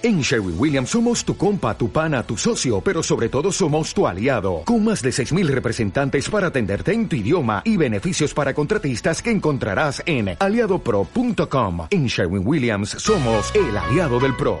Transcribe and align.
En 0.00 0.20
Sherwin 0.20 0.54
Williams 0.56 0.90
somos 0.90 1.24
tu 1.24 1.36
compa, 1.36 1.76
tu 1.76 1.90
pana, 1.90 2.22
tu 2.22 2.36
socio, 2.36 2.80
pero 2.80 3.02
sobre 3.02 3.28
todo 3.28 3.50
somos 3.50 3.92
tu 3.92 4.06
aliado, 4.06 4.62
con 4.64 4.84
más 4.84 5.02
de 5.02 5.10
6.000 5.10 5.48
representantes 5.48 6.30
para 6.30 6.46
atenderte 6.46 6.92
en 6.92 7.08
tu 7.08 7.16
idioma 7.16 7.62
y 7.64 7.76
beneficios 7.76 8.32
para 8.32 8.54
contratistas 8.54 9.20
que 9.20 9.32
encontrarás 9.32 10.00
en 10.06 10.36
aliadopro.com. 10.38 11.88
En 11.90 12.06
Sherwin 12.06 12.46
Williams 12.46 12.90
somos 12.90 13.52
el 13.56 13.76
aliado 13.76 14.20
del 14.20 14.36
PRO. 14.36 14.60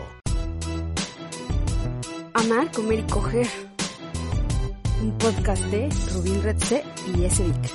Amar, 2.34 2.72
comer 2.72 2.98
y 2.98 3.02
coger. 3.04 3.46
Un 5.00 5.16
podcast 5.18 5.62
de 5.66 5.88
Rubín 6.14 6.42
Redse 6.42 6.82
y 7.16 7.24
Esevic. 7.24 7.70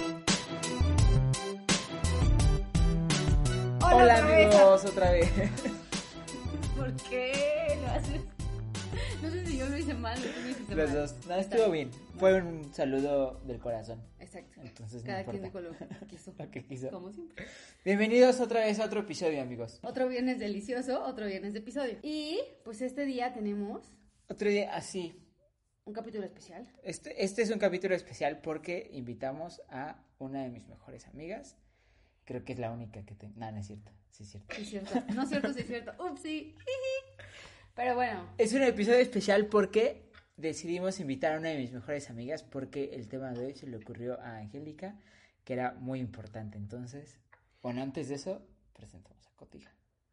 Hola, 3.82 4.18
amigos, 4.18 4.84
otra 4.84 5.12
vez. 5.12 5.32
¿Por 6.76 6.92
qué 7.10 7.53
sé 9.34 9.46
si 9.46 9.58
yo 9.58 9.70
lo 9.70 9.78
hice 9.78 9.94
mal 9.94 10.18
o 10.18 10.22
tú 10.22 10.42
lo 10.42 10.50
hiciste 10.50 10.76
Los 10.76 10.90
mal. 10.90 10.98
dos. 11.00 11.28
No, 11.28 11.36
estuvo 11.36 11.72
bien. 11.72 11.92
Fue 12.18 12.34
un 12.42 12.74
saludo 12.74 13.40
del 13.46 13.60
corazón. 13.60 14.02
Exacto. 14.20 14.62
Entonces 14.62 15.02
no 15.04 15.08
Cada 15.08 15.24
quien 15.26 15.46
importa. 15.46 15.70
dijo 15.70 15.84
lo 15.84 16.00
que 16.00 16.08
quiso. 16.08 16.34
Lo 16.38 16.52
que 16.52 16.64
quiso. 16.66 16.90
Como 16.92 17.12
siempre. 17.12 17.46
Bienvenidos 17.84 18.40
otra 18.40 18.62
vez 18.62 18.80
a 18.80 18.86
otro 18.86 19.02
episodio, 19.02 19.42
amigos. 19.42 19.80
Otro 19.84 20.08
viernes 20.08 20.40
delicioso, 20.40 21.04
otro 21.06 21.26
viernes 21.28 21.54
de 21.54 21.60
episodio. 21.60 21.98
Y 22.02 22.40
pues 22.64 22.82
este 22.82 23.06
día 23.06 23.34
tenemos 23.34 23.94
Otro 24.30 24.50
día 24.50 24.76
así. 24.76 25.20
un 25.86 25.94
capítulo 25.94 26.24
especial. 26.26 26.68
Este, 26.84 27.24
este 27.24 27.42
es 27.42 27.50
un 27.50 27.60
capítulo 27.60 27.96
especial 27.96 28.40
porque 28.42 28.90
invitamos 28.94 29.62
a 29.70 30.04
una 30.20 30.44
de 30.44 30.50
mis 30.50 30.66
mejores 30.68 31.08
amigas. 31.08 31.58
Creo 32.26 32.46
que 32.46 32.54
es 32.54 32.60
la 32.60 32.72
única 32.72 33.04
que 33.06 33.16
tengo. 33.16 33.34
No, 33.38 33.52
no 33.52 33.58
es 33.60 33.68
cierto. 33.68 33.92
Sí, 34.10 34.24
es 34.24 34.30
cierto. 34.30 34.54
Sí, 34.56 34.62
es 34.62 34.70
cierto. 34.70 35.14
No 35.14 35.24
es 35.24 35.30
cierto, 35.30 35.54
sí 35.54 35.60
es 35.62 35.68
cierto. 35.68 35.92
Upsi. 36.10 36.56
Pero 37.76 37.96
bueno, 37.96 38.30
Es 38.38 38.54
un 38.54 38.62
episodio 38.64 39.00
especial 39.00 39.48
porque 39.48 40.12
decidimos 40.38 41.00
invitar 41.00 41.34
a 41.34 41.40
una 41.40 41.50
de 41.50 41.58
mis 41.58 41.72
mejores 41.72 42.10
amigas 42.10 42.44
porque 42.44 42.94
el 42.94 43.08
tema 43.08 43.32
de 43.32 43.48
hoy 43.48 43.56
se 43.56 43.68
le 43.68 43.78
ocurrió 43.78 44.20
a 44.22 44.38
Angélica, 44.38 44.96
que 45.44 45.54
era 45.54 45.72
muy 45.74 46.00
importante. 46.00 46.58
Entonces, 46.58 47.20
bueno, 47.62 47.82
antes 47.82 48.10
de 48.10 48.16
eso, 48.16 48.46
presentamos 48.74 49.26
a 49.28 49.32
Cotija. 49.36 49.72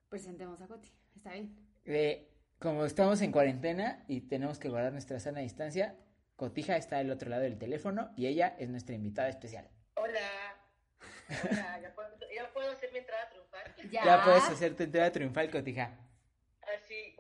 presentemos 0.08 0.61
a 0.62 0.67
Coti. 0.69 0.91
Está 1.14 1.33
bien. 1.33 1.55
Eh, 1.84 2.28
como 2.58 2.84
estamos 2.84 3.20
en 3.22 3.30
cuarentena 3.33 4.05
y 4.08 4.22
tenemos 4.22 4.58
que 4.58 4.69
guardar 4.69 4.92
nuestra 4.92 5.20
sana 5.20 5.41
distancia, 5.41 5.97
Cotija 6.36 6.77
está 6.77 6.98
del 6.98 7.11
otro 7.11 7.28
lado 7.28 7.42
del 7.42 7.58
teléfono 7.58 8.11
y 8.17 8.27
ella 8.27 8.56
es 8.58 8.70
nuestra 8.70 8.95
invitada 8.95 9.28
especial. 9.28 9.69
Hola. 9.97 10.19
Hola, 11.28 11.80
¿ya 11.80 11.95
puedo, 11.95 12.08
ya 12.34 12.50
puedo 12.52 12.70
hacer 12.72 12.91
mi 12.92 12.98
entrada 13.00 13.28
triunfal? 13.28 13.61
Ya. 13.92 14.05
Ya 14.05 14.24
puedes 14.24 14.45
hacer 14.45 14.74
tu 14.77 14.83
entrada 14.83 15.11
triunfal, 15.12 15.50
Cotija. 15.50 15.98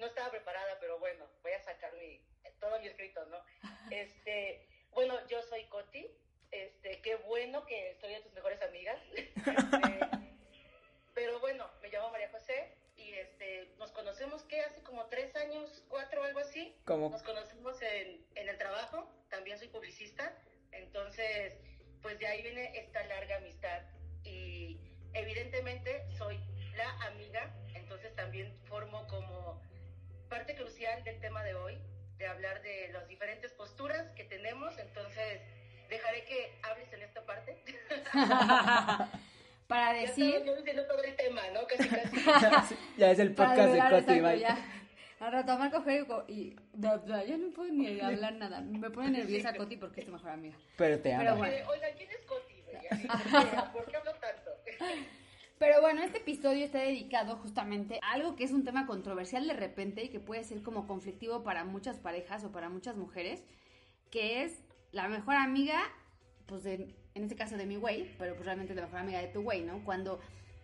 No 0.00 0.06
estaba 0.06 0.30
preparada, 0.30 0.78
pero 0.80 0.98
bueno, 0.98 1.26
voy 1.42 1.52
a 1.52 1.62
sacar 1.62 1.92
mi, 1.92 2.18
todo 2.58 2.80
mi 2.80 2.88
escrito, 2.88 3.24
¿no? 3.26 3.38
Este, 3.90 4.66
bueno, 4.92 5.14
yo 5.28 5.42
soy 5.42 5.64
Coti. 5.64 6.10
Este, 6.50 7.00
qué 7.02 7.16
bueno 7.16 7.64
que 7.66 7.90
estoy 7.90 8.14
de 8.14 8.20
tus 8.22 8.32
mejores 8.32 8.60
amigas. 8.62 8.98
Este, 9.14 10.00
pero 11.12 11.38
bueno, 11.40 11.70
me 11.82 11.90
llamo 11.90 12.08
María 12.10 12.30
José 12.30 12.72
y 12.96 13.12
este, 13.12 13.74
nos 13.78 13.92
conocemos, 13.92 14.42
¿qué? 14.44 14.62
Hace 14.62 14.82
como 14.82 15.06
tres 15.06 15.36
años, 15.36 15.84
cuatro, 15.88 16.22
algo 16.22 16.40
así. 16.40 16.74
Como 16.86 17.10
Nos 17.10 17.22
conocimos 17.22 17.82
en, 17.82 18.24
en 18.36 18.48
el 18.48 18.56
trabajo, 18.56 19.06
también 19.28 19.58
soy 19.58 19.68
publicista, 19.68 20.34
entonces, 20.72 21.58
pues 22.00 22.18
de 22.18 22.26
ahí 22.26 22.42
viene 22.42 22.78
esta 22.78 23.04
larga 23.04 23.36
amistad 23.36 23.82
y 24.24 24.80
evidentemente 25.12 26.06
soy 26.16 26.40
la 26.76 26.90
amiga, 27.06 27.54
entonces 27.74 28.14
también 28.16 28.56
formo 28.64 29.06
como 29.08 29.60
parte 30.30 30.54
crucial 30.54 31.04
del 31.04 31.20
tema 31.20 31.42
de 31.44 31.54
hoy, 31.54 31.76
de 32.16 32.26
hablar 32.26 32.62
de 32.62 32.88
las 32.92 33.06
diferentes 33.08 33.52
posturas 33.52 34.10
que 34.12 34.24
tenemos, 34.24 34.78
entonces 34.78 35.42
dejaré 35.90 36.24
que 36.24 36.58
hables 36.62 36.90
en 36.92 37.02
esta 37.02 37.26
parte. 37.26 37.62
Para 39.66 39.92
Ya 39.94 40.00
decir. 40.00 40.42
yo 40.44 40.56
diciendo 40.56 40.86
todo 40.86 41.02
el 41.02 41.14
tema, 41.16 41.42
¿no? 41.52 41.66
Casi, 41.66 41.88
casi. 41.88 42.74
ya 42.96 43.10
es 43.10 43.18
el 43.18 43.34
Para 43.34 43.50
podcast 43.50 43.72
de 43.72 43.78
Coti. 43.78 43.94
exacto, 43.94 44.22
bye. 44.28 44.38
ya. 44.40 44.58
Al 45.20 45.32
rato 45.32 45.58
Marco 45.58 45.78
coger 45.78 46.06
y 46.28 46.56
bla, 46.72 46.96
bla, 46.96 47.22
ya 47.24 47.36
no 47.36 47.50
puedo 47.52 47.70
ni 47.70 48.00
hablar 48.00 48.32
nada. 48.34 48.62
Me 48.62 48.90
pone 48.90 49.10
nerviosa 49.10 49.54
Coti 49.54 49.76
porque 49.76 50.00
es 50.00 50.06
tu 50.06 50.12
mejor 50.12 50.30
amiga. 50.30 50.56
Pero 50.78 50.98
te 50.98 51.12
amo. 51.12 51.22
Pero 51.22 51.36
bueno. 51.36 51.54
Eh, 51.54 51.64
Oigan, 51.68 51.92
¿quién 51.96 52.10
es 52.10 52.24
Coti? 52.24 52.54
¿Por 53.72 53.86
qué 53.90 53.96
hablo 53.96 54.12
tanto? 54.14 54.50
Pero 55.60 55.82
bueno, 55.82 56.02
este 56.02 56.16
episodio 56.16 56.64
está 56.64 56.78
dedicado 56.78 57.36
justamente 57.36 58.00
a 58.02 58.12
algo 58.12 58.34
que 58.34 58.44
es 58.44 58.52
un 58.52 58.64
tema 58.64 58.86
controversial 58.86 59.46
de 59.46 59.52
repente 59.52 60.02
y 60.02 60.08
que 60.08 60.18
puede 60.18 60.42
ser 60.42 60.62
como 60.62 60.86
conflictivo 60.86 61.42
para 61.42 61.66
muchas 61.66 61.98
parejas 61.98 62.42
o 62.44 62.50
para 62.50 62.70
muchas 62.70 62.96
mujeres, 62.96 63.44
que 64.10 64.42
es 64.42 64.64
la 64.90 65.06
mejor 65.08 65.34
amiga, 65.34 65.78
pues 66.46 66.64
en 66.64 66.96
este 67.14 67.36
caso 67.36 67.58
de 67.58 67.66
mi 67.66 67.76
güey, 67.76 68.10
pero 68.16 68.32
pues 68.32 68.46
realmente 68.46 68.74
la 68.74 68.86
mejor 68.86 69.00
amiga 69.00 69.20
de 69.20 69.28
tu 69.28 69.42
güey, 69.42 69.60
¿no? 69.60 69.84
Cuando 69.84 70.18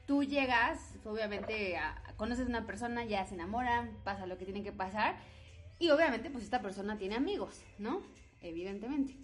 tú 0.07 0.25
llegas, 0.25 0.95
obviamente 1.05 1.79
conoces 2.17 2.47
a 2.47 2.49
una 2.49 2.65
persona, 2.65 3.05
ya 3.05 3.27
se 3.27 3.35
enamoran, 3.35 3.99
pasa 4.03 4.25
lo 4.25 4.39
que 4.39 4.47
tiene 4.47 4.63
que 4.63 4.73
pasar 4.73 5.19
y 5.79 5.91
obviamente 5.91 6.31
pues 6.31 6.43
esta 6.43 6.63
persona 6.63 6.97
tiene 6.97 7.17
amigos, 7.17 7.63
¿no? 7.79 8.03
Evidentemente. 8.41 9.15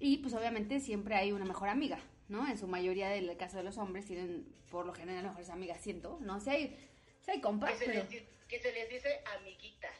Y 0.00 0.16
pues 0.22 0.32
obviamente 0.32 0.80
siempre 0.80 1.14
hay 1.14 1.32
una 1.32 1.44
mejor 1.44 1.68
amiga, 1.68 1.98
¿no? 2.28 2.48
En 2.48 2.56
su 2.58 2.66
mayoría 2.66 3.08
del 3.08 3.36
caso 3.36 3.56
de 3.58 3.64
los 3.64 3.78
hombres 3.78 4.06
tienen 4.06 4.46
por 4.70 4.86
lo 4.86 4.94
general 4.94 5.24
mejores 5.24 5.50
amigas, 5.50 5.80
siento, 5.80 6.18
¿no? 6.22 6.40
Si 6.40 6.50
hay, 6.50 6.76
si 7.22 7.30
hay 7.32 7.40
compas, 7.40 7.72
que, 7.72 7.78
se 7.78 7.84
pero... 7.86 8.00
les, 8.00 8.10
di- 8.10 8.22
que 8.48 8.58
se 8.60 8.72
les 8.72 8.88
dice 8.90 9.08
amiguitas. 9.38 9.90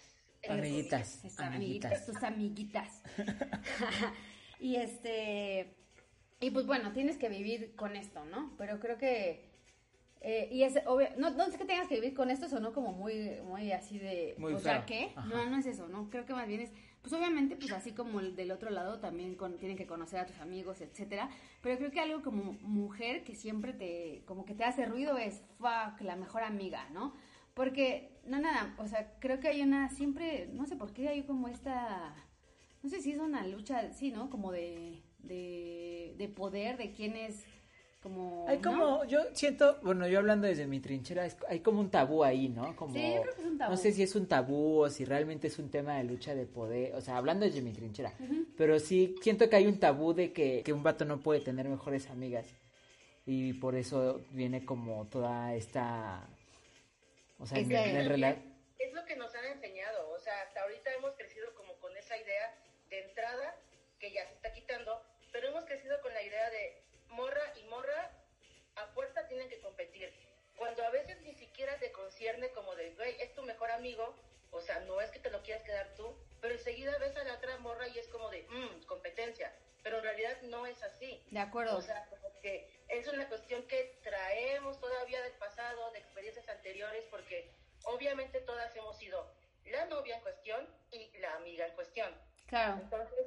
Amiguitas. 0.48 1.18
Amiguitas, 1.38 1.40
Amiguitas. 1.40 2.06
tus 2.06 2.22
amiguitas. 2.22 3.02
y 4.60 4.76
este... 4.76 5.74
Y 6.40 6.50
pues 6.50 6.66
bueno, 6.66 6.92
tienes 6.92 7.16
que 7.16 7.28
vivir 7.28 7.74
con 7.76 7.96
esto, 7.96 8.24
¿no? 8.26 8.52
Pero 8.58 8.78
creo 8.80 8.98
que... 8.98 9.48
eh, 10.20 10.48
y 10.52 10.64
es 10.64 10.74
obvio, 10.86 11.08
no, 11.16 11.30
no 11.30 11.44
es 11.44 11.56
que 11.56 11.64
tengas 11.64 11.88
que 11.88 11.94
vivir 11.94 12.12
con 12.14 12.30
esto, 12.30 12.48
sonó 12.48 12.72
como 12.74 12.92
muy, 12.92 13.40
muy 13.44 13.72
así 13.72 13.98
de, 13.98 14.34
Muy 14.36 14.52
o 14.54 14.58
sea. 14.58 14.84
¿qué? 14.84 15.12
Ajá. 15.16 15.26
No, 15.28 15.46
no 15.48 15.56
es 15.58 15.66
eso, 15.66 15.88
¿no? 15.88 16.10
Creo 16.10 16.26
que 16.26 16.34
más 16.34 16.46
bien 16.46 16.60
es, 16.60 16.72
pues 17.04 17.12
obviamente, 17.14 17.56
pues 17.56 17.72
así 17.72 17.92
como 17.92 18.20
el 18.20 18.34
del 18.34 18.50
otro 18.50 18.70
lado 18.70 18.98
también 19.00 19.36
con- 19.36 19.58
tienen 19.58 19.76
que 19.78 19.86
conocer 19.86 20.20
a 20.20 20.26
tus 20.26 20.40
amigos, 20.40 20.80
etcétera, 20.80 21.30
pero 21.62 21.78
creo 21.78 21.92
que 21.92 22.00
algo 22.00 22.22
como 22.22 22.54
mujer 22.62 23.24
que 23.24 23.36
siempre 23.36 23.74
te, 23.74 24.24
como 24.26 24.46
que 24.46 24.54
te 24.54 24.64
hace 24.64 24.86
ruido 24.86 25.18
es, 25.18 25.42
fuck, 25.58 26.00
la 26.00 26.16
mejor 26.16 26.42
amiga, 26.44 26.88
¿no? 26.92 27.14
Porque, 27.54 28.18
no, 28.26 28.38
nada, 28.40 28.74
o 28.78 28.88
sea, 28.88 29.18
creo 29.20 29.38
que 29.40 29.48
hay 29.48 29.62
una, 29.62 29.90
siempre, 29.90 30.48
no 30.54 30.66
sé 30.66 30.76
por 30.76 30.92
qué 30.94 31.08
hay 31.08 31.22
como 31.24 31.48
esta, 31.48 32.14
no 32.82 32.90
sé 32.90 33.00
si 33.00 33.12
es 33.12 33.18
una 33.20 33.46
lucha, 33.46 33.92
sí, 33.92 34.10
¿no? 34.10 34.30
Como 34.30 34.52
de, 34.52 35.02
de, 35.20 36.14
de 36.18 36.28
poder, 36.28 36.76
de 36.78 36.92
quién 36.92 37.16
es, 37.16 37.44
como... 38.04 38.46
Hay 38.48 38.58
¿no? 38.58 38.62
como, 38.70 39.04
yo 39.06 39.20
siento, 39.32 39.78
bueno, 39.82 40.06
yo 40.06 40.18
hablando 40.20 40.46
desde 40.46 40.66
mi 40.66 40.78
trinchera, 40.78 41.24
es- 41.26 41.36
hay 41.48 41.60
como 41.60 41.80
un 41.80 41.90
tabú 41.90 42.22
ahí, 42.22 42.48
¿no? 42.50 42.76
Como, 42.76 42.94
Sí, 42.94 43.14
yo 43.14 43.22
creo 43.22 43.34
que 43.34 43.40
es 43.40 43.46
un 43.48 43.58
tabú. 43.58 43.70
No 43.72 43.76
sé 43.78 43.92
si 43.92 44.02
es 44.02 44.14
un 44.14 44.28
tabú 44.28 44.80
o 44.82 44.90
si 44.90 45.04
realmente 45.04 45.46
es 45.48 45.58
un 45.58 45.70
tema 45.70 45.96
de 45.96 46.04
lucha 46.04 46.34
de 46.34 46.44
poder, 46.46 46.94
o 46.94 47.00
sea, 47.00 47.16
hablando 47.16 47.46
desde 47.46 47.62
mi 47.62 47.72
trinchera, 47.72 48.12
pero 48.56 48.78
sí 48.78 49.16
siento 49.22 49.48
que 49.48 49.56
hay 49.56 49.66
un 49.66 49.80
tabú 49.80 50.12
de 50.12 50.32
que, 50.32 50.62
que 50.64 50.72
un 50.72 50.82
vato 50.82 51.04
no 51.04 51.18
puede 51.20 51.40
tener 51.40 51.66
mejores 51.68 52.08
amigas 52.10 52.46
y 53.26 53.54
por 53.54 53.74
eso 53.74 54.20
viene 54.30 54.64
como 54.66 55.06
toda 55.06 55.54
esta, 55.54 56.28
o 57.38 57.46
sea, 57.46 57.58
en, 57.58 57.72
Este- 57.72 57.90
en 57.90 57.96
el 57.96 58.08
rela- 58.10 58.36
Es 58.78 58.92
lo 58.92 59.04
que 59.06 59.16
nos 59.16 59.34
han 59.34 59.46
enseñado, 59.46 60.10
o 60.10 60.18
sea, 60.18 60.34
hasta 60.46 60.60
ahorita 60.62 60.92
hemos 60.98 61.14
crecido 61.16 61.46
como 61.56 61.72
con 61.80 61.96
esa 61.96 62.16
idea 62.18 62.54
de 62.90 63.00
entrada 63.08 63.56
que 63.98 64.12
ya 64.12 64.26
se 64.28 64.34
está 64.34 64.52
quitando, 64.52 65.00
pero 65.32 65.48
hemos 65.48 65.64
crecido 65.64 65.96
con 66.02 66.12
la 66.12 66.22
idea 66.22 66.50
de 66.50 66.82
morra 67.10 67.40
y 67.62 67.63
tienen 69.34 69.50
que 69.50 69.60
competir. 69.60 70.12
Cuando 70.56 70.84
a 70.84 70.90
veces 70.90 71.20
ni 71.22 71.34
siquiera 71.34 71.76
te 71.78 71.90
concierne 71.90 72.50
como 72.50 72.74
de, 72.76 72.90
güey, 72.94 73.20
es 73.20 73.34
tu 73.34 73.42
mejor 73.42 73.70
amigo, 73.72 74.14
o 74.52 74.60
sea, 74.60 74.78
no 74.80 75.00
es 75.00 75.10
que 75.10 75.18
te 75.18 75.30
lo 75.30 75.42
quieras 75.42 75.64
quedar 75.64 75.92
tú, 75.96 76.16
pero 76.40 76.54
enseguida 76.54 76.96
ves 76.98 77.16
a 77.16 77.24
la 77.24 77.34
otra 77.34 77.58
morra 77.58 77.88
y 77.88 77.98
es 77.98 78.06
como 78.08 78.30
de, 78.30 78.46
mmm, 78.48 78.84
competencia, 78.86 79.52
pero 79.82 79.98
en 79.98 80.04
realidad 80.04 80.40
no 80.42 80.66
es 80.66 80.80
así. 80.84 81.20
De 81.30 81.40
acuerdo. 81.40 81.76
O 81.76 81.82
sea, 81.82 82.06
como 82.08 82.28
que 82.40 82.70
es 82.88 83.08
una 83.08 83.28
cuestión 83.28 83.66
que 83.66 83.98
traemos 84.04 84.78
todavía 84.78 85.20
del 85.22 85.32
pasado, 85.32 85.90
de 85.90 85.98
experiencias 85.98 86.48
anteriores, 86.48 87.04
porque 87.10 87.50
obviamente 87.84 88.40
todas 88.42 88.74
hemos 88.76 88.96
sido 88.98 89.28
la 89.64 89.86
novia 89.86 90.16
en 90.16 90.22
cuestión 90.22 90.68
y 90.92 91.10
la 91.18 91.34
amiga 91.34 91.66
en 91.66 91.74
cuestión. 91.74 92.14
claro. 92.46 92.80
Entonces, 92.80 93.26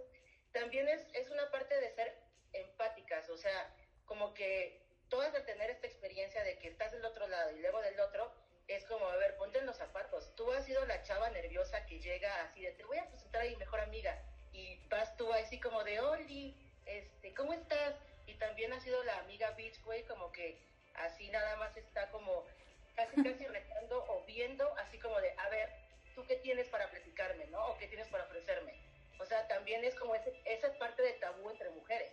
también 0.54 0.88
es, 0.88 1.06
es 1.14 1.30
una 1.30 1.52
parte 1.52 1.76
de 1.82 1.94
ser 1.94 2.16
empáticas, 2.54 3.30
o 3.30 3.38
sea, 3.38 3.76
como 4.06 4.34
que 4.34 4.87
todas 5.10 5.34
de 5.34 5.42
tener 5.42 5.70
esta 5.70 5.88
experiencia 5.88 6.44
de 6.44 6.58
que 6.60 6.68
estás 6.68 6.92
del 6.92 7.06
otro 7.06 7.28
lado 7.28 7.52
y 7.52 7.60
luego 7.60 7.82
del 7.82 8.00
otro, 8.00 8.32
es 8.68 8.84
como, 8.86 9.08
a 9.08 9.16
ver, 9.16 9.38
ponte 9.38 9.60
en 9.60 9.66
los 9.66 9.78
zapatos. 9.78 10.36
Tú 10.36 10.52
has 10.52 10.66
sido 10.66 10.86
la 10.86 11.02
chava 11.04 11.30
nerviosa 11.30 11.86
que 11.86 12.00
llega 12.00 12.44
así 12.44 12.62
de, 12.62 12.72
te 12.72 12.84
voy 12.84 12.98
a 12.98 13.08
presentar 13.08 13.42
a 13.42 13.46
mi 13.46 13.56
mejor 13.56 13.80
amiga, 13.80 14.22
y 14.54 14.80
vas 14.90 15.16
tú 15.18 15.32
así 15.34 15.60
como 15.60 15.84
de, 15.84 16.00
Oli, 16.00 16.56
este, 16.86 17.34
¿cómo 17.34 17.54
estás? 17.54 17.96
Y 18.26 18.34
también 18.36 18.74
ha 18.74 18.80
sido 18.80 19.04
la 19.04 19.20
amiga 19.20 19.52
Beach, 19.52 19.82
güey, 19.84 20.04
como 20.04 20.32
que 20.32 20.58
así 20.96 21.30
nada 21.30 21.56
más 21.58 21.78
está 21.78 22.10
como 22.10 22.46
casi 22.96 23.24
casi 23.24 23.46
retando 23.48 24.04
o 24.10 24.24
viendo, 24.26 24.76
así 24.80 24.98
como 25.00 25.20
de, 25.22 25.32
a 25.38 25.50
ver, 25.50 25.70
¿tú 26.16 26.26
qué 26.26 26.38
tienes 26.38 26.68
para 26.70 26.90
platicarme, 26.90 27.46
no? 27.48 27.68
O 27.68 27.78
qué 27.78 27.88
tienes 27.88 28.08
para 28.08 28.24
ofrecerme. 28.24 28.74
O 29.20 29.26
sea, 29.26 29.48
también 29.48 29.84
es 29.84 29.96
como 29.96 30.16
ese, 30.16 30.34
esa 30.46 30.74
parte 30.78 31.02
de 31.02 31.14
tabú 31.14 31.50
entre 31.50 31.70
mujeres. 31.70 32.12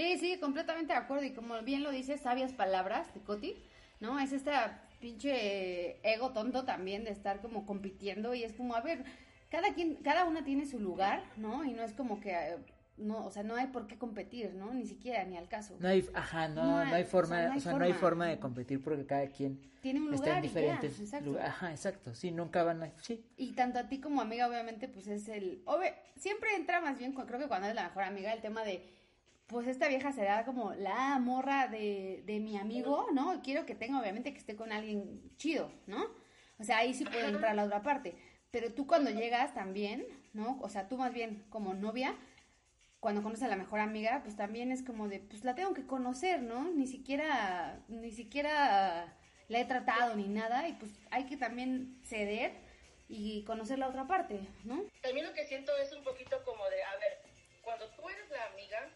Sí, 0.00 0.16
sí, 0.18 0.38
completamente 0.40 0.94
de 0.94 0.98
acuerdo. 0.98 1.24
Y 1.24 1.32
como 1.32 1.60
bien 1.60 1.82
lo 1.82 1.90
dices, 1.90 2.22
sabias 2.22 2.54
palabras 2.54 3.12
de 3.12 3.20
Coti, 3.20 3.62
¿no? 4.00 4.18
Es 4.18 4.32
esta 4.32 4.82
pinche 4.98 6.00
ego 6.10 6.32
tonto 6.32 6.64
también 6.64 7.04
de 7.04 7.10
estar 7.10 7.42
como 7.42 7.66
compitiendo 7.66 8.34
y 8.34 8.42
es 8.42 8.54
como, 8.54 8.74
a 8.74 8.80
ver, 8.80 9.04
cada 9.50 9.74
quien, 9.74 9.96
cada 9.96 10.24
una 10.24 10.42
tiene 10.42 10.64
su 10.64 10.80
lugar, 10.80 11.22
¿no? 11.36 11.64
Y 11.64 11.72
no 11.72 11.82
es 11.82 11.92
como 11.92 12.18
que 12.18 12.30
eh, 12.30 12.56
no, 12.96 13.26
o 13.26 13.30
sea, 13.30 13.42
no 13.42 13.56
hay 13.56 13.66
por 13.66 13.86
qué 13.86 13.98
competir, 13.98 14.54
¿no? 14.54 14.72
Ni 14.72 14.86
siquiera, 14.86 15.22
ni 15.24 15.36
al 15.36 15.48
caso. 15.48 15.76
No 15.78 15.88
hay, 15.88 16.08
ajá, 16.14 16.48
no, 16.48 16.64
no, 16.64 16.78
hay, 16.78 17.04
forma, 17.04 17.52
o 17.54 17.60
sea, 17.60 17.72
no 17.74 17.84
hay, 17.84 17.92
forma. 17.92 18.26
de 18.26 18.38
competir 18.38 18.82
porque 18.82 19.04
cada 19.04 19.26
quien 19.26 19.60
tiene 19.82 20.00
un 20.00 20.10
lugar 20.12 20.22
está 20.22 20.36
en 20.36 20.42
diferentes 20.42 21.22
lugares. 21.22 21.50
Ajá, 21.50 21.70
exacto, 21.72 22.14
sí, 22.14 22.30
nunca 22.30 22.62
van 22.62 22.84
a, 22.84 22.92
sí. 23.02 23.22
Y 23.36 23.52
tanto 23.52 23.78
a 23.78 23.88
ti 23.88 24.00
como 24.00 24.22
amiga, 24.22 24.48
obviamente, 24.48 24.88
pues 24.88 25.08
es 25.08 25.28
el, 25.28 25.62
siempre 26.16 26.54
entra 26.56 26.80
más 26.80 26.98
bien, 26.98 27.12
creo 27.12 27.38
que 27.38 27.48
cuando 27.48 27.68
es 27.68 27.74
la 27.74 27.84
mejor 27.84 28.04
amiga, 28.04 28.32
el 28.32 28.40
tema 28.40 28.64
de, 28.64 28.99
pues 29.50 29.66
esta 29.66 29.88
vieja 29.88 30.12
será 30.12 30.44
como 30.44 30.72
la 30.74 31.18
morra 31.18 31.66
de, 31.66 32.22
de 32.24 32.38
mi 32.38 32.56
amigo, 32.56 33.08
¿no? 33.12 33.42
Quiero 33.42 33.66
que 33.66 33.74
tenga, 33.74 34.00
obviamente, 34.00 34.32
que 34.32 34.38
esté 34.38 34.54
con 34.54 34.70
alguien 34.70 35.20
chido, 35.36 35.72
¿no? 35.86 36.06
O 36.58 36.64
sea, 36.64 36.78
ahí 36.78 36.94
sí 36.94 37.04
puede 37.04 37.26
entrar 37.28 37.56
la 37.56 37.64
otra 37.64 37.82
parte. 37.82 38.14
Pero 38.52 38.72
tú 38.72 38.86
cuando 38.86 39.10
llegas 39.10 39.52
también, 39.52 40.06
¿no? 40.32 40.58
O 40.60 40.68
sea, 40.68 40.88
tú 40.88 40.96
más 40.96 41.12
bien 41.12 41.44
como 41.50 41.74
novia, 41.74 42.14
cuando 43.00 43.24
conoces 43.24 43.44
a 43.44 43.48
la 43.48 43.56
mejor 43.56 43.80
amiga, 43.80 44.20
pues 44.22 44.36
también 44.36 44.70
es 44.70 44.84
como 44.84 45.08
de, 45.08 45.18
pues 45.18 45.42
la 45.42 45.56
tengo 45.56 45.74
que 45.74 45.86
conocer, 45.86 46.42
¿no? 46.42 46.70
Ni 46.70 46.86
siquiera, 46.86 47.82
ni 47.88 48.12
siquiera 48.12 49.16
la 49.48 49.58
he 49.58 49.64
tratado 49.64 50.14
ni 50.14 50.28
nada 50.28 50.68
y 50.68 50.74
pues 50.74 50.92
hay 51.10 51.24
que 51.26 51.36
también 51.36 51.98
ceder 52.04 52.52
y 53.08 53.42
conocer 53.44 53.80
la 53.80 53.88
otra 53.88 54.06
parte, 54.06 54.38
¿no? 54.62 54.84
También 55.02 55.26
lo 55.26 55.34
que 55.34 55.44
siento 55.44 55.76
es 55.78 55.92
un 55.92 56.04
poquito 56.04 56.40
como 56.44 56.62
de, 56.70 56.84
a 56.84 56.96
ver, 56.98 57.18
cuando 57.62 57.88
tú 57.96 58.08
eres 58.08 58.30
la 58.30 58.46
amiga, 58.52 58.88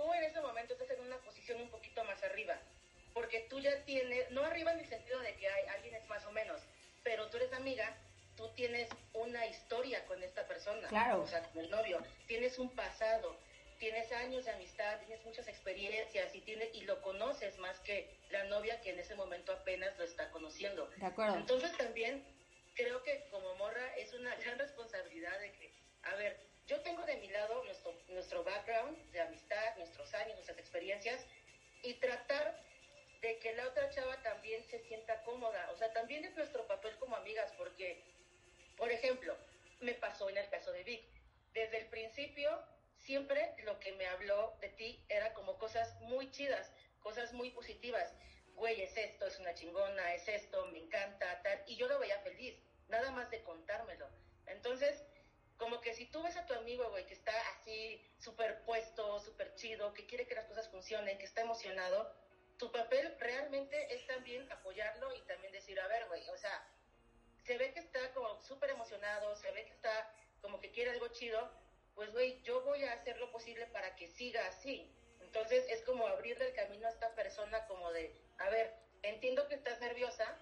tú 0.00 0.14
en 0.14 0.24
ese 0.24 0.40
momento 0.40 0.72
estás 0.72 0.90
en 0.90 1.00
una 1.00 1.18
posición 1.18 1.60
un 1.60 1.68
poquito 1.68 2.02
más 2.04 2.22
arriba, 2.22 2.56
porque 3.12 3.40
tú 3.50 3.60
ya 3.60 3.84
tienes, 3.84 4.30
no 4.30 4.42
arriba 4.44 4.72
en 4.72 4.80
el 4.80 4.88
sentido 4.88 5.20
de 5.20 5.34
que 5.34 5.46
hay, 5.46 5.68
alguien 5.68 5.94
es 5.94 6.08
más 6.08 6.24
o 6.24 6.32
menos, 6.32 6.62
pero 7.02 7.28
tú 7.28 7.36
eres 7.36 7.52
amiga 7.52 7.94
tú 8.36 8.48
tienes 8.54 8.88
una 9.12 9.44
historia 9.46 10.02
con 10.06 10.22
esta 10.22 10.46
persona, 10.46 10.88
claro. 10.88 11.20
o 11.20 11.26
sea, 11.26 11.42
con 11.42 11.62
el 11.62 11.70
novio, 11.70 12.02
tienes 12.26 12.58
un 12.58 12.70
pasado, 12.70 13.36
tienes 13.78 14.10
años 14.12 14.46
de 14.46 14.52
amistad, 14.52 14.98
tienes 15.00 15.22
muchas 15.26 15.46
experiencias 15.46 16.34
y 16.34 16.40
tienes 16.40 16.74
y 16.74 16.82
lo 16.82 17.02
conoces 17.02 17.58
más 17.58 17.78
que 17.80 18.08
la 18.30 18.44
novia 18.44 18.80
que 18.80 18.90
en 18.90 18.98
ese 18.98 19.14
momento 19.14 19.52
apenas 19.52 19.96
lo 19.98 20.04
está 20.04 20.30
conociendo. 20.30 20.86
De 20.96 21.04
acuerdo. 21.04 21.36
Entonces 21.36 21.76
también 21.76 22.24
creo 22.74 23.02
que 23.02 23.26
como 23.30 23.54
morra 23.56 23.94
es 23.96 24.14
una 24.14 24.34
gran 24.44 24.58
responsabilidad 24.58 25.38
de 25.38 25.52
que, 25.52 25.72
a 26.04 26.14
ver, 26.14 26.38
yo 26.70 26.80
tengo 26.82 27.02
de 27.02 27.16
mi 27.16 27.28
lado 27.28 27.64
nuestro, 27.64 27.92
nuestro 28.08 28.44
background 28.44 28.96
de 29.10 29.20
amistad, 29.20 29.76
nuestros 29.76 30.14
años, 30.14 30.34
nuestras 30.34 30.58
experiencias 30.58 31.26
y 31.82 31.94
tratar 31.94 32.62
de 33.20 33.38
que 33.40 33.52
la 33.54 33.66
otra 33.66 33.90
chava 33.90 34.22
también 34.22 34.64
se 34.70 34.78
sienta 34.78 35.20
cómoda. 35.24 35.68
O 35.72 35.76
sea, 35.76 35.92
también 35.92 36.24
es 36.24 36.36
nuestro 36.36 36.64
papel 36.68 36.96
como 36.98 37.16
amigas, 37.16 37.52
porque 37.58 38.00
por 38.76 38.90
ejemplo, 38.90 39.36
me 39.80 39.94
pasó 39.94 40.30
en 40.30 40.38
el 40.38 40.48
caso 40.48 40.72
de 40.72 40.84
Vic. 40.84 41.02
Desde 41.52 41.80
el 41.80 41.86
principio, 41.88 42.50
siempre 42.96 43.52
lo 43.64 43.78
que 43.80 43.92
me 43.92 44.06
habló 44.06 44.56
de 44.60 44.68
ti 44.68 45.04
era 45.08 45.34
como 45.34 45.58
cosas 45.58 46.00
muy 46.02 46.30
chidas, 46.30 46.72
cosas 47.00 47.32
muy 47.32 47.50
positivas. 47.50 48.14
Güey, 48.54 48.80
es 48.80 48.96
esto, 48.96 49.26
es 49.26 49.38
una 49.38 49.54
chingona, 49.54 50.14
es 50.14 50.26
esto, 50.28 50.64
me 50.66 50.78
encanta, 50.78 51.42
tal. 51.42 51.62
Y 51.66 51.76
yo 51.76 51.88
lo 51.88 51.98
veía 51.98 52.20
feliz, 52.20 52.56
nada 52.88 53.10
más 53.10 53.28
de 53.30 53.42
contármelo. 53.42 54.08
Entonces, 54.46 55.04
como 55.60 55.80
que 55.82 55.92
si 55.92 56.06
tú 56.06 56.22
ves 56.22 56.36
a 56.38 56.46
tu 56.46 56.54
amigo, 56.54 56.88
güey, 56.88 57.06
que 57.06 57.12
está 57.12 57.32
así 57.50 58.02
súper 58.18 58.62
puesto, 58.64 59.20
súper 59.20 59.54
chido, 59.54 59.92
que 59.92 60.06
quiere 60.06 60.26
que 60.26 60.34
las 60.34 60.46
cosas 60.46 60.68
funcionen, 60.70 61.18
que 61.18 61.26
está 61.26 61.42
emocionado, 61.42 62.10
tu 62.56 62.72
papel 62.72 63.14
realmente 63.20 63.94
es 63.94 64.06
también 64.06 64.50
apoyarlo 64.50 65.14
y 65.14 65.20
también 65.26 65.52
decir, 65.52 65.78
a 65.78 65.86
ver, 65.86 66.08
güey, 66.08 66.26
o 66.30 66.36
sea, 66.38 66.66
se 67.44 67.58
ve 67.58 67.74
que 67.74 67.80
está 67.80 68.12
como 68.14 68.40
súper 68.40 68.70
emocionado, 68.70 69.36
se 69.36 69.50
ve 69.52 69.66
que 69.66 69.72
está 69.72 70.14
como 70.40 70.58
que 70.60 70.70
quiere 70.72 70.92
algo 70.92 71.08
chido, 71.08 71.52
pues 71.94 72.10
güey, 72.10 72.40
yo 72.42 72.62
voy 72.62 72.82
a 72.84 72.94
hacer 72.94 73.18
lo 73.18 73.30
posible 73.30 73.66
para 73.66 73.94
que 73.96 74.08
siga 74.08 74.46
así. 74.46 74.90
Entonces 75.20 75.66
es 75.68 75.82
como 75.82 76.06
abrirle 76.06 76.46
el 76.46 76.54
camino 76.54 76.86
a 76.86 76.90
esta 76.90 77.14
persona 77.14 77.66
como 77.66 77.92
de, 77.92 78.18
a 78.38 78.48
ver, 78.48 78.74
entiendo 79.02 79.46
que 79.46 79.56
estás 79.56 79.78
nerviosa, 79.80 80.38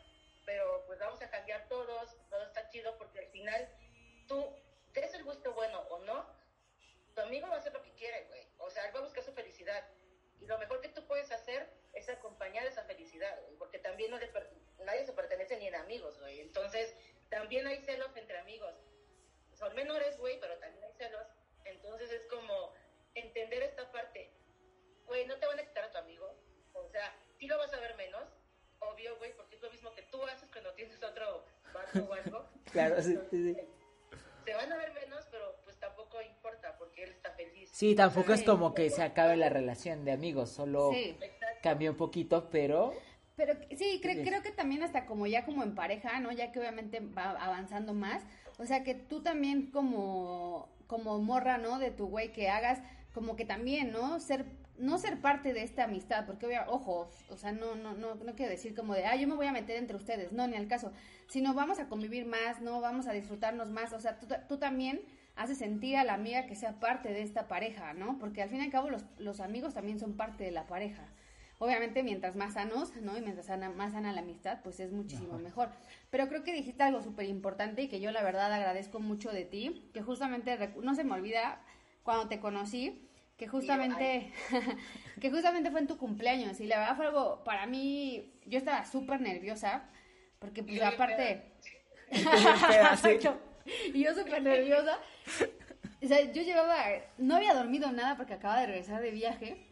pero 0.47 0.85
pues 0.87 1.01
vamos 1.01 1.21
a 1.23 1.29
cambiar 1.29 1.69
todos, 1.69 2.17
todo 2.31 2.45
está 2.45 2.69
chido 2.69 2.97
porque 2.99 3.19
al 3.19 3.31
final 3.33 3.69
tú 4.29 4.55
des 5.01 5.15
el 5.15 5.25
gusto 5.25 5.53
bueno 5.55 5.81
o 5.91 5.99
no, 6.01 6.27
tu 7.15 7.21
amigo 7.21 7.49
va 7.49 7.57
a 7.57 7.59
hacer 7.59 7.73
lo 7.73 7.83
que 7.83 7.93
quiere, 7.95 8.25
güey. 8.27 8.47
O 8.59 8.71
sea, 8.71 8.87
él 8.87 8.95
va 8.95 9.01
a 9.01 9.03
buscar 9.03 9.25
su 9.25 9.33
felicidad. 9.33 9.85
Y 10.41 10.47
lo 10.47 10.59
mejor 10.59 10.81
que 10.81 10.89
tú 10.89 11.05
puedes 11.07 11.31
hacer 11.33 11.69
es 11.93 12.09
acompañar 12.09 12.67
esa 12.67 12.85
felicidad, 12.85 13.37
porque 13.59 13.79
también 13.79 14.11
no 14.11 14.19
le 14.19 14.31
nadie 14.85 15.05
se 15.05 15.13
pertenece 15.13 15.57
ni 15.59 15.67
en 15.67 15.75
amigos, 15.75 16.19
güey. 16.21 16.41
Entonces, 16.41 16.95
también 17.29 17.67
hay 17.67 17.83
celos 17.83 18.17
entre 18.17 18.39
amigos. 18.39 18.75
Son 19.55 19.75
menores, 19.75 20.17
güey, 20.19 20.39
pero 20.41 20.57
también 20.59 20.85
hay 20.85 20.93
celos. 20.93 21.27
Entonces 21.65 22.11
es 22.13 22.27
como 22.27 22.73
entender 23.15 23.63
esta 23.63 23.91
parte. 23.91 24.31
Güey, 25.07 25.27
no 25.27 25.37
te 25.39 25.47
van 25.47 25.59
a 25.59 25.67
quitar 25.67 25.85
a 25.85 25.91
tu 25.91 25.99
amigo. 25.99 26.35
O 26.73 26.89
sea, 26.89 27.15
sí 27.39 27.47
lo 27.47 27.59
vas 27.59 27.73
a 27.73 27.81
ver 27.81 27.97
menos, 27.97 28.25
obvio, 28.79 29.17
güey, 29.19 29.35
porque 29.37 29.57
es 29.57 29.63
lo 29.63 29.71
mismo 29.71 29.93
que 29.95 30.03
tú 30.03 30.23
haces 30.25 30.49
cuando 30.51 30.73
tienes 30.75 31.03
otro 31.03 31.45
vato 31.73 32.07
o 32.09 32.13
algo. 32.13 32.49
claro, 32.73 33.03
sí, 33.03 33.19
sí, 33.31 33.55
sí. 33.55 33.78
Se 34.49 34.55
van 34.55 34.73
a 34.73 34.77
ver 34.79 34.95
menos, 34.95 35.27
pero 35.31 35.61
pues 35.63 35.79
tampoco 35.79 36.23
importa 36.23 36.75
porque 36.79 37.05
él 37.05 37.11
está 37.11 37.33
feliz. 37.33 37.69
Sí, 37.71 37.95
tampoco 37.95 38.33
es 38.33 38.43
como 38.43 38.73
que 38.73 38.89
se 38.89 39.03
acabe 39.03 39.37
la 39.37 39.51
relación 39.51 40.07
de 40.07 40.13
amigos, 40.13 40.49
solo 40.49 40.91
cambia 41.63 41.91
un 41.91 41.99
poquito, 41.99 42.49
pero 42.49 42.95
pero 43.37 43.53
sí, 43.77 44.01
creo 44.03 44.43
que 44.43 44.51
también 44.51 44.83
hasta 44.83 45.05
como 45.05 45.27
ya 45.27 45.45
como 45.45 45.63
en 45.63 45.75
pareja, 45.75 46.19
¿no? 46.19 46.33
Ya 46.33 46.51
que 46.51 46.61
obviamente 46.61 47.01
va 47.01 47.33
avanzando 47.33 47.93
más. 47.93 48.25
O 48.59 48.65
sea, 48.65 48.85
que 48.85 48.95
tú 48.95 49.23
también 49.23 49.71
como, 49.71 50.71
como 50.87 51.19
morra, 51.19 51.59
¿no? 51.59 51.79
De 51.79 51.91
tu 51.91 52.07
güey 52.07 52.33
que 52.33 52.49
hagas 52.49 52.81
como 53.13 53.37
que 53.37 53.45
también, 53.45 53.93
¿no? 53.93 54.19
Ser 54.19 54.47
no 54.79 54.99
ser 54.99 55.21
parte 55.21 55.53
de 55.53 55.63
esta 55.63 55.85
amistad, 55.85 56.27
porque 56.27 56.47
obviamente, 56.47 56.73
ojo, 56.73 57.11
o 57.31 57.37
sea, 57.37 57.53
no, 57.53 57.75
no, 57.75 57.95
no, 57.95 58.15
no 58.15 58.35
quiero 58.35 58.51
decir 58.51 58.75
como 58.75 58.95
de, 58.95 59.07
ah, 59.07 59.17
yo 59.17 59.29
me 59.29 59.35
voy 59.35 59.47
a 59.47 59.53
meter 59.53 59.77
entre 59.77 59.97
ustedes, 59.97 60.33
no, 60.33 60.47
ni 60.47 60.57
al 60.57 60.69
caso, 60.69 60.93
sino 61.27 61.55
vamos 61.55 61.79
a 61.79 61.89
convivir 61.89 62.27
más, 62.27 62.61
no, 62.61 62.81
vamos 62.81 63.07
a 63.07 63.13
disfrutarnos 63.13 63.71
más, 63.71 63.93
o 63.93 64.01
sea, 64.01 64.19
tú, 64.19 64.27
tú 64.49 64.59
también 64.59 65.03
haces 65.37 65.59
sentir 65.59 65.97
a 65.97 66.05
la 66.05 66.15
amiga 66.15 66.47
que 66.47 66.57
sea 66.57 66.81
parte 66.81 67.11
de 67.11 67.23
esta 67.23 67.47
pareja, 67.47 67.95
¿no? 67.95 68.19
Porque 68.19 68.43
al 68.43 68.49
fin 68.49 68.61
y 68.61 68.65
al 68.65 68.71
cabo 68.71 68.91
los, 68.91 69.05
los 69.19 69.41
amigos 69.41 69.75
también 69.75 69.99
son 69.99 70.17
parte 70.17 70.45
de 70.45 70.51
la 70.51 70.67
pareja. 70.67 71.05
Obviamente, 71.61 72.05
mientras 72.05 72.37
más 72.37 72.55
sanos, 72.55 72.95
¿no? 72.97 73.17
Y 73.17 73.21
mientras 73.21 73.47
sana, 73.47 73.69
más 73.71 73.93
sana 73.93 74.13
la 74.13 74.21
amistad, 74.21 74.61
pues 74.63 74.79
es 74.79 74.93
muchísimo 74.93 75.39
mejor. 75.39 75.71
Pero 76.11 76.29
creo 76.29 76.45
que 76.45 76.53
dijiste 76.53 76.85
algo 76.85 77.03
súper 77.03 77.27
importante 77.27 77.83
y 77.83 77.89
que 77.89 78.01
yo 78.01 78.13
la 78.13 78.23
verdad 78.23 78.53
agradezco 78.53 79.01
mucho 79.01 79.31
de 79.31 79.45
ti, 79.45 79.91
que 79.93 80.03
justamente 80.03 80.57
no 80.81 80.95
se 80.95 81.03
me 81.03 81.15
olvida 81.15 81.61
cuando 82.05 82.29
te 82.29 82.39
conocí, 82.39 83.08
que 83.39 83.49
justamente, 83.49 84.33
que 85.21 85.31
justamente 85.31 85.71
fue 85.71 85.81
en 85.81 85.87
tu 85.87 85.97
cumpleaños 85.97 86.61
y 86.61 86.67
la 86.67 86.81
verdad 86.81 86.97
fue 86.97 87.07
algo, 87.07 87.45
para 87.45 87.67
mí, 87.67 88.35
yo 88.45 88.59
estaba 88.59 88.85
súper 88.85 89.21
nerviosa, 89.21 89.89
porque 90.41 90.63
pues 90.63 90.83
aparte... 90.83 91.53
y 93.95 94.03
yo 94.03 94.15
súper 94.15 94.43
nerviosa. 94.43 94.99
O 96.03 96.07
sea, 96.07 96.21
yo 96.33 96.43
llevaba, 96.43 96.77
no 97.19 97.37
había 97.37 97.55
dormido 97.55 97.93
nada 97.93 98.17
porque 98.17 98.35
acababa 98.35 98.61
de 98.61 98.67
regresar 98.67 99.01
de 99.01 99.11
viaje 99.11 99.69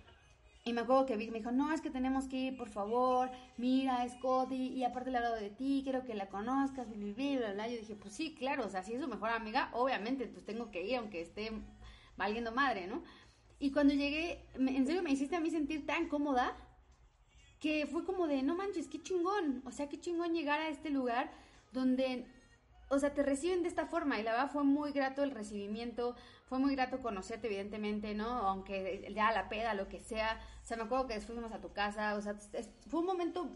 y 0.67 0.73
me 0.73 0.81
acuerdo 0.81 1.07
que 1.07 1.17
Vic 1.17 1.31
me 1.31 1.39
dijo, 1.39 1.53
no, 1.53 1.73
es 1.73 1.81
que 1.81 1.91
tenemos 1.91 2.27
que 2.27 2.37
ir, 2.37 2.57
por 2.57 2.69
favor, 2.69 3.31
mira, 3.57 4.05
Scotty, 4.09 4.73
y 4.73 4.83
aparte 4.83 5.13
le 5.13 5.19
hablado 5.19 5.37
de 5.37 5.51
ti, 5.51 5.83
quiero 5.85 6.05
que 6.05 6.15
la 6.15 6.29
conozcas, 6.29 6.89
bla, 6.89 7.39
bla, 7.39 7.53
bla, 7.53 7.69
Yo 7.69 7.77
dije, 7.77 7.95
pues 7.95 8.15
sí, 8.15 8.35
claro, 8.35 8.67
o 8.67 8.69
sea, 8.69 8.83
si 8.83 8.93
es 8.93 9.01
su 9.01 9.07
mejor 9.07 9.31
amiga, 9.31 9.71
obviamente, 9.73 10.27
pues 10.27 10.45
tengo 10.45 10.73
que 10.73 10.83
ir, 10.83 10.97
aunque 10.97 11.21
esté 11.21 11.53
valiendo 12.17 12.51
madre, 12.51 12.89
¿no? 12.89 13.05
Y 13.59 13.73
cuando 13.73 13.95
llegué, 13.95 14.45
en 14.55 14.87
serio 14.87 15.03
me 15.03 15.11
hiciste 15.11 15.37
a 15.37 15.41
mí 15.41 15.51
sentir 15.51 15.87
tan 15.87 16.09
cómoda, 16.09 16.57
que 17.61 17.87
fue 17.87 18.05
como 18.05 18.27
de, 18.27 18.43
no 18.43 18.55
manches, 18.55 18.89
qué 18.89 19.03
chingón, 19.03 19.63
o 19.65 19.71
sea, 19.71 19.89
qué 19.89 19.99
chingón 19.99 20.35
llegar 20.35 20.61
a 20.61 20.69
este 20.69 20.91
lugar 20.91 21.33
donde 21.73 22.27
o 22.89 22.99
sea, 22.99 23.13
te 23.15 23.23
reciben 23.23 23.63
de 23.63 23.69
esta 23.69 23.87
forma. 23.87 24.19
Y 24.19 24.23
la 24.23 24.33
verdad 24.33 24.51
fue 24.51 24.65
muy 24.65 24.93
grato 24.93 25.23
el 25.23 25.31
recibimiento, 25.31 26.15
fue 26.47 26.59
muy 26.59 26.75
grato 26.75 27.01
conocerte 27.01 27.49
evidentemente, 27.49 28.15
¿no? 28.15 28.27
Aunque 28.27 29.13
ya 29.15 29.33
la 29.33 29.49
peda, 29.49 29.75
lo 29.75 29.89
que 29.89 30.01
sea, 30.01 30.41
o 30.63 30.67
sea, 30.67 30.77
me 30.77 30.85
acuerdo 30.85 31.07
que 31.07 31.15
después 31.15 31.39
fuimos 31.39 31.53
a 31.53 31.61
tu 31.61 31.73
casa, 31.73 32.15
o 32.15 32.23
sea, 32.23 32.37
fue 32.89 33.01
un 33.01 33.07
momento, 33.07 33.51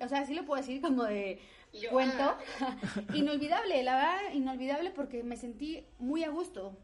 o 0.00 0.08
sea, 0.08 0.24
sí 0.24 0.34
lo 0.34 0.44
puedo 0.44 0.60
decir 0.60 0.80
como 0.80 1.04
de 1.04 1.40
cuento, 1.90 2.36
ah. 2.60 2.76
inolvidable, 3.14 3.82
la 3.82 3.96
verdad, 3.96 4.32
inolvidable 4.34 4.90
porque 4.90 5.22
me 5.22 5.36
sentí 5.36 5.86
muy 5.98 6.24
a 6.24 6.30
gusto, 6.30 6.78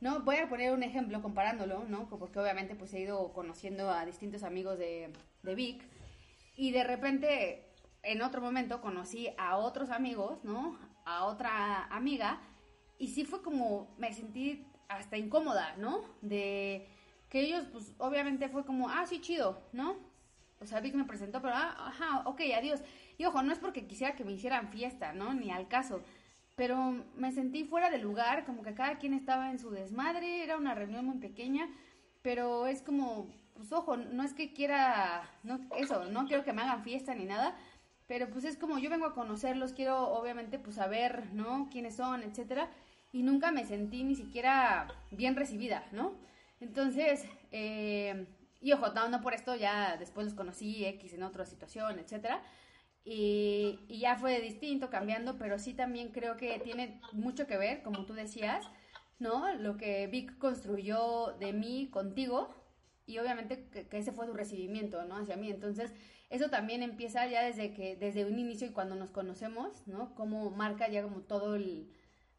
¿no? 0.00 0.20
Voy 0.20 0.36
a 0.36 0.48
poner 0.48 0.72
un 0.72 0.82
ejemplo 0.82 1.22
comparándolo, 1.22 1.84
¿no? 1.84 2.08
Porque 2.08 2.38
obviamente 2.38 2.74
pues 2.74 2.92
he 2.94 3.00
ido 3.00 3.32
conociendo 3.32 3.90
a 3.90 4.04
distintos 4.04 4.42
amigos 4.42 4.78
de, 4.78 5.12
de 5.42 5.54
Vic 5.54 5.82
y 6.56 6.72
de 6.72 6.84
repente 6.84 7.64
en 8.02 8.22
otro 8.22 8.40
momento 8.40 8.80
conocí 8.80 9.28
a 9.38 9.56
otros 9.56 9.90
amigos, 9.90 10.42
¿no? 10.44 10.78
a 11.08 11.24
otra 11.24 11.84
amiga 11.84 12.40
y 12.98 13.08
sí 13.08 13.24
fue 13.24 13.42
como, 13.42 13.94
me 13.96 14.12
sentí 14.12 14.66
hasta 14.88 15.16
incómoda, 15.16 15.74
¿no? 15.76 16.04
De 16.20 16.86
que 17.30 17.40
ellos, 17.40 17.66
pues 17.72 17.94
obviamente 17.98 18.48
fue 18.48 18.64
como, 18.64 18.88
ah, 18.90 19.06
sí, 19.06 19.20
chido, 19.20 19.62
¿no? 19.72 19.96
O 20.60 20.66
sea, 20.66 20.80
Vic 20.80 20.94
me 20.94 21.04
presentó, 21.04 21.40
pero, 21.40 21.54
ah, 21.54 21.88
ajá, 21.88 22.22
ok, 22.26 22.40
adiós. 22.56 22.80
Y 23.16 23.24
ojo, 23.24 23.42
no 23.42 23.52
es 23.52 23.58
porque 23.58 23.86
quisiera 23.86 24.16
que 24.16 24.24
me 24.24 24.32
hicieran 24.32 24.68
fiesta, 24.70 25.12
¿no? 25.12 25.32
Ni 25.32 25.50
al 25.50 25.68
caso. 25.68 26.02
Pero 26.58 27.04
me 27.16 27.30
sentí 27.30 27.62
fuera 27.62 27.88
de 27.88 27.98
lugar, 27.98 28.44
como 28.44 28.62
que 28.62 28.74
cada 28.74 28.98
quien 28.98 29.14
estaba 29.14 29.52
en 29.52 29.60
su 29.60 29.70
desmadre, 29.70 30.42
era 30.42 30.56
una 30.56 30.74
reunión 30.74 31.06
muy 31.06 31.18
pequeña, 31.18 31.68
pero 32.20 32.66
es 32.66 32.82
como, 32.82 33.28
pues 33.54 33.72
ojo, 33.72 33.96
no 33.96 34.24
es 34.24 34.34
que 34.34 34.52
quiera, 34.52 35.30
no, 35.44 35.60
eso, 35.76 36.06
no 36.06 36.26
quiero 36.26 36.42
que 36.42 36.52
me 36.52 36.62
hagan 36.62 36.82
fiesta 36.82 37.14
ni 37.14 37.26
nada, 37.26 37.56
pero 38.08 38.28
pues 38.28 38.44
es 38.44 38.56
como 38.56 38.80
yo 38.80 38.90
vengo 38.90 39.06
a 39.06 39.14
conocerlos, 39.14 39.72
quiero 39.72 40.08
obviamente 40.08 40.58
pues 40.58 40.74
saber, 40.74 41.32
¿no? 41.32 41.68
Quiénes 41.70 41.94
son, 41.94 42.24
etcétera, 42.24 42.68
y 43.12 43.22
nunca 43.22 43.52
me 43.52 43.64
sentí 43.64 44.02
ni 44.02 44.16
siquiera 44.16 44.88
bien 45.12 45.36
recibida, 45.36 45.86
¿no? 45.92 46.16
Entonces, 46.60 47.24
eh, 47.52 48.26
y 48.60 48.72
ojo, 48.72 48.88
no, 49.08 49.20
por 49.20 49.32
esto, 49.32 49.54
ya 49.54 49.96
después 49.96 50.26
los 50.26 50.34
conocí 50.34 50.84
X 50.84 51.12
en 51.12 51.22
otra 51.22 51.46
situación, 51.46 52.00
etcétera. 52.00 52.42
Y, 53.10 53.80
y, 53.88 54.00
ya 54.00 54.16
fue 54.16 54.38
distinto, 54.42 54.90
cambiando, 54.90 55.38
pero 55.38 55.58
sí 55.58 55.72
también 55.72 56.10
creo 56.10 56.36
que 56.36 56.60
tiene 56.60 57.00
mucho 57.12 57.46
que 57.46 57.56
ver, 57.56 57.82
como 57.82 58.04
tú 58.04 58.12
decías, 58.12 58.68
¿no? 59.18 59.54
Lo 59.54 59.78
que 59.78 60.06
Vic 60.08 60.36
construyó 60.36 61.34
de 61.40 61.54
mí 61.54 61.88
contigo 61.90 62.54
y 63.06 63.18
obviamente 63.18 63.70
que, 63.70 63.96
ese 63.96 64.12
fue 64.12 64.26
su 64.26 64.34
recibimiento, 64.34 65.02
¿no? 65.04 65.16
Hacia 65.16 65.38
mí. 65.38 65.50
Entonces, 65.50 65.90
eso 66.28 66.50
también 66.50 66.82
empieza 66.82 67.26
ya 67.26 67.42
desde 67.42 67.72
que, 67.72 67.96
desde 67.96 68.26
un 68.26 68.38
inicio 68.38 68.66
y 68.66 68.72
cuando 68.72 68.94
nos 68.94 69.10
conocemos, 69.10 69.86
¿no? 69.86 70.14
Cómo 70.14 70.50
marca 70.50 70.86
ya 70.88 71.02
como 71.02 71.22
todo 71.22 71.54
el, 71.54 71.90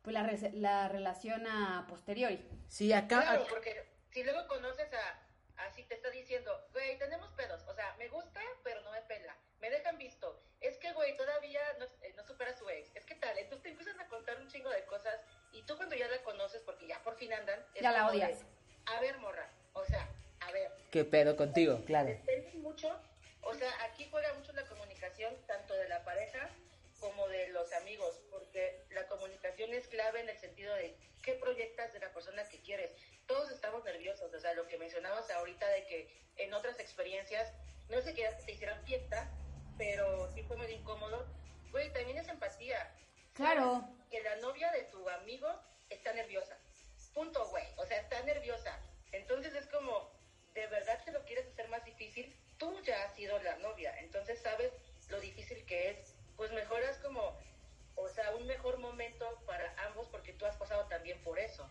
pues 0.03 0.13
la, 0.13 0.29
la 0.53 0.87
relación 0.87 1.47
a 1.47 1.87
posteriori. 1.89 2.47
Sí, 2.67 2.93
acá... 2.93 3.21
Claro, 3.21 3.45
porque 3.49 3.73
si 4.11 4.23
luego 4.23 4.47
conoces 4.47 4.87
a, 4.93 5.65
así 5.65 5.83
te 5.85 5.95
está 5.95 6.11
diciendo, 6.11 6.51
güey, 6.73 6.99
tenemos 6.99 7.31
pedos, 7.31 7.63
o 7.67 7.73
sea, 7.73 7.95
me 7.97 8.07
gusta, 8.09 8.39
pero 8.63 8.81
no 8.83 8.91
me 8.91 9.01
pela, 9.01 9.35
me 9.59 9.71
dejan 9.71 9.97
visto, 9.97 10.43
que, 10.79 10.91
güey, 10.93 11.15
todavía 11.17 11.61
no, 11.79 11.85
eh, 11.85 12.13
no 12.15 12.23
supera 12.25 12.51
a 12.51 12.57
su 12.57 12.69
ex, 12.69 12.95
es 12.95 13.05
que 13.05 13.15
tal, 13.15 13.37
entonces 13.37 13.63
te 13.63 13.69
empiezan 13.69 13.99
a 13.99 14.07
contar 14.07 14.37
un 14.39 14.47
chingo 14.47 14.69
de 14.69 14.83
cosas 14.85 15.19
y 15.51 15.61
tú 15.63 15.75
cuando 15.77 15.95
ya 15.95 16.07
la 16.07 16.21
conoces, 16.23 16.61
porque 16.63 16.87
ya 16.87 17.01
por 17.03 17.15
fin 17.17 17.33
andan, 17.33 17.63
ya 17.79 17.91
la 17.91 18.07
odias. 18.07 18.43
a 18.85 18.99
ver, 19.01 19.17
morra, 19.17 19.49
o 19.73 19.85
sea, 19.85 20.09
a 20.41 20.51
ver. 20.51 20.71
¿Qué 20.91 21.05
pedo 21.05 21.35
contigo? 21.35 21.83
Claro. 21.85 22.09
Depende 22.09 22.53
mucho, 22.55 22.99
o 23.41 23.53
sea, 23.53 23.71
aquí 23.83 24.07
juega 24.09 24.33
mucho 24.33 24.53
la 24.53 24.65
comunicación, 24.65 25.35
tanto 25.47 25.73
de 25.73 25.87
la 25.89 26.03
pareja 26.03 26.49
como 26.99 27.27
de 27.29 27.47
los 27.49 27.71
amigos, 27.73 28.19
porque 28.29 28.83
la 28.91 29.07
comunicación 29.07 29.73
es 29.73 29.87
clave 29.87 30.19
en 30.21 30.29
el 30.29 30.37
sentido 30.37 30.73
de 30.75 30.95
qué 31.23 31.33
proyectas 31.33 31.93
de 31.93 31.99
la 31.99 32.13
persona 32.13 32.47
que 32.49 32.59
quieres. 32.61 32.91
Todos 33.25 33.51
estamos 33.51 33.83
nerviosos, 33.83 34.33
o 34.33 34.39
sea, 34.39 34.53
lo 34.53 34.67
que 34.67 34.77
mencionabas 34.77 35.29
ahorita 35.31 35.67
de 35.69 35.85
que 35.85 36.09
en 36.37 36.53
otras 36.53 36.79
experiencias, 36.79 37.51
no 37.89 38.01
sé 38.01 38.13
que 38.13 38.27
te 38.45 38.51
hicieran 38.51 38.83
fiesta, 38.85 39.29
pero 39.79 40.29
sí 40.33 40.43
fue 40.43 40.57
muy 40.57 40.67
incómodo. 40.67 41.25
Güey, 41.71 41.91
también 41.93 42.17
es 42.17 42.27
empatía. 42.27 42.91
Claro. 43.33 43.83
Que 44.11 44.21
la 44.21 44.35
novia 44.35 44.71
de 44.73 44.83
tu 44.83 45.09
amigo 45.09 45.47
está 45.89 46.13
nerviosa. 46.13 46.55
Punto, 47.15 47.47
güey. 47.49 47.63
O 47.77 47.85
sea, 47.85 47.97
está 47.97 48.21
nerviosa. 48.23 48.77
Entonces 49.13 49.55
es 49.55 49.65
como, 49.67 50.11
¿de 50.53 50.67
verdad 50.67 51.01
te 51.05 51.11
lo 51.11 51.23
quieres 51.23 51.47
hacer 51.47 51.69
más 51.69 51.83
difícil? 51.85 52.35
Tú 52.57 52.79
ya 52.83 53.03
has 53.03 53.15
sido 53.15 53.41
la 53.41 53.57
novia, 53.59 53.97
entonces 53.99 54.39
sabes 54.41 54.73
lo 55.09 55.19
difícil 55.21 55.65
que 55.65 55.91
es 55.91 56.13
pues 56.35 56.51
mejoras 56.51 56.97
como, 56.97 57.37
o 57.95 58.07
sea, 58.09 58.35
un 58.35 58.45
mejor 58.45 58.77
momento 58.79 59.25
para 59.45 59.73
ambos 59.87 60.07
porque 60.09 60.33
tú 60.33 60.45
has 60.45 60.57
pasado 60.57 60.85
también 60.87 61.17
por 61.23 61.39
eso. 61.39 61.67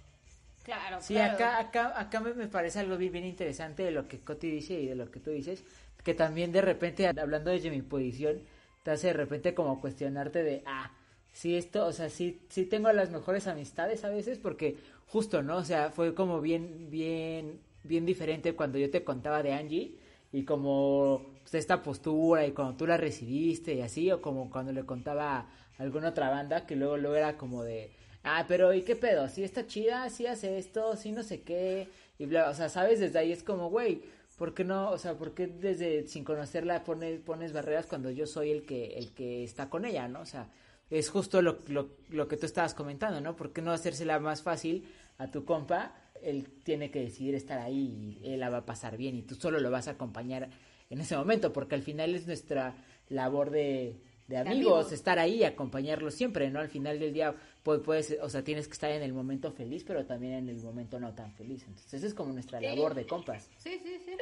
Claro, 0.64 1.00
sí, 1.00 1.18
acá, 1.18 1.58
acá, 1.58 1.98
acá 1.98 2.20
me, 2.20 2.46
parece 2.48 2.80
algo 2.80 2.96
bien, 2.96 3.24
interesante 3.24 3.82
de 3.82 3.90
lo 3.90 4.08
que 4.08 4.20
Coti 4.20 4.50
dice 4.50 4.74
y 4.74 4.86
de 4.86 4.94
lo 4.94 5.10
que 5.10 5.20
tú 5.20 5.30
dices, 5.30 5.62
que 6.04 6.14
también 6.14 6.52
de 6.52 6.60
repente, 6.60 7.06
hablando 7.06 7.50
desde 7.50 7.70
mi 7.70 7.82
posición, 7.82 8.40
te 8.82 8.90
hace 8.90 9.08
de 9.08 9.12
repente 9.14 9.54
como 9.54 9.80
cuestionarte 9.80 10.42
de, 10.42 10.62
ah, 10.66 10.92
sí, 11.32 11.56
esto, 11.56 11.86
o 11.86 11.92
sea, 11.92 12.10
sí, 12.10 12.40
sí 12.48 12.64
tengo 12.64 12.92
las 12.92 13.10
mejores 13.10 13.46
amistades 13.46 14.04
a 14.04 14.10
veces, 14.10 14.38
porque 14.38 14.76
justo, 15.06 15.42
¿no? 15.42 15.56
O 15.56 15.64
sea, 15.64 15.90
fue 15.90 16.14
como 16.14 16.40
bien, 16.40 16.88
bien, 16.90 17.60
bien 17.84 18.06
diferente 18.06 18.54
cuando 18.54 18.78
yo 18.78 18.90
te 18.90 19.04
contaba 19.04 19.42
de 19.42 19.52
Angie 19.52 19.94
y 20.32 20.44
como 20.44 21.26
pues, 21.42 21.54
esta 21.54 21.82
postura 21.82 22.46
y 22.46 22.52
cuando 22.52 22.76
tú 22.76 22.86
la 22.86 22.96
recibiste 22.96 23.74
y 23.74 23.80
así, 23.80 24.10
o 24.10 24.20
como 24.20 24.50
cuando 24.50 24.72
le 24.72 24.84
contaba 24.84 25.38
a 25.38 25.46
alguna 25.78 26.10
otra 26.10 26.30
banda 26.30 26.66
que 26.66 26.76
luego, 26.76 26.96
luego 26.96 27.16
era 27.16 27.36
como 27.36 27.62
de, 27.62 27.90
ah, 28.24 28.44
pero 28.48 28.72
¿y 28.74 28.82
qué 28.82 28.96
pedo? 28.96 29.28
¿Sí 29.28 29.44
está 29.44 29.66
chida? 29.66 30.08
¿Sí 30.10 30.26
hace 30.26 30.58
esto? 30.58 30.96
¿Sí 30.96 31.12
no 31.12 31.22
sé 31.22 31.42
qué? 31.42 31.88
Y 32.18 32.26
bla, 32.26 32.50
o 32.50 32.54
sea, 32.54 32.68
¿sabes? 32.68 33.00
Desde 33.00 33.18
ahí 33.18 33.32
es 33.32 33.42
como, 33.42 33.70
güey, 33.70 34.02
¿por 34.38 34.54
qué 34.54 34.64
no? 34.64 34.90
O 34.90 34.98
sea, 34.98 35.18
¿por 35.18 35.34
qué 35.34 35.46
desde 35.46 36.06
sin 36.06 36.24
conocerla 36.24 36.84
pones, 36.84 37.20
pones 37.20 37.52
barreras 37.52 37.86
cuando 37.86 38.10
yo 38.10 38.26
soy 38.26 38.50
el 38.50 38.64
que, 38.64 38.96
el 38.96 39.12
que 39.12 39.44
está 39.44 39.68
con 39.68 39.84
ella, 39.84 40.08
¿no? 40.08 40.20
O 40.20 40.26
sea, 40.26 40.48
es 40.88 41.10
justo 41.10 41.42
lo, 41.42 41.58
lo, 41.66 41.90
lo 42.08 42.28
que 42.28 42.38
tú 42.38 42.46
estabas 42.46 42.72
comentando, 42.72 43.20
¿no? 43.20 43.36
¿Por 43.36 43.52
qué 43.52 43.60
no 43.60 43.72
hacérsela 43.72 44.18
más 44.18 44.42
fácil 44.42 44.88
a 45.18 45.30
tu 45.30 45.44
compa? 45.44 45.94
él 46.22 46.48
tiene 46.62 46.90
que 46.90 47.00
decidir 47.00 47.34
estar 47.34 47.58
ahí 47.58 48.18
y 48.22 48.32
él 48.32 48.40
la 48.40 48.50
va 48.50 48.58
a 48.58 48.66
pasar 48.66 48.96
bien 48.96 49.16
y 49.16 49.22
tú 49.22 49.34
solo 49.34 49.60
lo 49.60 49.70
vas 49.70 49.88
a 49.88 49.92
acompañar 49.92 50.48
en 50.90 51.00
ese 51.00 51.16
momento, 51.16 51.52
porque 51.52 51.74
al 51.74 51.82
final 51.82 52.14
es 52.14 52.26
nuestra 52.26 52.74
labor 53.08 53.50
de, 53.50 54.00
de 54.26 54.38
amigos, 54.38 54.90
estar 54.92 55.18
ahí 55.18 55.36
y 55.36 55.44
acompañarlo 55.44 56.10
siempre, 56.10 56.50
¿no? 56.50 56.60
Al 56.60 56.68
final 56.68 56.98
del 56.98 57.12
día 57.12 57.34
puedes, 57.84 58.16
o 58.20 58.28
sea, 58.28 58.42
tienes 58.42 58.66
que 58.66 58.74
estar 58.74 58.90
en 58.90 59.02
el 59.02 59.12
momento 59.12 59.52
feliz, 59.52 59.84
pero 59.84 60.06
también 60.06 60.34
en 60.34 60.48
el 60.48 60.56
momento 60.56 60.98
no 60.98 61.14
tan 61.14 61.32
feliz. 61.34 61.64
Entonces, 61.66 61.94
esa 61.94 62.06
es 62.06 62.14
como 62.14 62.32
nuestra 62.32 62.60
labor 62.60 62.94
de 62.94 63.06
compas. 63.06 63.48
Sí, 63.58 63.80
sí, 63.82 64.00
sí. 64.04 64.16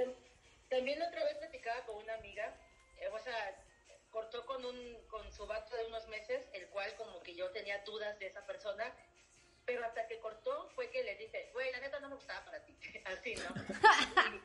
También 0.68 1.00
otra 1.02 1.24
vez 1.24 1.36
platicaba 1.38 1.84
con 1.86 1.96
una 2.02 2.14
amiga, 2.14 2.54
eh, 3.00 3.08
o 3.12 3.18
sea, 3.18 3.34
cortó 4.10 4.44
con 4.46 4.64
un 4.64 4.96
con 5.08 5.32
su 5.32 5.46
vato 5.46 5.76
de 5.76 5.86
unos 5.86 6.08
meses, 6.08 6.48
el 6.54 6.66
cual 6.68 6.92
como 6.96 7.20
que 7.20 7.34
yo 7.34 7.50
tenía 7.50 7.82
dudas 7.84 8.18
de 8.18 8.26
esa 8.26 8.44
persona 8.46 8.92
pero 9.66 9.84
hasta 9.84 10.06
que 10.06 10.20
cortó 10.20 10.70
fue 10.74 10.88
que 10.90 11.02
le 11.02 11.16
dije, 11.16 11.50
güey, 11.52 11.70
la 11.72 11.80
neta 11.80 11.98
no 11.98 12.08
me 12.08 12.14
gustaba 12.14 12.44
para 12.44 12.64
ti, 12.64 12.74
así, 13.04 13.34
¿no? 13.34 13.52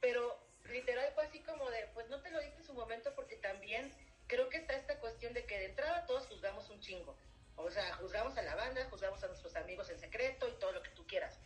pero 0.00 0.38
literal 0.70 1.10
fue 1.14 1.24
así 1.24 1.40
como 1.40 1.68
de, 1.70 1.88
pues 1.94 2.08
no 2.10 2.20
te 2.20 2.30
lo 2.30 2.40
dije 2.40 2.54
en 2.58 2.64
su 2.64 2.74
momento 2.74 3.12
porque 3.14 3.36
también 3.36 3.90
creo 4.26 4.48
que 4.50 4.58
está 4.58 4.74
esta 4.74 5.00
cuestión 5.00 5.32
de 5.32 5.46
que 5.46 5.58
de 5.58 5.66
entrada 5.66 6.06
todos 6.06 6.26
juzgamos 6.26 6.68
un 6.68 6.78
chingo. 6.80 7.16
O 7.56 7.70
sea, 7.70 7.94
juzgamos 7.94 8.36
a 8.36 8.42
la 8.42 8.54
banda, 8.54 8.86
juzgamos 8.90 9.22
a 9.22 9.28
nuestros 9.28 9.54
amigos 9.56 9.88
en 9.90 9.98
secreto 9.98 10.48
y 10.48 10.52
todo 10.58 10.72
lo 10.72 10.82
que 10.82 10.90
tú 10.90 11.06
quieras. 11.06 11.38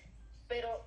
Pero 0.49 0.85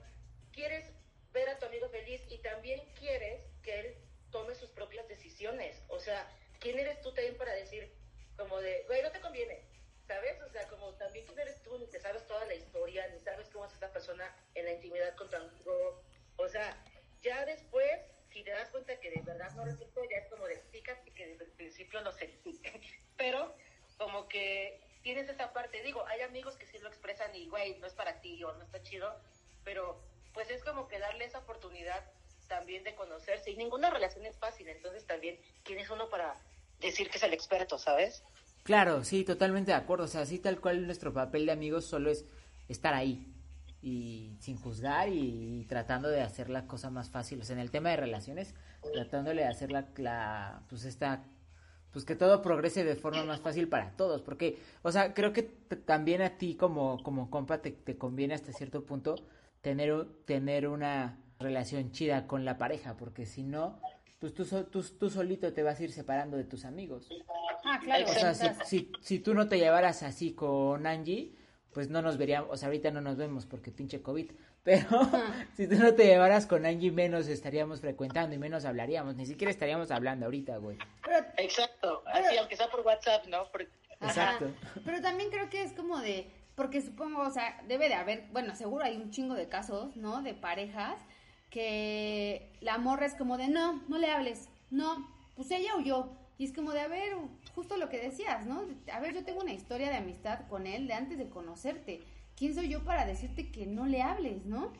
quieres 0.51 0.91
ver 1.31 1.49
a 1.49 1.59
tu 1.59 1.65
amigo 1.65 1.89
feliz 1.89 2.21
y 2.29 2.39
también 2.39 2.81
quieres 2.95 3.41
que 3.63 3.79
él 3.79 3.97
tome 4.31 4.55
sus 4.55 4.69
propias 4.71 5.07
decisiones. 5.07 5.83
O 5.87 5.99
sea, 5.99 6.29
¿quién 6.59 6.79
eres 6.79 7.01
tú 7.01 7.13
también 7.13 7.37
para 7.37 7.53
decir 7.53 7.93
como 8.37 8.59
de, 8.59 8.83
güey, 8.87 9.01
no 9.03 9.11
te 9.11 9.21
conviene? 9.21 9.71
¿sabes? 10.11 10.41
O 10.41 10.49
sea, 10.49 10.67
como 10.67 10.93
también 10.95 11.25
quién 11.25 11.39
eres 11.39 11.61
tú, 11.63 11.77
ni 11.77 11.87
te 11.87 11.99
sabes 11.99 12.25
toda 12.27 12.45
la 12.45 12.53
historia, 12.53 13.07
ni 13.07 13.19
sabes 13.19 13.49
cómo 13.49 13.65
es 13.65 13.73
esta 13.73 13.91
persona 13.91 14.35
en 14.55 14.65
la 14.65 14.73
intimidad 14.73 15.15
con 15.15 15.29
tu 15.29 15.37
amigo. 15.37 16.03
O 16.35 16.47
sea, 16.49 16.75
ya 17.21 17.45
después, 17.45 18.01
si 18.29 18.43
te 18.43 18.51
das 18.51 18.69
cuenta 18.69 18.99
que 18.99 19.09
de 19.09 19.21
verdad 19.21 19.51
no 19.51 19.63
resultó, 19.63 20.01
ya 20.09 20.17
es 20.17 20.27
como 20.27 20.45
de, 20.47 20.59
fíjate 20.71 21.11
que 21.11 21.27
desde 21.27 21.45
el 21.45 21.51
principio 21.51 22.01
no 22.01 22.11
sé. 22.11 22.29
Pero 23.17 23.55
como 23.97 24.27
que 24.27 24.81
tienes 25.01 25.29
esa 25.29 25.53
parte, 25.53 25.81
digo, 25.83 26.05
hay 26.07 26.21
amigos 26.21 26.55
que 26.57 26.65
sí 26.65 26.77
lo 26.79 26.87
expresan 26.87 27.35
y, 27.35 27.47
güey, 27.47 27.77
no 27.79 27.87
es 27.87 27.93
para 27.93 28.21
ti 28.21 28.43
o 28.43 28.53
no 28.53 28.63
está 28.63 28.81
chido, 28.83 29.13
pero 29.63 30.01
pues 30.33 30.49
es 30.49 30.63
como 30.63 30.87
que 30.87 30.99
darle 30.99 31.25
esa 31.25 31.39
oportunidad 31.39 32.03
también 32.47 32.83
de 32.83 32.95
conocerse 32.95 33.51
y 33.51 33.57
ninguna 33.57 33.89
relación 33.89 34.25
es 34.25 34.37
fácil, 34.37 34.67
entonces 34.67 35.05
también, 35.05 35.39
¿quién 35.63 35.79
es 35.79 35.89
uno 35.89 36.09
para 36.09 36.35
decir 36.79 37.09
que 37.09 37.17
es 37.17 37.23
el 37.23 37.33
experto, 37.33 37.77
¿sabes? 37.77 38.23
Claro, 38.63 39.03
sí, 39.03 39.23
totalmente 39.23 39.71
de 39.71 39.77
acuerdo. 39.77 40.05
O 40.05 40.07
sea, 40.07 40.21
así 40.21 40.39
tal 40.39 40.59
cual 40.59 40.85
nuestro 40.85 41.13
papel 41.13 41.45
de 41.45 41.51
amigos 41.51 41.85
solo 41.85 42.11
es 42.11 42.25
estar 42.67 42.93
ahí 42.93 43.27
y 43.81 44.35
sin 44.39 44.57
juzgar 44.57 45.09
y, 45.09 45.65
tratando 45.67 46.09
de 46.09 46.21
hacer 46.21 46.49
la 46.49 46.67
cosa 46.67 46.89
más 46.89 47.09
fácil. 47.09 47.41
O 47.41 47.43
sea, 47.43 47.55
en 47.55 47.61
el 47.61 47.71
tema 47.71 47.89
de 47.89 47.97
relaciones, 47.97 48.53
tratándole 48.93 49.43
de 49.43 49.47
hacer 49.47 49.71
la, 49.71 50.61
pues 50.69 50.85
esta, 50.85 51.23
pues 51.91 52.05
que 52.05 52.15
todo 52.15 52.41
progrese 52.41 52.83
de 52.83 52.95
forma 52.95 53.23
más 53.23 53.41
fácil 53.41 53.67
para 53.67 53.91
todos. 53.91 54.21
Porque, 54.21 54.57
o 54.81 54.91
sea, 54.91 55.13
creo 55.13 55.33
que 55.33 55.43
también 55.43 56.21
a 56.21 56.37
ti 56.37 56.55
como, 56.55 57.01
como 57.03 57.29
compa 57.29 57.61
te, 57.61 57.71
te 57.71 57.97
conviene 57.97 58.33
hasta 58.33 58.53
cierto 58.53 58.85
punto 58.85 59.15
tener, 59.61 60.05
tener 60.25 60.67
una 60.67 61.19
relación 61.39 61.91
chida 61.91 62.27
con 62.27 62.45
la 62.45 62.57
pareja, 62.57 62.95
porque 62.97 63.25
si 63.25 63.43
no, 63.43 63.79
pues 64.19 64.33
tú, 64.33 64.45
tú, 64.45 64.83
tú 64.83 65.09
solito 65.09 65.51
te 65.53 65.63
vas 65.63 65.79
a 65.79 65.83
ir 65.83 65.91
separando 65.91 66.37
de 66.37 66.43
tus 66.43 66.65
amigos. 66.65 67.09
Ah, 67.65 67.79
claro. 67.83 68.05
O 68.05 68.13
sea, 68.13 68.33
si, 68.65 68.91
si, 69.01 69.19
tú 69.19 69.33
no 69.33 69.47
te 69.47 69.57
llevaras 69.57 70.03
así 70.03 70.33
con 70.33 70.85
Angie, 70.85 71.35
pues 71.73 71.89
no 71.89 72.01
nos 72.01 72.17
veríamos, 72.17 72.49
o 72.51 72.57
sea, 72.57 72.67
ahorita 72.67 72.91
no 72.91 73.01
nos 73.01 73.17
vemos 73.17 73.45
porque 73.45 73.71
pinche 73.71 74.01
COVID, 74.01 74.31
pero 74.63 74.87
si 75.55 75.67
tú 75.67 75.75
no 75.75 75.93
te 75.93 76.05
llevaras 76.05 76.45
con 76.45 76.65
Angie, 76.65 76.91
menos 76.91 77.27
estaríamos 77.27 77.81
frecuentando 77.81 78.35
y 78.35 78.37
menos 78.37 78.65
hablaríamos, 78.65 79.15
ni 79.15 79.25
siquiera 79.25 79.51
estaríamos 79.51 79.91
hablando 79.91 80.25
ahorita, 80.25 80.57
güey. 80.57 80.77
Exacto, 81.37 82.03
así, 82.05 82.37
aunque 82.37 82.55
sea 82.55 82.69
por 82.69 82.81
WhatsApp, 82.81 83.25
¿no? 83.27 83.47
Exacto. 84.01 84.51
Pero 84.85 85.01
también 85.01 85.29
creo 85.29 85.49
que 85.49 85.63
es 85.63 85.73
como 85.73 85.99
de, 85.99 86.27
porque 86.55 86.81
supongo, 86.81 87.21
o 87.21 87.31
sea, 87.31 87.61
debe 87.67 87.87
de 87.87 87.95
haber, 87.95 88.25
bueno, 88.31 88.55
seguro 88.55 88.83
hay 88.83 88.97
un 88.97 89.11
chingo 89.11 89.35
de 89.35 89.47
casos, 89.47 89.95
¿no? 89.95 90.21
De 90.21 90.33
parejas 90.33 90.97
que 91.49 92.49
la 92.61 92.77
morra 92.77 93.05
es 93.05 93.15
como 93.15 93.37
de, 93.37 93.47
no, 93.47 93.83
no 93.87 93.97
le 93.97 94.09
hables, 94.09 94.49
no, 94.69 95.07
pues 95.35 95.51
ella 95.51 95.75
o 95.75 95.81
yo. 95.81 96.09
Y 96.37 96.45
es 96.45 96.53
como 96.53 96.71
de, 96.71 96.79
a 96.79 96.87
ver, 96.87 97.13
justo 97.53 97.77
lo 97.77 97.89
que 97.89 97.99
decías, 97.99 98.47
¿no? 98.47 98.65
A 98.91 98.99
ver, 98.99 99.13
yo 99.13 99.23
tengo 99.23 99.41
una 99.41 99.53
historia 99.53 99.89
de 99.89 99.97
amistad 99.97 100.47
con 100.47 100.65
él 100.65 100.87
de 100.87 100.93
antes 100.93 101.17
de 101.17 101.29
conocerte. 101.29 102.01
¿Quién 102.41 102.55
soy 102.55 102.69
yo 102.69 102.83
para 102.83 103.05
decirte 103.05 103.51
que 103.51 103.67
no 103.67 103.85
le 103.85 104.01
hables, 104.01 104.47
no? 104.47 104.73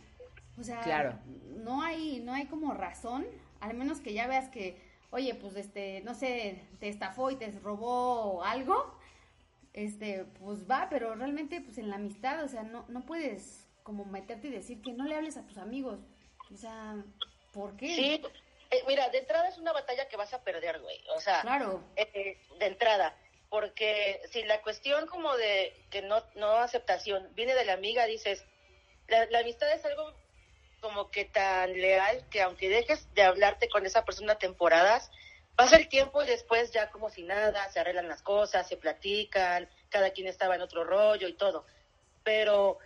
O 0.58 0.64
sea, 0.64 0.82
Claro. 0.82 1.20
no 1.58 1.84
hay, 1.84 2.20
no 2.22 2.34
hay 2.34 2.48
como 2.48 2.74
razón, 2.74 3.24
al 3.60 3.76
menos 3.76 4.00
que 4.00 4.14
ya 4.14 4.26
veas 4.26 4.50
que, 4.50 4.82
oye, 5.12 5.36
pues 5.36 5.56
este, 5.56 6.02
no 6.02 6.16
sé, 6.16 6.60
te 6.80 6.90
estafó 6.90 7.30
y 7.30 7.36
te 7.36 7.52
robó 7.60 8.44
algo, 8.44 8.98
este, 9.74 10.26
pues 10.40 10.68
va, 10.68 10.88
pero 10.90 11.14
realmente, 11.14 11.62
pues 11.62 11.78
en 11.78 11.92
la 11.92 11.98
amistad, 11.98 12.44
o 12.44 12.48
sea, 12.48 12.64
no, 12.64 12.84
no 12.88 13.02
puedes 13.06 13.68
como 13.84 14.06
meterte 14.06 14.48
y 14.48 14.52
decir 14.52 14.82
que 14.82 14.94
no 14.94 15.06
le 15.06 15.14
hables 15.16 15.38
a 15.38 15.46
tus 15.46 15.60
amigos. 15.60 16.00
O 16.52 16.58
sea, 16.58 16.96
¿por 17.54 17.78
qué? 17.78 17.96
Sí, 17.96 18.22
eh, 18.72 18.84
mira, 18.88 19.08
de 19.10 19.20
entrada 19.20 19.48
es 19.48 19.60
una 19.60 19.72
batalla 19.72 20.08
que 20.08 20.18
vas 20.18 20.34
a 20.34 20.44
perder, 20.44 20.82
güey. 20.82 20.98
O 21.16 21.20
sea, 21.20 21.42
Claro. 21.42 21.84
eh, 21.96 22.40
de 22.60 22.66
entrada. 22.66 23.16
Porque 23.52 24.22
si 24.32 24.44
la 24.44 24.62
cuestión 24.62 25.08
como 25.08 25.36
de 25.36 25.76
que 25.90 26.02
no, 26.02 26.24
no 26.36 26.54
aceptación 26.54 27.28
viene 27.36 27.54
de 27.54 27.66
la 27.66 27.74
amiga, 27.74 28.06
dices, 28.06 28.46
la, 29.10 29.26
la 29.26 29.40
amistad 29.40 29.70
es 29.74 29.84
algo 29.84 30.14
como 30.80 31.12
que 31.12 31.26
tan 31.26 31.74
leal 31.74 32.26
que 32.30 32.42
aunque 32.42 32.70
dejes 32.70 33.14
de 33.14 33.24
hablarte 33.24 33.68
con 33.68 33.86
esa 33.86 34.06
persona 34.06 34.36
temporadas, 34.36 35.12
pasa 35.58 35.76
el 35.76 35.90
tiempo 35.90 36.24
y 36.24 36.28
después 36.28 36.72
ya 36.72 36.92
como 36.92 37.10
si 37.10 37.24
nada, 37.24 37.70
se 37.72 37.82
arreglan 37.82 38.08
las 38.08 38.22
cosas, 38.22 38.70
se 38.70 38.78
platican, 38.78 39.70
cada 39.90 40.12
quien 40.12 40.28
estaba 40.28 40.56
en 40.56 40.62
otro 40.62 40.86
rollo 40.86 41.28
y 41.28 41.34
todo. 41.34 41.66
Pero 42.24 42.80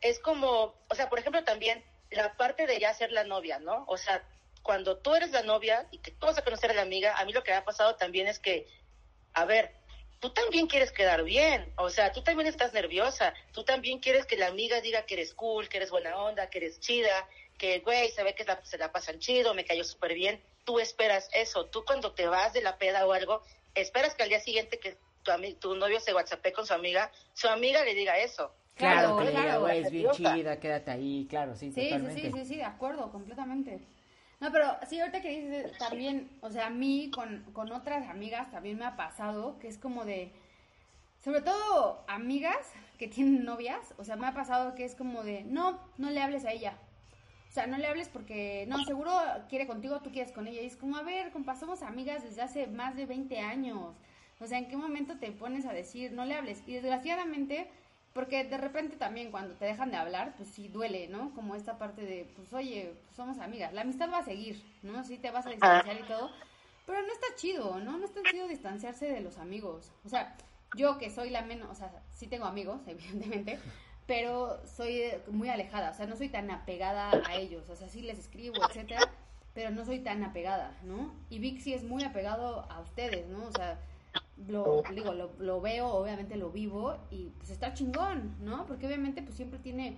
es 0.00 0.18
como, 0.18 0.74
o 0.88 0.94
sea, 0.96 1.08
por 1.08 1.20
ejemplo 1.20 1.44
también 1.44 1.84
la 2.10 2.36
parte 2.36 2.66
de 2.66 2.80
ya 2.80 2.92
ser 2.94 3.12
la 3.12 3.22
novia, 3.22 3.60
¿no? 3.60 3.84
O 3.86 3.96
sea, 3.96 4.24
cuando 4.64 4.98
tú 4.98 5.14
eres 5.14 5.30
la 5.30 5.44
novia 5.44 5.86
y 5.92 5.98
que 5.98 6.10
tú 6.10 6.26
vas 6.26 6.36
a 6.36 6.42
conocer 6.42 6.72
a 6.72 6.74
la 6.74 6.82
amiga, 6.82 7.16
a 7.16 7.24
mí 7.24 7.32
lo 7.32 7.44
que 7.44 7.52
me 7.52 7.58
ha 7.58 7.64
pasado 7.64 7.94
también 7.94 8.26
es 8.26 8.40
que, 8.40 8.66
a 9.34 9.44
ver, 9.44 9.79
tú 10.20 10.30
también 10.30 10.66
quieres 10.66 10.92
quedar 10.92 11.24
bien, 11.24 11.72
o 11.76 11.88
sea, 11.90 12.12
tú 12.12 12.22
también 12.22 12.46
estás 12.46 12.72
nerviosa, 12.72 13.34
tú 13.52 13.64
también 13.64 13.98
quieres 13.98 14.26
que 14.26 14.36
la 14.36 14.48
amiga 14.48 14.80
diga 14.80 15.04
que 15.06 15.14
eres 15.14 15.34
cool, 15.34 15.68
que 15.68 15.78
eres 15.78 15.90
buena 15.90 16.16
onda, 16.16 16.48
que 16.50 16.58
eres 16.58 16.78
chida, 16.80 17.26
que, 17.58 17.80
güey, 17.80 18.10
se 18.10 18.22
ve 18.22 18.34
que 18.34 18.44
la- 18.44 18.62
se 18.64 18.78
la 18.78 18.92
pasan 18.92 19.18
chido, 19.18 19.54
me 19.54 19.64
cayó 19.64 19.82
súper 19.82 20.14
bien, 20.14 20.42
tú 20.64 20.78
esperas 20.78 21.28
eso, 21.32 21.66
tú 21.66 21.84
cuando 21.86 22.12
te 22.12 22.26
vas 22.26 22.52
de 22.52 22.62
la 22.62 22.76
peda 22.78 23.06
o 23.06 23.12
algo, 23.12 23.42
esperas 23.74 24.14
que 24.14 24.22
al 24.22 24.28
día 24.28 24.40
siguiente 24.40 24.78
que 24.78 24.98
tu, 25.22 25.30
ami- 25.30 25.58
tu 25.58 25.74
novio 25.74 26.00
se 26.00 26.14
whatsappee 26.14 26.52
con 26.52 26.66
su 26.66 26.74
amiga, 26.74 27.10
su 27.32 27.48
amiga 27.48 27.82
le 27.84 27.94
diga 27.94 28.18
eso. 28.18 28.54
Claro, 28.74 29.14
Claro, 29.14 29.16
que 29.16 29.24
le 29.24 29.30
diga, 29.32 29.42
claro. 29.44 29.60
güey, 29.60 29.78
es 29.80 29.90
bien 29.90 30.10
chida, 30.12 30.60
quédate 30.60 30.90
ahí, 30.90 31.26
claro, 31.28 31.54
sí, 31.54 31.70
Sí, 31.72 31.82
sí, 31.90 31.98
sí, 32.14 32.32
sí, 32.32 32.44
sí, 32.44 32.56
de 32.56 32.64
acuerdo, 32.64 33.10
completamente. 33.10 33.86
No, 34.40 34.50
pero 34.50 34.76
sí, 34.88 34.98
ahorita 34.98 35.20
que 35.20 35.40
dices 35.40 35.78
también, 35.78 36.30
o 36.40 36.50
sea, 36.50 36.68
a 36.68 36.70
mí 36.70 37.10
con, 37.14 37.44
con 37.52 37.70
otras 37.72 38.08
amigas 38.08 38.50
también 38.50 38.78
me 38.78 38.86
ha 38.86 38.96
pasado 38.96 39.58
que 39.58 39.68
es 39.68 39.76
como 39.76 40.06
de, 40.06 40.32
sobre 41.22 41.42
todo 41.42 42.02
amigas 42.08 42.72
que 42.98 43.06
tienen 43.08 43.44
novias, 43.44 43.94
o 43.98 44.04
sea, 44.04 44.16
me 44.16 44.26
ha 44.26 44.34
pasado 44.34 44.74
que 44.74 44.84
es 44.84 44.94
como 44.94 45.22
de, 45.22 45.44
no, 45.44 45.78
no 45.98 46.10
le 46.10 46.22
hables 46.22 46.44
a 46.44 46.52
ella. 46.52 46.78
O 47.50 47.52
sea, 47.52 47.66
no 47.66 47.76
le 47.78 47.86
hables 47.86 48.08
porque, 48.08 48.64
no, 48.68 48.84
seguro 48.84 49.12
quiere 49.48 49.66
contigo, 49.66 50.00
tú 50.00 50.12
quieres 50.12 50.32
con 50.32 50.46
ella. 50.46 50.62
Y 50.62 50.66
es 50.66 50.76
como, 50.76 50.96
a 50.96 51.02
ver, 51.02 51.32
compa, 51.32 51.56
somos 51.56 51.82
amigas 51.82 52.22
desde 52.22 52.42
hace 52.42 52.66
más 52.68 52.94
de 52.94 53.06
20 53.06 53.40
años. 53.40 53.96
O 54.38 54.46
sea, 54.46 54.58
¿en 54.58 54.68
qué 54.68 54.76
momento 54.76 55.18
te 55.18 55.32
pones 55.32 55.66
a 55.66 55.72
decir, 55.72 56.12
no 56.12 56.24
le 56.24 56.34
hables? 56.34 56.62
Y 56.66 56.74
desgraciadamente, 56.74 57.68
porque 58.12 58.44
de 58.44 58.58
repente 58.58 58.96
también 58.96 59.30
cuando 59.30 59.54
te 59.54 59.66
dejan 59.66 59.90
de 59.90 59.96
hablar, 59.96 60.34
pues 60.36 60.48
sí 60.48 60.68
duele, 60.68 61.08
¿no? 61.08 61.32
Como 61.34 61.54
esta 61.54 61.78
parte 61.78 62.02
de, 62.02 62.28
pues 62.36 62.52
oye, 62.52 62.94
pues 63.04 63.16
somos 63.16 63.38
amigas. 63.38 63.72
La 63.72 63.82
amistad 63.82 64.10
va 64.10 64.18
a 64.18 64.24
seguir, 64.24 64.62
¿no? 64.82 65.04
Sí 65.04 65.16
te 65.18 65.30
vas 65.30 65.46
a 65.46 65.50
distanciar 65.50 65.98
y 65.98 66.02
todo. 66.04 66.30
Pero 66.86 67.02
no 67.02 67.12
está 67.12 67.26
chido, 67.36 67.78
¿no? 67.78 67.98
No 67.98 68.04
está 68.04 68.20
chido 68.30 68.48
distanciarse 68.48 69.06
de 69.06 69.20
los 69.20 69.38
amigos. 69.38 69.92
O 70.04 70.08
sea, 70.08 70.36
yo 70.76 70.98
que 70.98 71.10
soy 71.10 71.30
la 71.30 71.42
menos, 71.42 71.70
o 71.70 71.74
sea, 71.74 71.92
sí 72.14 72.26
tengo 72.26 72.46
amigos, 72.46 72.80
evidentemente, 72.86 73.58
pero 74.06 74.60
soy 74.66 75.02
eh, 75.02 75.22
muy 75.28 75.48
alejada, 75.48 75.90
o 75.90 75.94
sea, 75.94 76.06
no 76.06 76.16
soy 76.16 76.28
tan 76.28 76.50
apegada 76.50 77.10
a 77.28 77.36
ellos, 77.36 77.68
o 77.68 77.76
sea, 77.76 77.88
sí 77.88 78.02
les 78.02 78.18
escribo, 78.18 78.56
etcétera, 78.68 79.08
pero 79.54 79.70
no 79.70 79.84
soy 79.84 80.00
tan 80.00 80.22
apegada, 80.24 80.76
¿no? 80.82 81.14
Y 81.28 81.38
Vic 81.38 81.60
sí 81.60 81.74
es 81.74 81.84
muy 81.84 82.02
apegado 82.04 82.70
a 82.70 82.80
ustedes, 82.80 83.28
¿no? 83.28 83.46
O 83.46 83.52
sea, 83.52 83.78
lo 84.48 84.82
digo, 84.94 85.12
lo, 85.12 85.30
lo 85.38 85.60
veo, 85.60 85.88
obviamente 85.88 86.36
lo 86.36 86.50
vivo 86.50 86.96
y 87.10 87.30
pues 87.38 87.50
está 87.50 87.74
chingón, 87.74 88.36
¿no? 88.40 88.66
Porque 88.66 88.86
obviamente 88.86 89.22
pues 89.22 89.36
siempre 89.36 89.58
tiene 89.58 89.96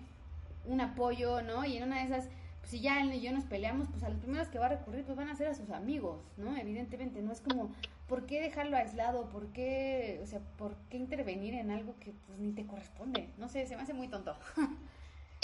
un 0.64 0.80
apoyo, 0.80 1.42
¿no? 1.42 1.64
Y 1.64 1.76
en 1.76 1.84
una 1.84 1.98
de 1.98 2.04
esas, 2.04 2.28
pues 2.60 2.70
si 2.70 2.80
ya 2.80 3.00
él 3.00 3.12
y 3.12 3.20
yo 3.20 3.32
nos 3.32 3.44
peleamos, 3.44 3.88
pues 3.88 4.02
a 4.02 4.08
los 4.08 4.18
primeros 4.18 4.48
que 4.48 4.58
va 4.58 4.66
a 4.66 4.70
recurrir 4.70 5.04
pues 5.04 5.16
van 5.16 5.28
a 5.28 5.36
ser 5.36 5.48
a 5.48 5.54
sus 5.54 5.70
amigos, 5.70 6.20
¿no? 6.36 6.56
Evidentemente, 6.56 7.22
no 7.22 7.32
es 7.32 7.40
como, 7.40 7.74
¿por 8.08 8.26
qué 8.26 8.40
dejarlo 8.40 8.76
aislado? 8.76 9.28
¿Por 9.28 9.52
qué, 9.52 10.20
o 10.22 10.26
sea, 10.26 10.40
por 10.58 10.76
qué 10.90 10.96
intervenir 10.96 11.54
en 11.54 11.70
algo 11.70 11.94
que 12.00 12.12
pues 12.26 12.38
ni 12.38 12.52
te 12.52 12.66
corresponde? 12.66 13.28
No 13.38 13.48
sé, 13.48 13.66
se 13.66 13.76
me 13.76 13.82
hace 13.82 13.94
muy 13.94 14.08
tonto. 14.08 14.36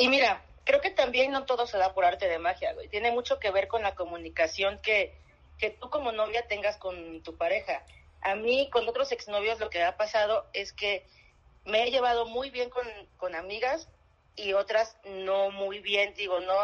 Y 0.01 0.09
mira, 0.09 0.43
creo 0.63 0.81
que 0.81 0.91
también 0.91 1.33
no 1.33 1.45
todo 1.45 1.67
se 1.67 1.77
da 1.77 1.93
por 1.93 2.05
arte 2.05 2.29
de 2.29 2.39
magia, 2.39 2.73
güey. 2.75 2.89
Tiene 2.89 3.11
mucho 3.11 3.41
que 3.41 3.51
ver 3.51 3.67
con 3.67 3.83
la 3.83 3.97
comunicación 3.97 4.79
que, 4.81 5.13
que 5.59 5.71
tú 5.71 5.91
como 5.91 6.13
novia 6.13 6.47
tengas 6.47 6.77
con 6.77 7.21
tu 7.25 7.37
pareja. 7.37 7.83
A 8.21 8.35
mí, 8.35 8.69
con 8.71 8.89
otros 8.89 9.13
exnovios, 9.13 9.61
lo 9.61 9.71
que 9.71 9.83
ha 9.83 9.97
pasado 9.97 10.47
es 10.53 10.73
que 10.73 11.07
me 11.65 11.85
he 11.85 11.91
llevado 11.91 12.27
muy 12.27 12.51
bien 12.51 12.71
con, 12.71 12.87
con 13.17 13.35
amigas 13.35 13.89
y 14.37 14.53
otras 14.53 14.97
no 15.05 15.51
muy 15.51 15.81
bien, 15.81 16.15
digo, 16.15 16.41
no 16.41 16.55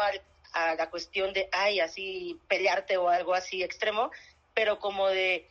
a 0.53 0.75
la 0.75 0.89
cuestión 0.89 1.33
de, 1.33 1.49
ay, 1.51 1.79
así 1.79 2.39
pelearte 2.47 2.97
o 2.97 3.09
algo 3.09 3.33
así 3.33 3.61
extremo, 3.61 4.11
pero 4.53 4.79
como 4.79 5.07
de 5.07 5.49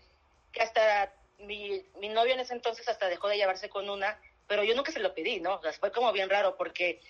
que 0.52 0.62
hasta 0.62 1.12
mi, 1.38 1.84
mi 2.00 2.08
novio 2.08 2.32
en 2.34 2.40
ese 2.40 2.54
entonces 2.54 2.88
hasta 2.88 3.08
dejó 3.08 3.28
de 3.28 3.36
llevarse 3.36 3.68
con 3.68 3.90
una, 3.90 4.18
pero 4.46 4.64
yo 4.64 4.74
nunca 4.74 4.92
se 4.92 5.00
lo 5.00 5.14
pedí, 5.14 5.40
¿no? 5.40 5.60
Fue 5.78 5.92
como 5.92 6.12
bien 6.12 6.30
raro 6.30 6.56
porque 6.56 7.00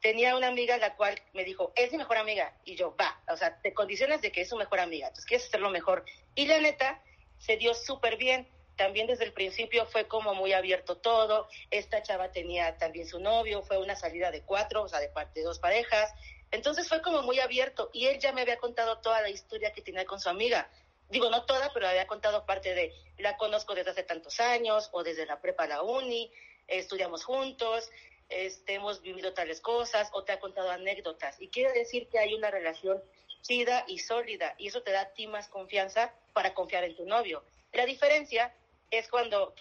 tenía 0.00 0.36
una 0.36 0.48
amiga 0.48 0.76
la 0.78 0.96
cual 0.96 1.20
me 1.32 1.44
dijo, 1.44 1.72
es 1.76 1.92
mi 1.92 1.98
mejor 1.98 2.16
amiga. 2.16 2.54
Y 2.64 2.76
yo, 2.76 2.94
va, 2.96 3.20
o 3.28 3.36
sea, 3.36 3.60
te 3.60 3.74
condicionas 3.74 4.22
de 4.22 4.32
que 4.32 4.42
es 4.42 4.48
su 4.48 4.56
mejor 4.56 4.80
amiga, 4.80 5.08
entonces 5.08 5.26
quieres 5.26 5.46
hacerlo 5.46 5.70
mejor. 5.70 6.04
Y 6.34 6.46
la 6.46 6.60
neta, 6.60 7.02
se 7.40 7.56
dio 7.56 7.74
súper 7.74 8.16
bien. 8.16 8.46
También 8.76 9.06
desde 9.06 9.24
el 9.24 9.32
principio 9.32 9.84
fue 9.86 10.06
como 10.06 10.34
muy 10.34 10.52
abierto 10.52 10.96
todo. 10.96 11.48
Esta 11.70 12.02
chava 12.02 12.30
tenía 12.30 12.78
también 12.78 13.06
su 13.06 13.18
novio, 13.18 13.62
fue 13.62 13.78
una 13.78 13.96
salida 13.96 14.30
de 14.30 14.42
cuatro, 14.42 14.82
o 14.82 14.88
sea, 14.88 15.00
de, 15.00 15.10
de 15.34 15.42
dos 15.42 15.58
parejas. 15.58 16.14
Entonces 16.50 16.88
fue 16.88 17.02
como 17.02 17.22
muy 17.22 17.40
abierto 17.40 17.90
y 17.92 18.06
él 18.06 18.18
ya 18.18 18.32
me 18.32 18.40
había 18.40 18.56
contado 18.58 18.98
toda 18.98 19.20
la 19.20 19.28
historia 19.28 19.72
que 19.72 19.82
tenía 19.82 20.04
con 20.04 20.20
su 20.20 20.28
amiga. 20.28 20.70
Digo, 21.08 21.28
no 21.28 21.44
toda, 21.44 21.72
pero 21.72 21.88
había 21.88 22.06
contado 22.06 22.46
parte 22.46 22.74
de, 22.74 22.94
la 23.18 23.36
conozco 23.36 23.74
desde 23.74 23.90
hace 23.90 24.02
tantos 24.02 24.40
años 24.40 24.88
o 24.92 25.02
desde 25.02 25.26
la 25.26 25.40
prepa 25.40 25.64
a 25.64 25.68
la 25.68 25.82
uni, 25.82 26.30
estudiamos 26.68 27.24
juntos, 27.24 27.90
este, 28.28 28.74
hemos 28.74 29.02
vivido 29.02 29.32
tales 29.32 29.60
cosas 29.60 30.08
o 30.12 30.24
te 30.24 30.32
ha 30.32 30.40
contado 30.40 30.70
anécdotas. 30.70 31.40
Y 31.40 31.48
quiere 31.48 31.72
decir 31.72 32.08
que 32.08 32.18
hay 32.18 32.34
una 32.34 32.50
relación 32.50 33.02
chida 33.42 33.84
y 33.88 33.98
sólida 33.98 34.54
y 34.58 34.68
eso 34.68 34.82
te 34.82 34.92
da 34.92 35.02
a 35.02 35.12
ti 35.12 35.26
más 35.26 35.48
confianza 35.48 36.12
para 36.32 36.54
confiar 36.54 36.84
en 36.84 36.96
tu 36.96 37.04
novio. 37.04 37.44
La 37.72 37.86
diferencia 37.86 38.52
es 38.90 39.08
cuando 39.08 39.54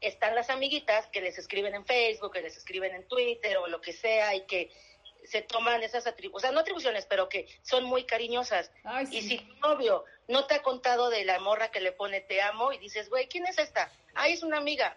están 0.00 0.34
las 0.34 0.50
amiguitas 0.50 1.06
que 1.08 1.20
les 1.20 1.38
escriben 1.38 1.74
en 1.74 1.84
Facebook, 1.84 2.32
que 2.32 2.42
les 2.42 2.56
escriben 2.56 2.94
en 2.94 3.06
Twitter 3.06 3.58
o 3.58 3.66
lo 3.66 3.80
que 3.80 3.92
sea 3.92 4.34
y 4.34 4.46
que 4.46 4.70
se 5.24 5.42
toman 5.42 5.82
esas 5.82 6.06
atribuciones, 6.06 6.36
o 6.36 6.40
sea, 6.40 6.52
no 6.52 6.60
atribuciones, 6.60 7.06
pero 7.06 7.28
que 7.28 7.46
son 7.62 7.84
muy 7.84 8.04
cariñosas. 8.04 8.70
Ay, 8.84 9.06
Y 9.10 9.22
si 9.22 9.38
tu 9.38 9.54
novio 9.56 10.04
no 10.28 10.46
te 10.46 10.54
ha 10.54 10.62
contado 10.62 11.10
de 11.10 11.24
la 11.24 11.38
morra 11.40 11.70
que 11.70 11.80
le 11.80 11.92
pone 11.92 12.20
te 12.20 12.40
amo 12.40 12.72
y 12.72 12.78
dices, 12.78 13.10
güey, 13.10 13.28
¿quién 13.28 13.46
es 13.46 13.58
esta? 13.58 13.92
Ah, 14.14 14.28
es 14.28 14.42
una 14.42 14.56
amiga. 14.56 14.96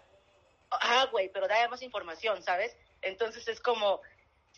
Ah, 0.70 1.06
güey, 1.10 1.28
pero 1.28 1.46
da 1.46 1.68
más 1.68 1.82
información, 1.82 2.42
¿sabes? 2.42 2.74
Entonces 3.02 3.46
es 3.48 3.60
como, 3.60 4.00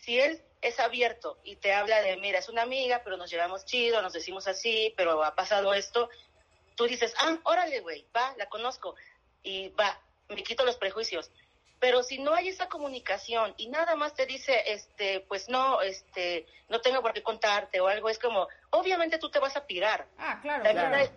si 0.02 0.20
él 0.20 0.42
es 0.62 0.80
abierto 0.80 1.38
y 1.44 1.56
te 1.56 1.72
habla 1.72 2.00
de, 2.02 2.16
mira, 2.16 2.38
es 2.38 2.48
una 2.48 2.62
amiga, 2.62 3.02
pero 3.04 3.16
nos 3.16 3.30
llevamos 3.30 3.64
chido, 3.64 4.02
nos 4.02 4.12
decimos 4.12 4.46
así, 4.48 4.92
pero 4.96 5.22
ha 5.24 5.35
pasado 5.35 5.74
esto, 5.74 6.09
tú 6.76 6.85
dices, 6.85 7.14
ah, 7.18 7.38
órale, 7.44 7.80
güey, 7.80 8.06
va, 8.14 8.35
la 8.37 8.46
conozco, 8.46 8.94
y 9.42 9.68
va, 9.70 10.00
me 10.28 10.42
quito 10.42 10.64
los 10.64 10.76
prejuicios. 10.76 11.30
Pero 11.78 12.02
si 12.02 12.18
no 12.18 12.35
hay 12.35 12.48
esa 12.48 12.68
comunicación 12.68 13.54
y 13.59 13.68
nada 13.68 13.96
más 13.96 14.14
te 14.14 14.24
dice, 14.24 14.72
este, 14.72 15.20
pues 15.20 15.48
no, 15.48 15.82
este, 15.82 16.46
no 16.68 16.80
tengo 16.80 17.02
por 17.02 17.12
qué 17.12 17.22
contarte 17.22 17.80
o 17.80 17.87
algo, 17.87 18.09
es 18.09 18.18
como, 18.18 18.48
obviamente 18.70 19.18
tú 19.18 19.30
te 19.30 19.38
vas 19.38 19.56
a 19.56 19.66
pirar. 19.66 20.06
Ah, 20.18 20.38
claro, 20.40 20.64
La 20.64 20.72
claro. 20.72 21.11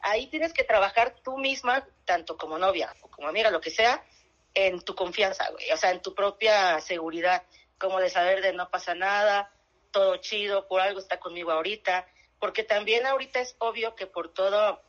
ahí 0.00 0.26
tienes 0.26 0.52
que 0.52 0.64
trabajar 0.64 1.14
tú 1.22 1.38
misma, 1.38 1.86
tanto 2.04 2.36
como 2.36 2.58
novia 2.58 2.92
o 3.02 3.08
como 3.08 3.28
amiga, 3.28 3.50
lo 3.50 3.60
que 3.60 3.70
sea, 3.70 4.04
en 4.52 4.80
tu 4.80 4.96
confianza, 4.96 5.48
güey. 5.50 5.70
O 5.70 5.76
sea, 5.76 5.92
en 5.92 6.02
tu 6.02 6.12
propia 6.12 6.80
seguridad, 6.80 7.44
como 7.80 7.98
de 7.98 8.10
saber 8.10 8.42
de 8.42 8.52
no 8.52 8.68
pasa 8.70 8.94
nada, 8.94 9.52
todo 9.90 10.16
chido, 10.18 10.68
por 10.68 10.80
algo 10.80 11.00
está 11.00 11.18
conmigo 11.18 11.50
ahorita. 11.50 12.06
Porque 12.38 12.62
también 12.62 13.06
ahorita 13.06 13.40
es 13.40 13.56
obvio 13.58 13.94
que 13.96 14.06
por 14.06 14.32
todo, 14.32 14.80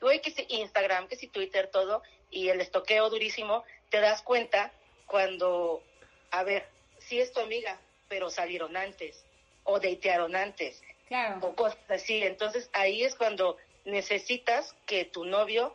güey, 0.00 0.20
que 0.20 0.30
si 0.30 0.46
Instagram, 0.48 1.08
que 1.08 1.16
si 1.16 1.26
Twitter, 1.28 1.68
todo, 1.68 2.02
y 2.30 2.48
el 2.48 2.60
estoqueo 2.60 3.10
durísimo, 3.10 3.64
te 3.90 4.00
das 4.00 4.22
cuenta 4.22 4.72
cuando, 5.06 5.82
a 6.30 6.44
ver, 6.44 6.66
sí 6.98 7.20
es 7.20 7.32
tu 7.32 7.40
amiga, 7.40 7.78
pero 8.08 8.30
salieron 8.30 8.76
antes 8.76 9.24
o 9.64 9.80
datearon 9.80 10.36
antes 10.36 10.82
Claro. 11.08 11.38
o 11.42 11.54
cosas 11.54 11.78
así. 11.88 12.22
Entonces 12.22 12.70
ahí 12.72 13.04
es 13.04 13.14
cuando 13.14 13.56
necesitas 13.84 14.74
que 14.86 15.04
tu 15.04 15.24
novio 15.24 15.72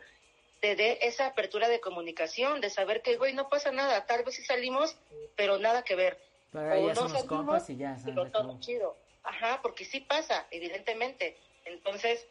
te 0.60 0.76
dé 0.76 0.98
esa 1.02 1.26
apertura 1.26 1.68
de 1.68 1.80
comunicación, 1.80 2.60
de 2.60 2.70
saber 2.70 3.02
que, 3.02 3.16
güey, 3.16 3.32
no 3.32 3.48
pasa 3.48 3.72
nada, 3.72 4.04
tal 4.06 4.24
vez 4.24 4.34
sí 4.34 4.44
salimos, 4.44 4.96
pero 5.36 5.58
nada 5.58 5.82
que 5.82 5.94
ver. 5.94 6.18
Pero 6.52 6.72
ahí 6.72 6.84
O 6.84 6.88
ya 6.88 6.94
no 6.94 7.08
somos 7.08 7.24
compas 7.24 7.70
y 7.70 7.76
ya, 7.76 7.96
pero 8.04 8.30
todo 8.30 8.58
chido. 8.60 8.96
Ajá, 9.22 9.60
porque 9.62 9.84
sí 9.84 10.00
pasa, 10.00 10.46
evidentemente. 10.50 11.36
Entonces, 11.64 12.26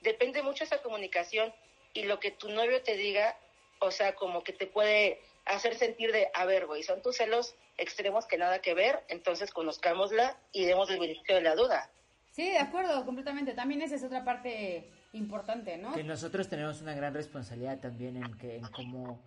depende 0.00 0.42
mucho 0.42 0.64
esa 0.64 0.82
comunicación 0.82 1.52
y 1.94 2.04
lo 2.04 2.20
que 2.20 2.30
tu 2.30 2.48
novio 2.50 2.82
te 2.82 2.96
diga, 2.96 3.36
o 3.78 3.90
sea, 3.90 4.14
como 4.14 4.42
que 4.42 4.52
te 4.52 4.66
puede 4.66 5.20
hacer 5.44 5.74
sentir 5.74 6.12
de, 6.12 6.28
a 6.34 6.44
ver, 6.44 6.66
güey, 6.66 6.82
son 6.82 7.02
tus 7.02 7.16
celos 7.16 7.54
extremos 7.78 8.26
que 8.26 8.38
nada 8.38 8.60
que 8.60 8.74
ver, 8.74 9.02
entonces 9.08 9.50
conozcámosla 9.50 10.36
y 10.52 10.64
demos 10.64 10.90
el 10.90 11.00
beneficio 11.00 11.34
de 11.34 11.42
la 11.42 11.54
duda. 11.54 11.90
Sí, 12.30 12.50
de 12.50 12.58
acuerdo, 12.58 13.04
completamente. 13.04 13.52
También 13.52 13.82
esa 13.82 13.96
es 13.96 14.04
otra 14.04 14.24
parte 14.24 14.88
importante, 15.12 15.76
¿no? 15.76 15.92
Que 15.94 16.04
nosotros 16.04 16.48
tenemos 16.48 16.80
una 16.80 16.94
gran 16.94 17.12
responsabilidad 17.12 17.78
también 17.80 18.16
en 18.16 18.38
que 18.38 18.56
en 18.56 18.68
cómo 18.68 19.20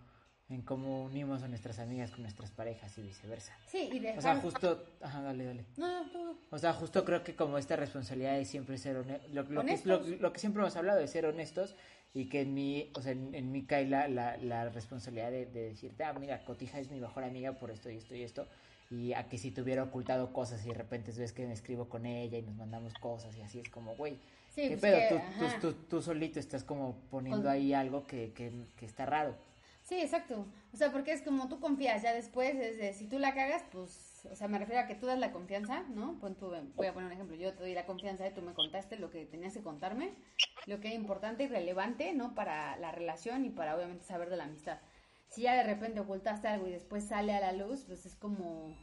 en 0.49 0.61
cómo 0.61 1.03
unimos 1.05 1.41
a 1.41 1.47
nuestras 1.47 1.79
amigas 1.79 2.11
con 2.11 2.21
nuestras 2.21 2.51
parejas 2.51 2.95
y 2.97 3.01
viceversa. 3.01 3.53
Sí, 3.65 3.89
y 3.91 3.99
dejar... 3.99 4.19
O 4.19 4.21
sea, 4.21 4.35
justo, 4.35 4.85
ajá, 5.01 5.21
dale, 5.23 5.43
dale. 5.45 5.65
No, 5.77 6.03
no, 6.03 6.09
tú- 6.11 6.37
O 6.51 6.57
sea, 6.59 6.73
justo 6.73 7.03
creo 7.03 7.23
que 7.23 7.35
como 7.35 7.57
esta 7.57 7.75
responsabilidad 7.75 8.35
de 8.37 8.45
siempre 8.45 8.77
ser 8.77 8.97
honestos, 8.97 9.31
lo, 9.31 9.41
lo 9.43 9.47
que, 9.49 9.57
Honestos. 9.57 10.07
lo, 10.07 10.15
lo 10.17 10.33
que 10.33 10.39
siempre 10.39 10.61
hemos 10.61 10.75
hablado 10.75 10.99
de 10.99 11.07
ser 11.07 11.25
honestos 11.25 11.75
y 12.13 12.29
que 12.29 12.41
en 12.41 12.53
mí, 12.53 12.91
o 12.95 13.01
sea, 13.01 13.13
en, 13.13 13.33
en 13.33 13.51
mí 13.51 13.63
cae 13.65 13.87
la, 13.87 14.07
la, 14.07 14.37
la 14.37 14.69
responsabilidad 14.69 15.31
de, 15.31 15.47
de 15.47 15.69
decirte, 15.69 16.03
ah, 16.03 16.13
mira, 16.13 16.43
Cotija 16.45 16.79
es 16.79 16.91
mi 16.91 16.99
mejor 16.99 17.23
amiga 17.23 17.53
por 17.53 17.71
esto 17.71 17.89
y 17.89 17.97
esto 17.97 18.15
y 18.15 18.21
esto, 18.21 18.47
y 18.91 19.13
a 19.13 19.27
que 19.27 19.39
si 19.39 19.49
te 19.49 19.61
hubiera 19.63 19.81
ocultado 19.83 20.31
cosas 20.31 20.63
y 20.63 20.69
de 20.69 20.75
repente 20.75 21.11
ves 21.17 21.33
que 21.33 21.47
me 21.47 21.53
escribo 21.53 21.89
con 21.89 22.05
ella 22.05 22.37
y 22.37 22.43
nos 22.43 22.55
mandamos 22.55 22.93
cosas 22.93 23.35
y 23.35 23.41
así 23.41 23.59
es 23.59 23.69
como, 23.69 23.95
güey, 23.95 24.19
Sí, 24.53 24.69
¿qué 24.69 24.77
pues 24.77 24.81
pedo? 24.93 24.97
que, 24.99 25.15
tú, 25.15 25.45
tú, 25.59 25.73
tú, 25.73 25.77
tú 25.89 26.01
solito 26.03 26.39
estás 26.39 26.63
como 26.63 26.95
poniendo 27.09 27.49
ahí 27.49 27.73
algo 27.73 28.05
que, 28.07 28.31
que, 28.31 28.53
que 28.77 28.85
está 28.85 29.05
raro. 29.07 29.35
Sí, 29.85 30.01
exacto. 30.01 30.47
O 30.73 30.77
sea, 30.77 30.91
porque 30.91 31.11
es 31.13 31.21
como 31.21 31.47
tú 31.47 31.59
confías, 31.59 32.01
ya 32.01 32.11
después, 32.11 32.55
es 32.55 32.77
de, 32.79 32.91
si 32.93 33.07
tú 33.07 33.19
la 33.19 33.35
cagas, 33.35 33.63
pues, 33.71 34.25
o 34.31 34.35
sea, 34.35 34.47
me 34.47 34.57
refiero 34.57 34.81
a 34.81 34.87
que 34.87 34.95
tú 34.95 35.05
das 35.05 35.19
la 35.19 35.31
confianza, 35.31 35.83
¿no? 35.89 36.17
Pon 36.19 36.33
tú, 36.35 36.51
voy 36.73 36.87
a 36.87 36.93
poner 36.93 37.05
un 37.07 37.13
ejemplo, 37.13 37.35
yo 37.35 37.53
te 37.53 37.59
doy 37.59 37.75
la 37.75 37.85
confianza 37.85 38.27
y 38.27 38.31
tú 38.33 38.41
me 38.41 38.55
contaste 38.55 38.97
lo 38.97 39.11
que 39.11 39.27
tenías 39.27 39.53
que 39.53 39.61
contarme, 39.61 40.15
lo 40.65 40.79
que 40.79 40.87
era 40.87 40.95
importante 40.95 41.43
y 41.43 41.47
relevante, 41.47 42.13
¿no? 42.13 42.33
Para 42.33 42.77
la 42.77 42.91
relación 42.91 43.45
y 43.45 43.51
para, 43.51 43.75
obviamente, 43.75 44.05
saber 44.05 44.31
de 44.31 44.37
la 44.37 44.45
amistad. 44.45 44.79
Si 45.29 45.43
ya 45.43 45.53
de 45.53 45.63
repente 45.63 45.99
ocultaste 45.99 46.47
algo 46.47 46.67
y 46.67 46.71
después 46.71 47.07
sale 47.07 47.35
a 47.35 47.39
la 47.39 47.51
luz, 47.51 47.83
pues 47.85 48.07
es 48.07 48.15
como, 48.15 48.75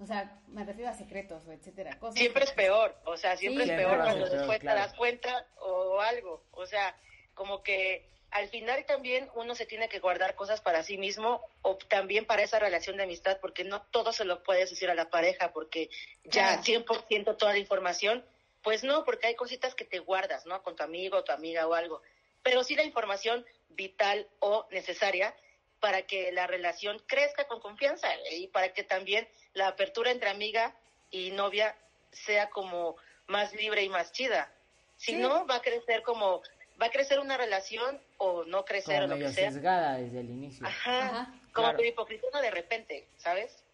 o 0.00 0.06
sea, 0.06 0.40
me 0.48 0.64
refiero 0.64 0.90
a 0.90 0.94
secretos 0.94 1.46
o 1.46 1.52
etcétera, 1.52 1.96
cosas. 2.00 2.18
Siempre 2.18 2.42
que- 2.42 2.48
es 2.48 2.54
peor, 2.56 2.96
o 3.04 3.16
sea, 3.16 3.36
siempre 3.36 3.62
Sí, 3.64 3.70
es 3.70 3.76
peor 3.76 3.96
cuando 4.02 4.28
después 4.28 4.58
claro. 4.58 4.80
te 4.80 4.86
das 4.88 4.94
cuenta 4.94 5.46
o 5.60 6.00
algo, 6.00 6.42
o 6.50 6.66
sea, 6.66 6.96
como 7.34 7.62
que 7.62 8.08
al 8.30 8.48
final 8.50 8.84
también 8.86 9.30
uno 9.34 9.54
se 9.54 9.66
tiene 9.66 9.88
que 9.88 10.00
guardar 10.00 10.34
cosas 10.34 10.60
para 10.60 10.82
sí 10.82 10.98
mismo 10.98 11.42
o 11.62 11.76
también 11.76 12.26
para 12.26 12.42
esa 12.42 12.58
relación 12.58 12.96
de 12.96 13.04
amistad, 13.04 13.38
porque 13.40 13.64
no 13.64 13.82
todo 13.90 14.12
se 14.12 14.24
lo 14.24 14.42
puedes 14.42 14.70
decir 14.70 14.90
a 14.90 14.94
la 14.94 15.10
pareja, 15.10 15.52
porque 15.52 15.88
ya 16.24 16.60
Claro. 16.60 16.62
100% 16.62 17.36
toda 17.36 17.52
la 17.52 17.58
información, 17.58 18.24
pues 18.62 18.84
no, 18.84 19.04
porque 19.04 19.28
hay 19.28 19.34
cositas 19.34 19.74
que 19.74 19.84
te 19.84 19.98
guardas, 19.98 20.44
¿no? 20.46 20.62
Con 20.62 20.76
tu 20.76 20.82
amigo 20.82 21.18
o 21.18 21.24
tu 21.24 21.32
amiga 21.32 21.66
o 21.66 21.74
algo, 21.74 22.02
pero 22.42 22.64
sí 22.64 22.76
la 22.76 22.84
información 22.84 23.44
vital 23.70 24.28
o 24.40 24.66
necesaria 24.70 25.34
para 25.80 26.02
que 26.02 26.32
la 26.32 26.46
relación 26.46 26.98
crezca 27.06 27.46
con 27.46 27.60
confianza 27.60 28.08
y 28.32 28.48
para 28.48 28.72
que 28.72 28.82
también 28.82 29.28
la 29.52 29.68
apertura 29.68 30.10
entre 30.10 30.28
amiga 30.28 30.74
y 31.10 31.30
novia 31.30 31.76
sea 32.10 32.50
como 32.50 32.96
más 33.26 33.52
libre 33.54 33.82
y 33.84 33.88
más 33.88 34.12
chida. 34.12 34.52
Si 34.96 35.12
Sí. 35.12 35.18
no, 35.18 35.46
va 35.46 35.56
a 35.56 35.62
crecer 35.62 36.02
como, 36.02 36.42
va 36.80 36.86
a 36.86 36.90
crecer 36.90 37.18
una 37.20 37.36
relación 37.36 38.00
o 38.18 38.44
no 38.44 38.64
crecer 38.64 39.02
Como 39.02 39.04
o 39.04 39.08
lo 39.08 39.14
medio 39.16 39.28
que 39.28 39.34
sea. 39.34 39.50
sesgada 39.52 39.96
desde 39.96 40.20
el 40.20 40.30
inicio. 40.30 40.66
Ajá, 40.66 40.98
Ajá. 41.06 41.34
como 41.52 41.68
Claro. 41.70 41.84
hipocritona 41.84 42.40
de 42.40 42.50
repente, 42.50 43.08
¿sabes? 43.16 43.64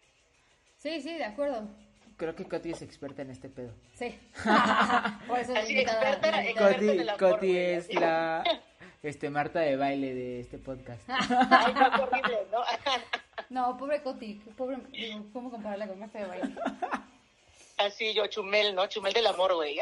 Sí, 0.77 1.01
sí, 1.01 1.13
de 1.15 1.25
acuerdo. 1.25 1.67
Creo 2.17 2.33
que 2.35 2.45
Coti 2.47 2.71
es 2.71 2.81
experta 2.81 3.21
en 3.23 3.31
este 3.31 3.49
pedo. 3.49 3.73
Sí. 3.95 4.17
Por 5.27 5.39
eso 5.39 5.53
Así, 5.55 5.73
invitada- 5.73 6.11
experta- 6.13 6.45
en 6.45 6.55
Coti, 6.55 6.89
el 6.89 7.09
amor, 7.09 7.19
Coti 7.19 7.47
güey, 7.47 7.57
es 7.57 7.93
la 7.93 8.43
este 9.03 9.29
Marta 9.29 9.59
de 9.59 9.75
baile 9.75 10.13
de 10.15 10.39
este 10.39 10.57
podcast. 10.57 11.01
Ay, 11.09 11.73
no, 11.73 12.03
horrible, 12.03 12.47
¿no? 12.51 12.61
No, 13.49 13.77
pobre 13.77 14.01
Coti, 14.01 14.35
pobre, 14.57 14.77
digo, 14.91 15.25
¿cómo 15.33 15.51
compararla 15.51 15.87
con 15.87 15.99
Marta 15.99 16.19
de 16.19 16.25
baile? 16.25 16.55
Así 17.77 18.13
yo, 18.13 18.25
Chumel, 18.27 18.73
¿no? 18.73 18.87
Chumel 18.87 19.13
del 19.13 19.27
amor, 19.27 19.53
güey. 19.53 19.77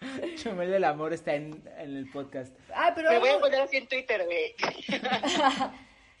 Chumel 0.36 0.70
del 0.70 0.84
amor 0.84 1.12
está 1.12 1.34
en, 1.34 1.62
en 1.78 1.96
el 1.96 2.10
podcast. 2.10 2.56
Ah, 2.74 2.92
pero 2.94 3.10
Me 3.10 3.18
voy 3.18 3.30
a 3.30 3.40
poner 3.40 3.60
así 3.60 3.76
en 3.76 3.86
Twitter, 3.86 4.24
güey. 4.24 4.54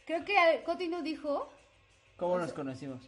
creo 0.06 0.24
que 0.24 0.62
Coti 0.64 0.88
no 0.88 1.02
dijo, 1.02 1.52
¿Cómo 2.16 2.38
nos 2.38 2.52
conocimos? 2.52 3.00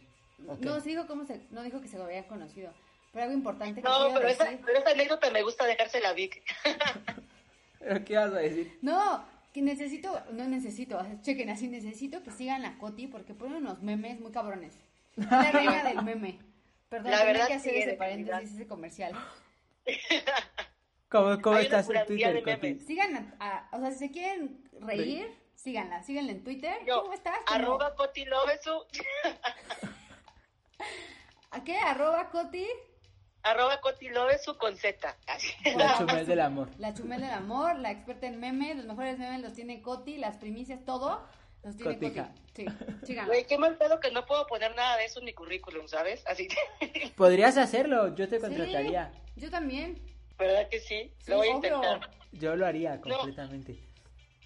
Ok. 0.47 0.61
no 0.61 0.79
se 0.79 0.89
dijo 0.89 1.05
cómo 1.05 1.25
se, 1.25 1.41
no 1.51 1.61
dijo 1.61 1.81
que 1.81 1.87
se 1.87 2.01
habían 2.01 2.23
conocido, 2.23 2.73
pero 3.11 3.23
algo 3.23 3.35
importante 3.35 3.81
que 3.81 3.87
No, 3.87 4.13
pero 4.13 4.27
esa, 4.27 4.49
pero 4.65 4.79
esa 4.79 4.91
anécdota 4.91 5.29
me 5.29 5.43
gusta 5.43 5.65
dejársela 5.65 6.09
a 6.09 6.13
Vic. 6.13 6.41
¿Pero 7.79 8.05
qué 8.05 8.15
vas 8.15 8.31
a 8.31 8.37
decir? 8.37 8.77
No, 8.81 9.25
que 9.53 9.61
necesito, 9.61 10.21
no 10.31 10.47
necesito, 10.47 11.03
chequen 11.21 11.49
así, 11.49 11.67
necesito 11.67 12.23
que 12.23 12.31
sigan 12.31 12.63
a 12.63 12.77
Coti 12.77 13.07
porque 13.07 13.33
pone 13.33 13.57
unos 13.57 13.81
memes 13.81 14.19
muy 14.19 14.31
cabrones. 14.31 14.77
Es 15.17 15.29
la 15.29 15.51
reina 15.51 15.83
del 15.83 16.03
meme. 16.03 16.39
Perdón, 16.89 17.11
La 17.11 17.23
verdad 17.23 17.47
que 17.47 17.53
hacer 17.55 17.73
sí, 17.73 17.79
ese 17.79 17.93
paréntesis, 17.93 18.53
ese 18.53 18.67
comercial. 18.67 19.13
¿Cómo, 21.11 21.41
cómo 21.41 21.57
Hay 21.57 21.67
una 21.67 21.79
estás 21.79 21.95
en 21.95 22.05
Twitter, 22.07 22.33
de 22.33 22.43
Coti? 22.43 22.67
memes. 22.67 22.85
Sigan, 22.85 23.35
a, 23.39 23.67
a- 23.69 23.77
o 23.77 23.81
sea, 23.81 23.91
si 23.91 23.97
se 23.99 24.11
quieren 24.11 24.63
reír, 24.79 25.29
síganla, 25.55 26.01
síganla 26.03 26.31
en 26.31 26.43
Twitter. 26.43 26.75
Yo, 26.87 27.01
¿Cómo 27.01 27.13
estás? 27.13 27.37
Arroba 27.47 27.93
Coti 27.95 28.25
Lovesu, 28.25 28.71
¿A 31.51 31.63
qué? 31.63 31.77
Arroba 31.77 32.29
Coti, 32.29 32.65
arroba 33.43 33.79
Coti 33.81 34.09
Lovesu 34.09 34.57
con 34.57 34.77
Z. 34.77 35.15
La 35.75 35.97
Chumel 35.97 36.25
del 36.25 36.39
amor. 36.39 36.69
la 36.77 36.93
chumel 36.93 37.21
del 37.21 37.31
amor, 37.31 37.75
la 37.77 37.91
experta 37.91 38.27
en 38.27 38.39
memes, 38.39 38.77
los 38.77 38.85
mejores 38.85 39.19
memes 39.19 39.41
los 39.41 39.53
tiene 39.53 39.81
Coti, 39.81 40.17
las 40.17 40.37
primicias, 40.37 40.83
todo, 40.85 41.27
los 41.63 41.75
tiene 41.75 41.93
Cotija. 41.95 42.27
Coti. 42.29 42.41
Sí, 42.55 42.65
síganla. 43.05 43.27
Güey, 43.33 43.45
qué 43.47 43.57
mal 43.57 43.77
pedo 43.77 43.99
que 43.99 44.11
no 44.11 44.25
puedo 44.25 44.47
poner 44.47 44.73
nada 44.75 44.95
de 44.97 45.05
eso 45.05 45.19
en 45.19 45.25
mi 45.25 45.33
currículum, 45.33 45.87
¿sabes? 45.87 46.25
Así, 46.27 46.47
Podrías 47.17 47.57
hacerlo, 47.57 48.15
yo 48.15 48.29
te 48.29 48.37
Sí, 48.37 48.41
contrataría. 48.41 49.11
yo 49.35 49.49
también. 49.51 50.01
¿Verdad 50.41 50.67
que 50.69 50.79
sí? 50.79 51.13
Sí, 51.19 51.31
Lo 51.31 51.37
voy 51.37 51.47
a 51.49 51.55
obvio. 51.55 51.75
intentar. 51.75 52.09
Yo 52.33 52.55
lo 52.55 52.65
haría 52.65 52.99
completamente. 52.99 53.77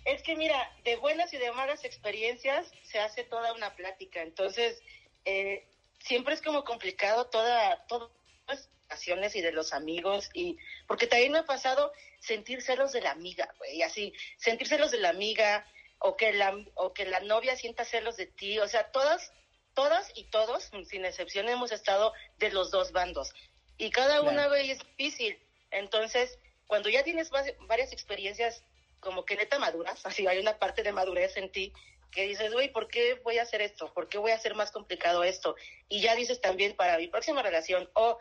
Es 0.06 0.22
que 0.22 0.36
mira, 0.36 0.72
de 0.84 0.98
buenas 0.98 1.34
y 1.34 1.38
de 1.38 1.52
malas 1.52 1.84
experiencias 1.84 2.72
se 2.84 3.00
hace 3.00 3.24
toda 3.24 3.54
una 3.54 3.76
plática. 3.76 4.22
Entonces, 4.22 4.82
eh, 5.26 5.68
siempre 6.00 6.34
es 6.36 6.42
como 6.42 6.64
complicado 6.64 7.26
toda, 7.28 7.86
todas 7.88 8.12
las 8.48 8.70
relaciones 8.88 9.36
y 9.36 9.42
de 9.42 9.52
los 9.52 9.74
amigos. 9.74 10.30
y 10.34 10.58
Porque 10.88 11.08
también 11.08 11.32
me 11.32 11.40
ha 11.40 11.46
pasado 11.46 11.92
sentir 12.20 12.62
celos 12.62 12.92
de 12.92 13.02
la 13.02 13.12
amiga, 13.12 13.52
güey, 13.58 13.82
así, 13.82 14.14
sentir 14.38 14.68
celos 14.68 14.92
de 14.92 15.00
la 15.00 15.10
amiga 15.10 15.66
o 16.00 16.16
que 16.18 16.34
la, 16.34 16.56
o 16.76 16.94
que 16.94 17.06
la 17.06 17.20
novia 17.22 17.56
sienta 17.56 17.84
celos 17.86 18.16
de 18.18 18.28
ti. 18.28 18.60
O 18.60 18.68
sea, 18.68 18.92
todas, 18.92 19.32
todas 19.74 20.12
y 20.16 20.26
todos, 20.26 20.70
sin 20.88 21.06
excepción, 21.06 21.50
hemos 21.50 21.72
estado 21.72 22.14
de 22.38 22.52
los 22.52 22.70
dos 22.70 22.92
bandos. 22.92 23.34
Y 23.78 23.90
cada 23.90 24.20
Claro. 24.20 24.30
una, 24.32 24.48
güey, 24.48 24.70
es 24.72 24.80
difícil. 24.80 25.38
Entonces, 25.76 26.40
cuando 26.68 26.90
ya 26.90 27.04
tienes 27.04 27.32
va- 27.32 27.44
varias 27.68 27.92
experiencias 27.94 28.64
como 29.00 29.26
que 29.26 29.36
neta 29.36 29.60
maduras, 29.60 30.06
así 30.06 30.26
hay 30.26 30.40
una 30.40 30.58
parte 30.58 30.82
de 30.84 30.92
madurez 30.92 31.38
en 31.38 31.52
ti 31.52 31.72
que 32.12 32.24
dices, 32.24 32.54
güey, 32.54 32.72
¿por 32.72 32.88
qué 32.88 33.16
voy 33.24 33.38
a 33.40 33.44
hacer 33.44 33.62
esto? 33.62 33.94
¿Por 33.94 34.08
qué 34.08 34.18
voy 34.18 34.32
a 34.32 34.36
hacer 34.36 34.56
más 34.56 34.72
complicado 34.72 35.24
esto? 35.24 35.56
Y 35.90 36.00
ya 36.02 36.16
dices 36.16 36.40
también 36.40 36.76
para 36.76 36.98
mi 36.98 37.08
próxima 37.08 37.42
relación 37.44 37.90
o 37.94 38.18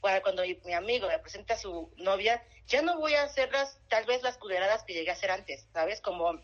para 0.00 0.22
cuando 0.22 0.42
mi, 0.42 0.54
mi 0.64 0.74
amigo 0.74 1.06
me 1.08 1.18
presenta 1.20 1.54
a 1.54 1.58
su 1.58 1.92
novia, 1.96 2.44
ya 2.66 2.82
no 2.82 2.98
voy 2.98 3.14
a 3.14 3.22
hacer 3.22 3.50
las, 3.52 3.78
tal 3.88 4.04
vez 4.06 4.22
las 4.22 4.38
culeradas 4.38 4.82
que 4.82 4.92
llegué 4.92 5.10
a 5.10 5.14
hacer 5.14 5.30
antes, 5.30 5.66
¿sabes? 5.72 6.00
Como 6.00 6.38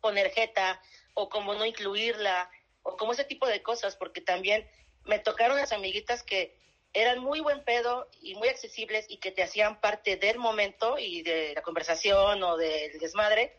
poner 0.00 0.30
jeta 0.30 0.80
o 1.14 1.28
como 1.28 1.54
no 1.54 1.64
incluirla 1.64 2.50
o 2.82 2.96
como 2.96 3.12
ese 3.12 3.24
tipo 3.24 3.46
de 3.46 3.62
cosas, 3.62 3.96
porque 3.96 4.20
también 4.20 4.68
me 5.04 5.18
tocaron 5.18 5.56
las 5.56 5.72
amiguitas 5.72 6.22
que 6.22 6.56
eran 6.92 7.18
muy 7.20 7.40
buen 7.40 7.62
pedo 7.64 8.08
y 8.20 8.34
muy 8.34 8.48
accesibles 8.48 9.06
y 9.08 9.18
que 9.18 9.30
te 9.30 9.42
hacían 9.42 9.80
parte 9.80 10.16
del 10.16 10.38
momento 10.38 10.98
y 10.98 11.22
de 11.22 11.52
la 11.54 11.62
conversación 11.62 12.42
o 12.42 12.56
del 12.56 12.98
desmadre 12.98 13.56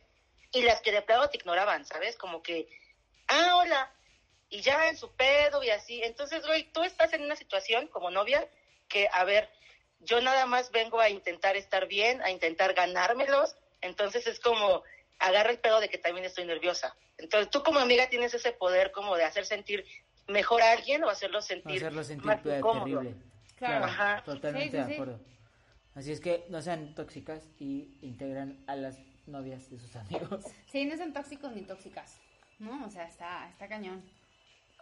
y 0.51 0.63
las 0.63 0.81
que 0.81 0.91
de 0.91 1.01
plano 1.01 1.29
te 1.29 1.37
ignoraban, 1.37 1.85
¿sabes? 1.85 2.17
Como 2.17 2.41
que, 2.41 2.67
ah, 3.27 3.57
hola, 3.57 3.93
y 4.49 4.61
ya 4.61 4.89
en 4.89 4.97
su 4.97 5.15
pedo 5.15 5.63
y 5.63 5.69
así. 5.69 6.01
Entonces, 6.03 6.45
güey, 6.45 6.71
tú 6.71 6.83
estás 6.83 7.13
en 7.13 7.23
una 7.23 7.35
situación 7.35 7.87
como 7.87 8.09
novia 8.09 8.47
que, 8.87 9.07
a 9.11 9.23
ver, 9.23 9.49
yo 9.99 10.21
nada 10.21 10.45
más 10.45 10.71
vengo 10.71 10.99
a 10.99 11.09
intentar 11.09 11.55
estar 11.55 11.87
bien, 11.87 12.21
a 12.23 12.31
intentar 12.31 12.73
ganármelos, 12.73 13.55
entonces 13.81 14.25
es 14.27 14.39
como, 14.39 14.83
agarra 15.19 15.51
el 15.51 15.59
pedo 15.59 15.79
de 15.79 15.89
que 15.89 15.97
también 15.97 16.25
estoy 16.25 16.45
nerviosa. 16.45 16.95
Entonces, 17.17 17.51
tú 17.51 17.63
como 17.63 17.79
amiga 17.79 18.09
tienes 18.09 18.33
ese 18.33 18.53
poder 18.53 18.91
como 18.91 19.15
de 19.17 19.25
hacer 19.25 19.45
sentir 19.45 19.85
mejor 20.29 20.61
a 20.61 20.71
alguien 20.73 21.03
o 21.03 21.09
hacerlo 21.09 21.41
sentir, 21.41 21.77
hacerlo 21.77 22.03
sentir 22.03 22.25
más 22.25 22.45
incómodo. 22.45 22.83
terrible. 22.99 23.15
Claro. 23.57 23.85
Ajá. 23.85 24.23
Totalmente 24.23 24.65
Sí, 24.65 24.71
sí, 24.71 24.77
de 24.77 24.85
sí. 24.87 24.93
acuerdo. 24.93 25.19
Así 25.95 26.11
es 26.11 26.19
que 26.21 26.45
no 26.49 26.61
sean 26.61 26.95
tóxicas 26.95 27.43
y 27.59 27.97
integran 28.01 28.63
a 28.67 28.75
las 28.75 28.97
novias 29.27 29.69
de 29.69 29.79
sus 29.79 29.95
amigos. 29.95 30.45
Sí, 30.71 30.85
no 30.85 30.95
son 30.97 31.13
tóxicos 31.13 31.51
ni 31.53 31.63
tóxicas, 31.63 32.19
¿no? 32.59 32.85
O 32.85 32.89
sea, 32.89 33.05
está, 33.07 33.49
está 33.49 33.67
cañón. 33.67 34.03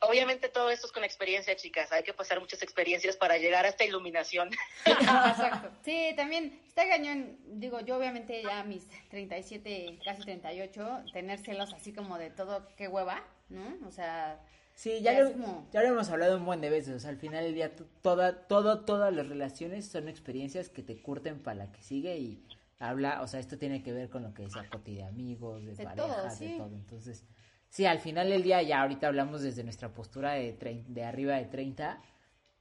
Obviamente 0.02 0.48
todo 0.50 0.70
esto 0.70 0.86
es 0.86 0.92
con 0.94 1.04
experiencia, 1.04 1.56
chicas. 1.56 1.92
Hay 1.92 2.04
que 2.04 2.14
pasar 2.14 2.40
muchas 2.40 2.62
experiencias 2.62 3.18
para 3.18 3.38
llegar 3.40 3.66
a 3.66 3.70
esta 3.70 3.84
iluminación. 3.84 4.52
Exacto. 4.86 5.72
Sí, 5.84 6.14
también 6.16 6.62
está 6.68 6.88
cañón. 6.88 7.36
Digo, 7.46 7.80
yo 7.80 7.98
obviamente 7.98 8.44
ya 8.44 8.60
a 8.60 8.64
mis 8.64 8.88
37, 9.10 9.98
casi 10.06 10.22
38, 10.22 11.06
tener 11.14 11.40
celos 11.40 11.74
así 11.74 11.94
como 11.94 12.20
de 12.20 12.30
todo, 12.30 12.68
qué 12.78 12.88
hueva, 12.88 13.24
¿no? 13.50 13.76
O 13.88 13.92
sea, 13.92 14.40
Sí, 14.78 15.02
ya, 15.02 15.20
lo, 15.20 15.32
como- 15.32 15.68
ya 15.74 15.82
lo 15.82 15.88
hemos 15.88 16.08
hablado 16.12 16.38
un 16.38 16.46
buen 16.46 16.62
de 16.62 16.70
veces. 16.70 16.96
O 16.96 17.00
sea, 17.00 17.10
al 17.10 17.18
final 17.18 17.44
del 17.44 17.56
día, 17.56 17.72
toda, 18.04 18.48
todo, 18.48 18.86
todas 18.86 19.12
las 19.12 19.28
relaciones 19.28 19.88
son 19.88 20.08
experiencias 20.08 20.70
que 20.70 20.84
te 20.84 21.02
curten 21.02 21.40
para 21.42 21.56
la 21.66 21.72
que 21.72 21.82
sigue 21.82 22.16
y 22.20 22.44
habla, 22.78 23.24
o 23.24 23.28
sea, 23.28 23.40
esto 23.40 23.58
tiene 23.58 23.82
que 23.82 23.92
ver 23.92 24.10
con 24.12 24.22
lo 24.22 24.36
que 24.36 24.44
decía 24.44 24.70
Coti 24.70 24.94
de 24.94 25.04
amigos, 25.04 25.66
de, 25.66 25.74
De 25.74 25.84
parejas, 25.84 26.16
todo, 26.16 26.24
de 26.30 26.36
sí. 26.36 26.58
todo. 26.60 26.76
Entonces, 26.76 27.26
sí, 27.70 27.88
al 27.88 28.00
final 28.00 28.30
del 28.30 28.44
día, 28.44 28.62
ya 28.62 28.84
ahorita 28.84 29.08
hablamos 29.08 29.42
desde 29.42 29.64
nuestra 29.64 29.90
postura 29.96 30.34
de, 30.34 30.56
trein- 30.60 30.86
de 30.86 31.04
arriba 31.04 31.38
de 31.38 31.46
30, 31.46 32.00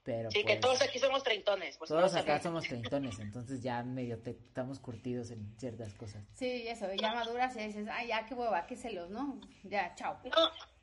pero 0.02 0.30
Sí, 0.30 0.38
que 0.38 0.44
pues, 0.44 0.60
todos 0.60 0.80
aquí 0.80 0.98
somos 0.98 1.22
treintones. 1.22 1.76
Pues, 1.76 1.88
todos 1.90 2.14
acá 2.14 2.40
somos 2.40 2.64
treintones, 2.68 3.18
entonces 3.18 3.60
ya 3.60 3.82
medio 3.82 4.18
te, 4.20 4.30
estamos 4.30 4.78
curtidos 4.80 5.30
en 5.32 5.54
ciertas 5.58 5.92
cosas. 5.92 6.24
sí, 6.32 6.66
eso, 6.66 6.86
ya 6.94 7.12
maduras 7.12 7.54
y 7.56 7.66
dices, 7.66 7.86
ay, 7.92 8.08
ya, 8.08 8.24
qué 8.24 8.32
hueva, 8.34 8.66
qué 8.66 8.74
celos, 8.76 9.10
¿no? 9.10 9.38
Ya, 9.64 9.94
chao. 9.96 10.18
No, 10.24 10.30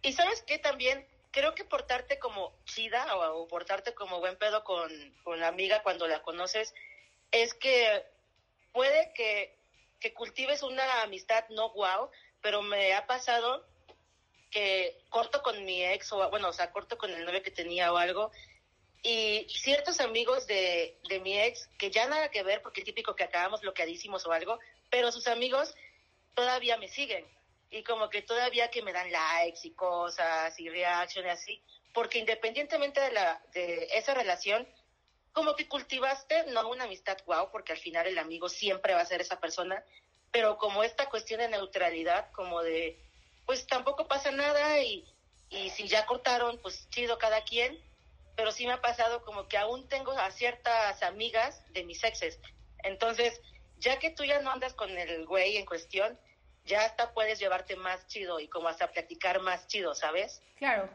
y 0.04 0.14
sabes 0.14 0.44
qué 0.46 0.60
también, 0.60 1.04
creo 1.34 1.56
que 1.56 1.66
portarte 1.66 2.20
como 2.20 2.54
chida 2.64 3.16
o, 3.16 3.48
portarte 3.48 3.94
como 3.94 4.20
buen 4.20 4.38
pedo 4.38 4.64
con, 4.64 4.90
con 5.24 5.40
la 5.40 5.48
amiga 5.48 5.82
cuando 5.82 6.08
la 6.08 6.22
conoces, 6.22 6.74
es 7.32 7.54
que 7.56 8.06
puede 8.72 9.12
que, 9.14 9.58
que 10.00 10.14
cultives 10.14 10.64
una 10.64 11.02
amistad 11.02 11.44
no 11.50 11.72
guau, 11.72 12.10
pero 12.42 12.62
me 12.62 12.94
ha 12.94 13.08
pasado 13.08 13.66
que 14.52 14.96
corto 15.10 15.42
con 15.42 15.66
mi 15.66 15.84
ex, 15.84 16.14
o 16.14 16.30
bueno, 16.30 16.50
o 16.50 16.54
sea, 16.54 16.72
corto 16.72 16.98
con 16.98 17.12
el 17.12 17.26
novio 17.26 17.42
que 17.42 17.50
tenía 17.50 17.92
o 17.92 17.98
algo, 17.98 18.32
y 19.02 19.48
ciertos 19.50 20.00
amigos 20.00 20.46
de, 20.46 21.00
de 21.10 21.20
mi 21.20 21.38
ex, 21.38 21.68
que 21.80 21.90
ya 21.90 22.08
nada 22.08 22.30
que 22.30 22.44
ver, 22.44 22.62
porque 22.62 22.84
típico 22.84 23.16
que 23.16 23.24
acabamos 23.24 23.62
bloqueadísimos 23.62 24.26
o 24.28 24.32
algo, 24.32 24.60
pero 24.92 25.12
sus 25.12 25.28
amigos 25.28 25.74
todavía 26.36 26.78
me 26.78 26.88
siguen. 26.88 27.26
Y 27.74 27.82
como 27.82 28.08
que 28.08 28.22
todavía 28.22 28.70
que 28.70 28.84
me 28.84 28.94
dan 28.94 29.12
likes 29.12 29.62
y 29.64 29.72
cosas 29.72 30.60
y 30.60 30.70
reacciones 30.70 31.40
así, 31.40 31.60
porque 31.92 32.20
independientemente 32.20 33.02
de, 33.02 33.12
la, 33.12 33.42
de 33.52 33.88
esa 33.94 34.14
relación, 34.14 34.68
como 35.32 35.56
que 35.56 35.68
cultivaste 35.68 36.46
no 36.52 36.70
una 36.70 36.84
amistad 36.84 37.18
guau, 37.26 37.50
porque 37.50 37.72
al 37.72 37.80
final 37.80 38.06
el 38.06 38.20
amigo 38.20 38.48
siempre 38.48 38.94
va 38.94 39.02
a 39.02 39.06
ser 39.08 39.22
esa 39.22 39.40
persona, 39.40 39.84
pero 40.32 40.60
como 40.60 40.84
esta 40.84 41.10
cuestión 41.10 41.40
de 41.40 41.48
neutralidad, 41.48 42.32
como 42.34 42.62
de, 42.62 43.00
pues 43.48 43.66
tampoco 43.66 44.08
pasa 44.08 44.30
nada 44.30 44.80
y, 44.80 45.12
y 45.50 45.72
si 45.72 45.88
ya 45.88 46.06
cortaron, 46.06 46.60
pues 46.60 46.88
chido 46.92 47.18
cada 47.18 47.44
quien, 47.44 47.84
pero 48.36 48.52
sí 48.52 48.68
me 48.68 48.74
ha 48.74 48.82
pasado 48.82 49.26
como 49.26 49.48
que 49.48 49.58
aún 49.58 49.90
tengo 49.90 50.12
a 50.12 50.30
ciertas 50.30 51.02
amigas 51.02 51.64
de 51.74 51.86
mis 51.86 52.04
exes. 52.04 52.40
Entonces, 52.84 53.42
ya 53.78 53.98
que 53.98 54.12
tú 54.12 54.26
ya 54.26 54.42
no 54.42 54.52
andas 54.52 54.76
con 54.76 54.96
el 54.96 55.26
güey 55.26 55.58
en 55.58 55.66
cuestión, 55.66 56.20
ya 56.66 56.86
hasta 56.86 57.14
puedes 57.14 57.40
llevarte 57.40 57.76
más 57.76 58.08
chido 58.08 58.40
y 58.40 58.48
como 58.48 58.68
hasta 58.68 58.88
platicar 58.92 59.42
más 59.42 59.68
chido, 59.68 59.94
¿sabes? 59.96 60.42
Claro. 60.58 60.90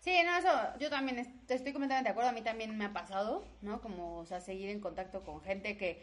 Sí, 0.00 0.16
no, 0.24 0.36
eso 0.36 0.48
yo 0.78 0.90
también 0.90 1.18
est- 1.18 1.50
estoy 1.50 1.72
completamente 1.72 2.08
de 2.08 2.12
acuerdo. 2.12 2.30
A 2.30 2.32
mí 2.32 2.42
también 2.42 2.76
me 2.76 2.84
ha 2.84 2.92
pasado, 2.92 3.44
¿no? 3.62 3.80
Como, 3.80 4.18
o 4.18 4.26
sea, 4.26 4.40
seguir 4.40 4.70
en 4.70 4.80
contacto 4.80 5.22
con 5.22 5.40
gente 5.42 5.76
que 5.76 6.02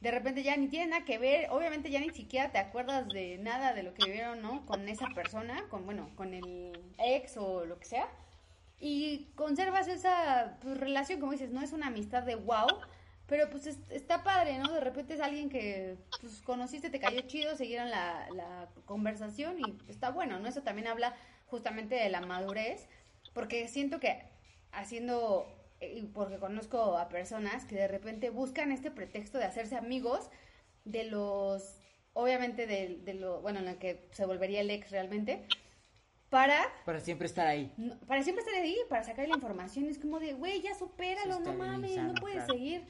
de 0.00 0.10
repente 0.10 0.42
ya 0.42 0.56
ni 0.56 0.68
tiene 0.68 0.86
nada 0.86 1.04
que 1.04 1.18
ver. 1.18 1.48
Obviamente 1.50 1.90
ya 1.90 2.00
ni 2.00 2.10
siquiera 2.10 2.50
te 2.52 2.58
acuerdas 2.58 3.08
de 3.08 3.38
nada 3.38 3.72
de 3.74 3.82
lo 3.82 3.94
que 3.94 4.06
vivieron, 4.06 4.42
¿no? 4.42 4.64
Con 4.66 4.88
esa 4.88 5.06
persona, 5.14 5.64
con, 5.70 5.84
bueno, 5.84 6.10
con 6.16 6.34
el 6.34 6.72
ex 6.98 7.36
o 7.36 7.64
lo 7.64 7.78
que 7.78 7.84
sea. 7.86 8.08
Y 8.78 9.28
conservas 9.36 9.86
esa 9.88 10.58
pues, 10.60 10.76
relación, 10.78 11.20
como 11.20 11.32
dices, 11.32 11.50
no 11.50 11.62
es 11.62 11.72
una 11.72 11.86
amistad 11.88 12.22
de 12.24 12.34
wow, 12.34 12.66
pero 13.32 13.48
pues 13.50 13.66
es- 13.66 13.78
está 13.90 14.22
padre, 14.24 14.58
¿no? 14.58 14.72
De 14.74 14.80
repente 14.80 15.14
es 15.14 15.20
alguien 15.20 15.48
que 15.48 15.96
pues 16.20 16.42
conociste, 16.42 16.90
te 16.90 17.00
cayó 17.00 17.22
chido, 17.22 17.56
siguieron 17.56 17.88
la, 17.90 18.30
la 18.30 18.68
conversación 18.84 19.58
y 19.58 19.78
está 19.88 20.10
bueno, 20.10 20.38
¿no? 20.38 20.48
Eso 20.48 20.62
también 20.62 20.86
habla 20.88 21.16
justamente 21.46 21.94
de 21.94 22.10
la 22.10 22.20
madurez, 22.20 22.88
porque 23.32 23.68
siento 23.68 24.00
que 24.00 24.22
haciendo, 24.70 25.46
eh, 25.80 25.94
y 25.98 26.02
porque 26.02 26.38
conozco 26.38 26.98
a 26.98 27.08
personas 27.08 27.64
que 27.64 27.76
de 27.76 27.88
repente 27.88 28.28
buscan 28.30 28.70
este 28.70 28.90
pretexto 28.90 29.38
de 29.38 29.44
hacerse 29.46 29.76
amigos 29.76 30.30
de 30.84 31.04
los, 31.04 31.80
obviamente 32.12 32.66
de, 32.66 32.98
de 33.02 33.14
lo, 33.14 33.40
bueno, 33.40 33.60
en 33.60 33.64
la 33.66 33.78
que 33.78 34.08
se 34.12 34.26
volvería 34.26 34.60
el 34.60 34.70
ex 34.70 34.90
realmente, 34.90 35.48
para 36.30 36.62
Para 36.84 37.00
siempre 37.00 37.26
estar 37.26 37.46
ahí. 37.46 37.72
no, 37.76 37.98
para 38.00 38.22
siempre 38.22 38.44
estar 38.44 38.60
ahí, 38.60 38.76
para 38.88 39.02
sacar 39.04 39.26
la 39.28 39.34
información, 39.34 39.86
es 39.86 39.98
como 39.98 40.20
de, 40.20 40.34
güey, 40.34 40.60
ya 40.60 40.74
supéralo, 40.74 41.40
no 41.40 41.54
mames, 41.54 42.02
insano, 42.02 42.02
no 42.02 42.18
puedes 42.18 42.44
claro. 42.44 42.44
seguir 42.44 42.86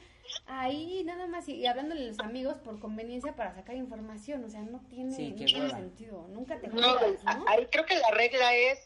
ahí 0.47 1.03
nada 1.05 1.27
más 1.27 1.49
y, 1.49 1.55
y 1.55 1.66
hablándole 1.66 2.05
a 2.05 2.09
los 2.09 2.18
amigos 2.21 2.57
por 2.59 2.79
conveniencia 2.81 3.35
para 3.35 3.55
sacar 3.55 3.77
información, 3.77 4.45
o 4.45 4.51
sea, 4.51 4.61
no 4.62 4.81
tiene, 4.88 5.14
Sí, 5.14 5.31
no 5.31 5.37
tiene 5.45 5.71
sentido, 5.71 6.27
nunca 6.29 6.59
te 6.61 6.68
No, 6.68 6.99
¿no? 7.01 7.45
ahí 7.49 7.66
creo 7.66 7.87
que 7.87 7.97
la 7.97 8.11
regla 8.11 8.55
es 8.55 8.79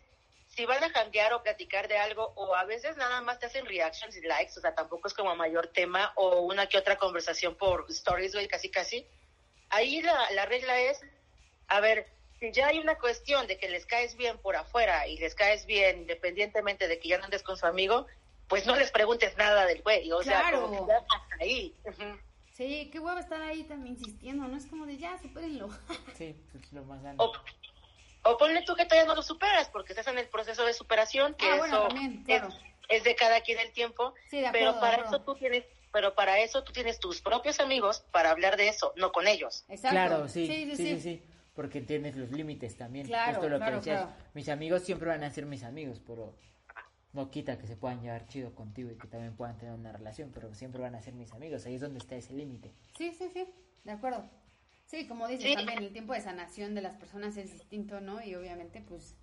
si 0.57 0.65
van 0.65 0.83
a 0.83 0.89
janguear 0.89 1.35
o 1.35 1.43
platicar 1.43 1.87
de 1.87 1.99
algo, 1.99 2.33
o 2.35 2.55
a 2.55 2.65
veces 2.65 2.97
nada 2.97 3.21
más 3.21 3.39
te 3.39 3.47
hacen 3.47 3.67
reactions 3.67 4.17
y 4.17 4.23
likes, 4.23 4.53
o 4.57 4.61
sea, 4.63 4.75
tampoco 4.75 5.07
es 5.07 5.15
como 5.15 5.37
mayor 5.37 5.69
tema, 5.69 6.13
o 6.17 6.41
una 6.41 6.67
que 6.67 6.79
otra 6.79 6.97
conversación 6.97 7.57
por 7.57 7.85
stories, 7.91 8.33
güey, 8.33 8.49
casi 8.49 8.71
casi. 8.71 9.07
Ahí 9.69 10.01
la, 10.01 10.31
la 10.31 10.47
regla 10.47 10.81
es, 10.81 11.03
a 11.69 11.81
ver, 11.81 12.07
si 12.41 12.53
ya 12.53 12.69
hay 12.69 12.79
una 12.79 12.97
cuestión 12.97 13.47
de 13.47 13.59
que 13.59 13.69
les 13.69 13.85
caes 13.85 14.17
bien 14.17 14.39
por 14.39 14.57
afuera 14.57 15.07
y 15.07 15.19
les 15.19 15.35
caes 15.35 15.67
bien 15.67 15.99
independientemente 15.99 16.89
de 16.89 16.99
que 16.99 17.09
ya 17.09 17.19
no 17.19 17.25
andes 17.25 17.43
con 17.43 17.59
su 17.59 17.67
amigo, 17.67 18.07
pues 18.49 18.67
no 18.67 18.77
les 18.77 18.91
preguntes 18.91 19.37
nada 19.37 19.65
del 19.67 19.83
güey, 19.83 20.11
o 20.13 20.23
sea, 20.23 20.51
como 20.53 20.71
que 20.87 20.87
ya 20.93 20.99
estás 20.99 21.23
ahí. 21.41 21.75
Sí, 22.53 22.89
qué 22.91 22.99
huevo 23.01 23.19
estar 23.19 23.41
ahí 23.43 23.65
también 23.65 23.97
insistiendo, 23.99 24.49
no 24.49 24.57
es 24.57 24.67
como 24.67 24.87
de, 24.87 24.97
ya, 24.97 25.19
supérenlo. 25.19 25.69
Sí, 26.17 26.35
pues 26.53 26.73
lo 26.73 26.85
más 26.85 27.03
sano. 27.03 27.23
O, 27.23 27.33
o 28.31 28.39
ponle 28.39 28.63
tú 28.63 28.75
que 28.75 28.87
todavía 28.87 29.07
no 29.07 29.15
lo 29.15 29.23
superas, 29.23 29.69
porque 29.69 29.93
estás 29.93 30.07
en 30.09 30.19
el 30.19 30.27
proceso 30.29 30.65
de 30.65 30.73
superación, 30.73 31.35
que 31.35 31.47
Ah, 31.47 31.57
bueno, 31.59 31.77
eso 31.81 31.89
también, 31.89 32.25
claro. 32.25 32.49
es, 32.49 32.55
es 32.99 33.05
de 33.05 33.15
cada 33.15 33.41
quien 33.43 33.59
el 33.59 33.73
tiempo, 33.73 34.15
Sí, 34.31 34.41
de 34.41 34.49
pero 34.53 34.71
acuerdo, 34.71 34.75
de 34.75 34.81
para 34.81 34.93
acuerdo. 35.03 35.17
eso 35.17 35.25
tú 35.25 35.35
tienes, 35.35 35.65
pero 35.93 36.15
para 36.15 36.39
eso 36.41 36.65
tú 36.65 36.73
tienes 36.73 36.99
tus 36.99 37.21
propios 37.21 37.61
amigos 37.61 38.05
para 38.11 38.31
hablar 38.31 38.57
de 38.57 38.69
eso, 38.69 38.93
no 38.97 39.13
con 39.13 39.27
ellos. 39.29 39.65
Exacto. 39.69 39.91
Claro, 39.95 40.29
sí, 40.29 40.47
sí, 40.47 40.77
sí, 40.77 40.77
sí, 40.77 41.01
sí, 41.01 41.23
porque 41.55 41.83
tienes 41.83 42.17
los 42.17 42.31
límites 42.31 42.77
también. 42.79 43.07
Claro, 43.07 43.35
Justo 43.35 43.49
lo 43.51 43.57
claro, 43.59 43.73
que 43.73 43.77
decías. 43.91 44.03
claro. 44.07 44.17
Mis 44.33 44.49
amigos 44.49 44.83
siempre 44.83 45.09
van 45.09 45.25
a 45.25 45.31
ser 45.31 45.45
mis 45.45 45.63
amigos, 45.63 46.01
pero 46.07 46.35
no 47.17 47.31
quita 47.31 47.59
que 47.59 47.67
se 47.67 47.77
puedan 47.77 48.01
llevar 48.03 48.27
chido 48.29 48.55
contigo 48.55 48.91
y 48.93 48.97
que 48.97 49.09
también 49.09 49.35
puedan 49.35 49.57
tener 49.57 49.75
una 49.75 49.91
relación, 49.91 50.31
pero 50.33 50.55
siempre 50.55 50.81
van 50.83 50.95
a 50.95 51.01
ser 51.01 51.15
mis 51.15 51.33
amigos. 51.33 51.67
Ahí 51.67 51.75
es 51.75 51.81
donde 51.81 51.99
está 51.99 52.15
ese 52.15 52.35
límite. 52.35 52.71
Sí, 52.97 53.11
sí, 53.19 53.29
sí, 53.33 53.45
de 53.85 53.91
acuerdo. 53.93 54.29
Sí, 54.85 55.09
como 55.09 55.27
dices, 55.27 55.47
Sí. 55.51 55.55
también 55.57 55.79
el 55.83 55.93
tiempo 55.93 56.13
de 56.13 56.21
sanación 56.21 56.75
de 56.77 56.83
las 56.83 56.95
personas 56.97 57.37
es 57.37 57.53
distinto, 57.53 58.01
¿no? 58.01 58.23
Y 58.23 58.35
obviamente, 58.37 58.81
pues, 58.87 59.17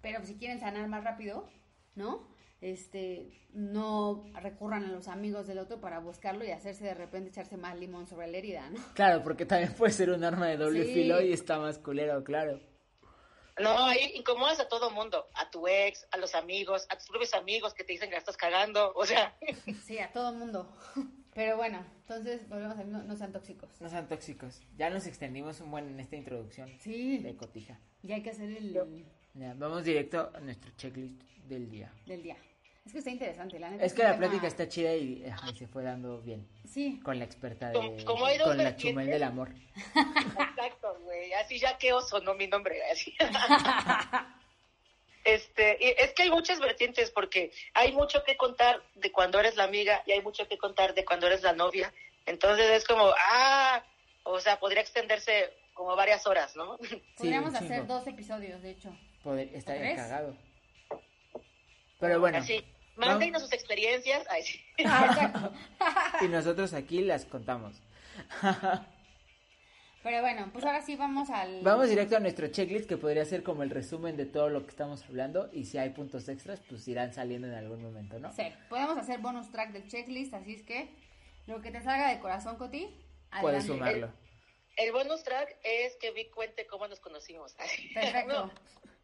pero 0.00 0.24
si 0.24 0.36
quieren 0.36 0.60
sanar 0.60 0.86
más 0.88 1.02
rápido, 1.02 1.48
¿no? 1.96 2.28
Este, 2.60 3.30
no 3.52 4.24
recurran 4.42 4.84
a 4.84 4.88
los 4.92 5.08
amigos 5.08 5.46
del 5.46 5.58
otro 5.58 5.80
para 5.80 6.00
buscarlo 6.00 6.44
y 6.44 6.50
hacerse 6.50 6.84
de 6.84 6.94
repente 6.94 7.30
echarse 7.30 7.56
más 7.56 7.78
limón 7.78 8.06
sobre 8.06 8.26
la 8.28 8.36
herida, 8.38 8.68
¿no? 8.70 8.78
Claro, 8.94 9.22
porque 9.22 9.46
también 9.46 9.72
puede 9.74 9.92
ser 9.92 10.10
un 10.10 10.22
arma 10.22 10.46
de 10.48 10.56
doble 10.56 10.84
Sí. 10.84 10.92
filo 10.94 11.20
y 11.20 11.32
está 11.32 11.58
más 11.58 11.78
culero, 11.78 12.22
claro. 12.24 12.60
No, 13.60 13.84
ahí 13.86 14.12
incomodas 14.14 14.60
a 14.60 14.68
todo 14.68 14.90
mundo, 14.90 15.26
a 15.34 15.50
tu 15.50 15.66
ex, 15.68 16.06
a 16.10 16.16
los 16.16 16.34
amigos, 16.34 16.86
a 16.90 16.96
tus 16.96 17.06
propios 17.08 17.34
amigos 17.34 17.74
que 17.74 17.84
te 17.84 17.92
dicen 17.92 18.08
que 18.08 18.14
la 18.14 18.18
estás 18.20 18.36
cagando, 18.36 18.92
o 18.94 19.04
sea, 19.06 19.36
Sí, 19.84 19.98
a 19.98 20.12
todo 20.12 20.30
el 20.30 20.36
mundo. 20.36 20.70
Pero 21.34 21.56
bueno, 21.56 21.84
entonces 22.00 22.48
volvemos 22.48 22.76
a 22.78 22.84
no, 22.84 23.02
no 23.02 23.16
sean 23.16 23.32
tóxicos. 23.32 23.68
No 23.80 23.88
sean 23.88 24.08
tóxicos. 24.08 24.60
Ya 24.76 24.90
nos 24.90 25.06
extendimos 25.06 25.60
un 25.60 25.70
buen 25.70 25.88
en 25.88 26.00
esta 26.00 26.16
introducción 26.16 26.68
Sí, 26.80 27.18
de 27.18 27.36
cotija. 27.36 27.78
y 28.02 28.12
hay 28.12 28.22
que 28.22 28.30
hacer 28.30 28.50
el 28.50 28.72
Ya, 29.34 29.54
vamos 29.54 29.84
directo 29.84 30.30
a 30.34 30.40
nuestro 30.40 30.70
checklist 30.76 31.20
del 31.46 31.70
día. 31.70 31.92
del 32.06 32.22
día. 32.22 32.36
Es 32.88 32.92
que 32.94 32.98
está 33.00 33.10
interesante, 33.10 33.58
la 33.58 33.68
neta. 33.68 33.84
Es 33.84 33.92
que 33.92 34.02
la 34.02 34.16
plática 34.16 34.46
está 34.46 34.66
chida 34.66 34.94
y 34.94 35.22
ajá, 35.28 35.52
se 35.52 35.66
fue 35.66 35.82
dando 35.82 36.22
bien. 36.22 36.48
Sí, 36.64 36.98
Con 37.04 37.18
la 37.18 37.26
experta 37.26 37.68
de. 37.68 37.74
Como- 37.74 38.02
como 38.06 38.24
hay 38.24 38.38
dos 38.38 38.48
con 38.48 38.56
la 38.56 38.76
chumel 38.76 39.08
del 39.08 39.24
amor. 39.24 39.50
Exacto, 39.76 40.96
güey. 41.02 41.34
Así 41.34 41.58
ya 41.58 41.76
que 41.76 41.92
oso, 41.92 42.18
no 42.20 42.32
mi 42.32 42.46
nombre. 42.46 42.80
Así. 42.90 43.14
este, 45.24 45.76
y 45.82 46.02
es 46.02 46.14
que 46.14 46.22
hay 46.22 46.30
muchas 46.30 46.60
vertientes 46.60 47.10
porque 47.10 47.52
hay 47.74 47.92
mucho 47.92 48.24
que 48.24 48.38
contar 48.38 48.82
de 48.94 49.12
cuando 49.12 49.38
eres 49.38 49.56
la 49.56 49.64
amiga 49.64 50.02
y 50.06 50.12
hay 50.12 50.22
mucho 50.22 50.48
que 50.48 50.56
contar 50.56 50.94
de 50.94 51.04
cuando 51.04 51.26
eres 51.26 51.42
la 51.42 51.52
novia. 51.52 51.92
Entonces 52.24 52.70
es 52.70 52.86
como, 52.86 53.12
ah, 53.30 53.84
o 54.22 54.40
sea, 54.40 54.58
podría 54.58 54.80
extenderse 54.80 55.52
como 55.74 55.94
varias 55.94 56.26
horas, 56.26 56.56
¿no? 56.56 56.78
Podríamos 57.18 57.54
hacer 57.54 57.86
dos 57.86 58.06
episodios, 58.06 58.62
de 58.62 58.70
hecho. 58.70 58.96
Poder, 59.22 59.50
estaría 59.54 59.94
cagado. 59.94 60.34
Pero 62.00 62.20
bueno, 62.20 62.38
Así. 62.38 62.64
Mándenos 62.98 63.42
sus 63.42 63.52
experiencias. 63.52 64.26
Ay, 64.28 64.42
sí. 64.42 64.60
Ah, 64.84 66.18
y 66.20 66.28
nosotros 66.28 66.74
aquí 66.74 67.02
las 67.02 67.24
contamos. 67.24 67.80
Pero 70.02 70.20
bueno, 70.20 70.48
pues 70.52 70.64
ahora 70.64 70.80
sí 70.80 70.96
vamos 70.96 71.28
al... 71.30 71.60
Vamos 71.62 71.88
directo 71.88 72.16
a 72.16 72.20
nuestro 72.20 72.46
checklist 72.48 72.88
que 72.88 72.96
podría 72.96 73.24
ser 73.24 73.42
como 73.42 73.62
el 73.62 73.70
resumen 73.70 74.16
de 74.16 74.26
todo 74.26 74.48
lo 74.48 74.64
que 74.64 74.70
estamos 74.70 75.04
hablando 75.04 75.50
y 75.52 75.64
si 75.64 75.76
hay 75.78 75.90
puntos 75.90 76.28
extras 76.28 76.60
pues 76.68 76.86
irán 76.88 77.12
saliendo 77.12 77.48
en 77.48 77.54
algún 77.54 77.82
momento, 77.82 78.18
¿no? 78.18 78.32
Sí, 78.32 78.44
podemos 78.68 78.96
hacer 78.96 79.18
bonus 79.18 79.50
track 79.50 79.72
del 79.72 79.88
checklist, 79.88 80.34
así 80.34 80.54
es 80.54 80.62
que 80.62 80.88
lo 81.46 81.60
que 81.60 81.70
te 81.70 81.82
salga 81.82 82.10
de 82.10 82.20
corazón, 82.20 82.56
Coti, 82.56 82.88
Puedes 83.40 83.66
sumarlo. 83.66 84.12
El 84.76 84.92
bonus 84.92 85.22
track 85.24 85.56
es 85.62 85.96
que 85.96 86.12
Vic 86.12 86.30
cuente 86.30 86.66
cómo 86.66 86.86
nos 86.86 87.00
conocimos. 87.00 87.54
Perfecto. 87.94 88.46
No, 88.46 88.52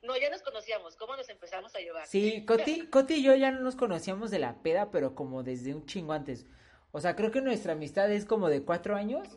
no, 0.05 0.17
ya 0.17 0.31
nos 0.31 0.43
conocíamos. 0.43 0.97
¿Cómo 0.97 1.17
nos 1.17 1.29
empezamos 1.29 1.75
a 1.75 1.79
llevar? 1.81 2.07
Sí, 2.07 2.45
Coti, 2.47 2.87
Coti 2.88 3.14
y 3.14 3.23
yo 3.23 3.35
ya 3.35 3.51
no 3.51 3.61
nos 3.61 3.77
conocíamos 3.77 4.31
de 4.31 4.38
la 4.38 4.62
peda, 4.62 4.90
pero 4.90 5.14
como 5.14 5.43
desde 5.43 5.75
un 5.75 5.87
chingo 5.87 6.12
antes. 6.12 6.47
O 6.93 7.01
sea, 7.01 7.17
creo 7.17 7.31
que 7.31 7.40
nuestra 7.40 7.73
amistad 7.73 8.11
es 8.12 8.25
como 8.25 8.49
de 8.49 8.62
cuatro 8.62 8.97
años, 8.97 9.29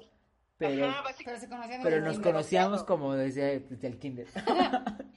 pero, 0.57 0.87
Ajá, 0.87 1.01
básicamente. 1.01 1.25
Pero 1.25 1.39
se 1.39 1.49
conocían 1.49 1.83
pero 1.83 2.01
nos 2.01 2.13
kinder. 2.13 2.31
conocíamos 2.33 2.83
como 2.83 3.15
desde, 3.15 3.59
desde 3.61 3.87
el 3.87 3.97
kinder. 3.99 4.27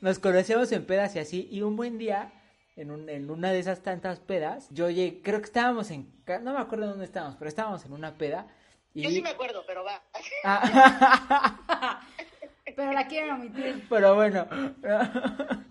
nos 0.00 0.18
conocíamos 0.18 0.70
en 0.72 0.86
pedas 0.86 1.14
y 1.16 1.18
así, 1.18 1.48
y 1.50 1.62
un 1.62 1.76
buen 1.76 1.98
día, 1.98 2.32
en, 2.76 2.90
un- 2.90 3.08
en 3.08 3.30
una 3.30 3.52
de 3.52 3.58
esas 3.58 3.82
tantas 3.82 4.20
pedas, 4.20 4.68
yo 4.70 4.88
llegué, 4.90 5.20
creo 5.22 5.40
que 5.40 5.46
estábamos 5.46 5.90
en, 5.90 6.12
no 6.42 6.52
me 6.54 6.60
acuerdo 6.60 6.86
dónde 6.86 7.04
estábamos, 7.04 7.36
pero 7.36 7.48
estábamos 7.48 7.84
en 7.84 7.92
una 7.92 8.16
peda. 8.16 8.46
Y... 8.94 9.02
Yo 9.02 9.10
sí 9.10 9.20
me 9.20 9.30
acuerdo, 9.30 9.64
pero 9.66 9.84
va. 9.84 10.02
Ah, 10.44 12.06
Pero 12.78 12.92
la 12.92 13.08
quieren 13.08 13.30
omitir. 13.32 13.84
pero 13.88 14.14
bueno, 14.14 14.46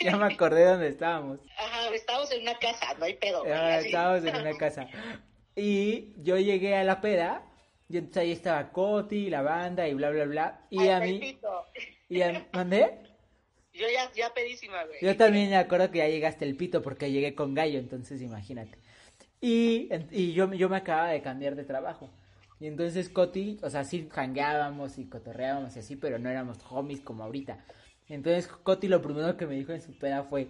ya 0.00 0.16
me 0.16 0.34
acordé 0.34 0.64
dónde 0.64 0.88
estábamos. 0.88 1.38
Ajá, 1.56 1.94
estábamos 1.94 2.32
en 2.32 2.42
una 2.42 2.58
casa, 2.58 2.94
no 2.98 3.04
hay 3.04 3.14
pedo. 3.14 3.44
así. 3.44 3.86
estábamos 3.86 4.24
en 4.24 4.34
una 4.34 4.56
casa. 4.58 4.88
Y 5.54 6.14
yo 6.24 6.36
llegué 6.36 6.74
a 6.74 6.82
la 6.82 7.00
peda, 7.00 7.44
y 7.88 7.98
entonces 7.98 8.22
ahí 8.24 8.32
estaba 8.32 8.72
Coti, 8.72 9.30
la 9.30 9.42
banda 9.42 9.86
y 9.86 9.94
bla, 9.94 10.10
bla, 10.10 10.24
bla. 10.24 10.60
Y 10.68 10.80
Ay, 10.80 10.88
a 10.88 10.98
mí, 10.98 11.38
y 12.08 12.22
a, 12.22 12.44
¿mandé? 12.52 12.98
Yo 13.72 13.86
ya, 13.88 14.10
ya 14.12 14.34
pedísima, 14.34 14.82
güey. 14.82 14.98
Yo 15.00 15.16
también 15.16 15.48
me 15.50 15.56
acuerdo 15.58 15.92
que 15.92 15.98
ya 15.98 16.08
llegaste 16.08 16.44
el 16.44 16.56
pito 16.56 16.82
porque 16.82 17.12
llegué 17.12 17.36
con 17.36 17.54
gallo, 17.54 17.78
entonces 17.78 18.20
imagínate. 18.20 18.76
Y, 19.40 19.90
y 20.10 20.32
yo, 20.32 20.52
yo 20.54 20.68
me 20.68 20.78
acababa 20.78 21.10
de 21.10 21.22
cambiar 21.22 21.54
de 21.54 21.62
trabajo. 21.62 22.10
Y 22.58 22.66
entonces 22.66 23.08
Coti, 23.08 23.58
o 23.62 23.70
sea, 23.70 23.84
sí 23.84 24.08
jangueábamos 24.10 24.98
y 24.98 25.08
cotorreábamos 25.08 25.76
y 25.76 25.80
así, 25.80 25.96
pero 25.96 26.18
no 26.18 26.30
éramos 26.30 26.58
homies 26.70 27.00
como 27.00 27.24
ahorita. 27.24 27.64
Entonces 28.08 28.48
Coti 28.48 28.88
lo 28.88 29.02
primero 29.02 29.36
que 29.36 29.46
me 29.46 29.54
dijo 29.54 29.72
en 29.72 29.82
su 29.82 29.96
peda 29.98 30.24
fue, 30.24 30.48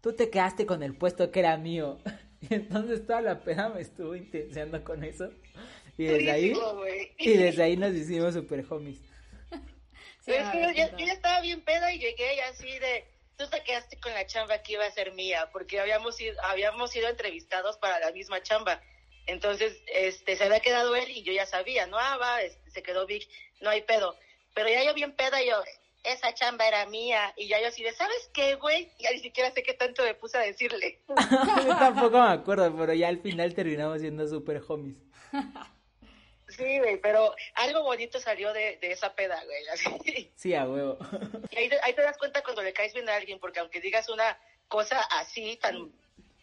tú 0.00 0.14
te 0.14 0.30
quedaste 0.30 0.66
con 0.66 0.82
el 0.82 0.96
puesto 0.96 1.30
que 1.30 1.40
era 1.40 1.56
mío. 1.56 1.98
Y 2.40 2.54
entonces 2.54 3.04
toda 3.04 3.20
la 3.20 3.40
peda 3.40 3.68
me 3.68 3.80
estuvo 3.80 4.14
intenseando 4.14 4.84
con 4.84 5.02
eso. 5.02 5.28
Y 5.96 6.04
desde 6.04 6.30
ahí, 6.30 6.52
y 7.18 7.36
desde 7.36 7.64
ahí 7.64 7.76
nos 7.76 7.92
hicimos 7.92 8.34
super 8.34 8.64
homies. 8.70 9.00
Sí, 10.20 10.34
Pero 10.34 10.44
es 10.44 10.50
que 10.50 10.58
me 10.58 10.66
yo, 10.66 10.72
ya, 10.72 10.96
yo 10.96 11.06
ya 11.06 11.12
estaba 11.14 11.40
bien 11.40 11.62
peda 11.62 11.92
y 11.92 11.98
llegué 11.98 12.36
y 12.36 12.40
así 12.40 12.78
de, 12.78 13.04
tú 13.38 13.48
te 13.48 13.62
quedaste 13.62 13.98
con 13.98 14.12
la 14.12 14.26
chamba 14.26 14.62
que 14.62 14.74
iba 14.74 14.84
a 14.84 14.90
ser 14.90 15.14
mía, 15.14 15.48
porque 15.52 15.80
habíamos 15.80 16.16
sido, 16.16 16.34
habíamos 16.44 16.90
sido 16.90 17.08
entrevistados 17.08 17.78
para 17.78 17.98
la 17.98 18.12
misma 18.12 18.42
chamba. 18.42 18.82
Entonces, 19.28 19.80
este, 19.86 20.36
se 20.36 20.44
había 20.44 20.60
quedado 20.60 20.96
él 20.96 21.08
y 21.10 21.22
yo 21.22 21.32
ya 21.32 21.46
sabía, 21.46 21.86
no, 21.86 21.98
ah, 21.98 22.16
va, 22.16 22.42
este, 22.42 22.70
se 22.70 22.82
quedó 22.82 23.06
Vic, 23.06 23.28
no 23.60 23.70
hay 23.70 23.82
pedo. 23.82 24.16
Pero 24.54 24.68
ya 24.68 24.82
yo 24.82 24.92
bien 24.94 25.12
peda 25.14 25.40
y 25.42 25.48
yo, 25.48 25.62
esa 26.02 26.32
chamba 26.34 26.66
era 26.66 26.86
mía. 26.86 27.32
Y 27.36 27.46
ya 27.48 27.60
yo 27.60 27.68
así 27.68 27.82
de, 27.82 27.92
¿sabes 27.92 28.30
qué, 28.34 28.54
güey? 28.56 28.90
Ya 28.98 29.10
ni 29.12 29.20
siquiera 29.20 29.50
sé 29.52 29.62
qué 29.62 29.74
tanto 29.74 30.02
me 30.02 30.14
puse 30.14 30.38
a 30.38 30.40
decirle. 30.40 31.00
Yo 31.66 31.76
tampoco 31.78 32.18
me 32.20 32.30
acuerdo, 32.32 32.74
pero 32.76 32.94
ya 32.94 33.08
al 33.08 33.18
final 33.20 33.54
terminamos 33.54 34.00
siendo 34.00 34.26
super 34.26 34.60
homies. 34.66 34.96
Sí, 36.48 36.78
güey, 36.78 36.96
pero 36.96 37.34
algo 37.56 37.82
bonito 37.82 38.18
salió 38.20 38.54
de, 38.54 38.78
de 38.78 38.92
esa 38.92 39.14
peda, 39.14 39.38
güey. 39.44 39.68
Así. 39.68 40.32
Sí, 40.34 40.54
a 40.54 40.66
huevo. 40.66 40.96
Y 41.50 41.56
ahí, 41.58 41.68
te- 41.68 41.78
ahí 41.82 41.92
te 41.92 42.00
das 42.00 42.16
cuenta 42.16 42.42
cuando 42.42 42.62
le 42.62 42.72
caes 42.72 42.94
bien 42.94 43.06
a 43.10 43.16
alguien, 43.16 43.38
porque 43.38 43.60
aunque 43.60 43.82
digas 43.82 44.08
una 44.08 44.38
cosa 44.66 44.98
así, 45.18 45.58
tan 45.60 45.92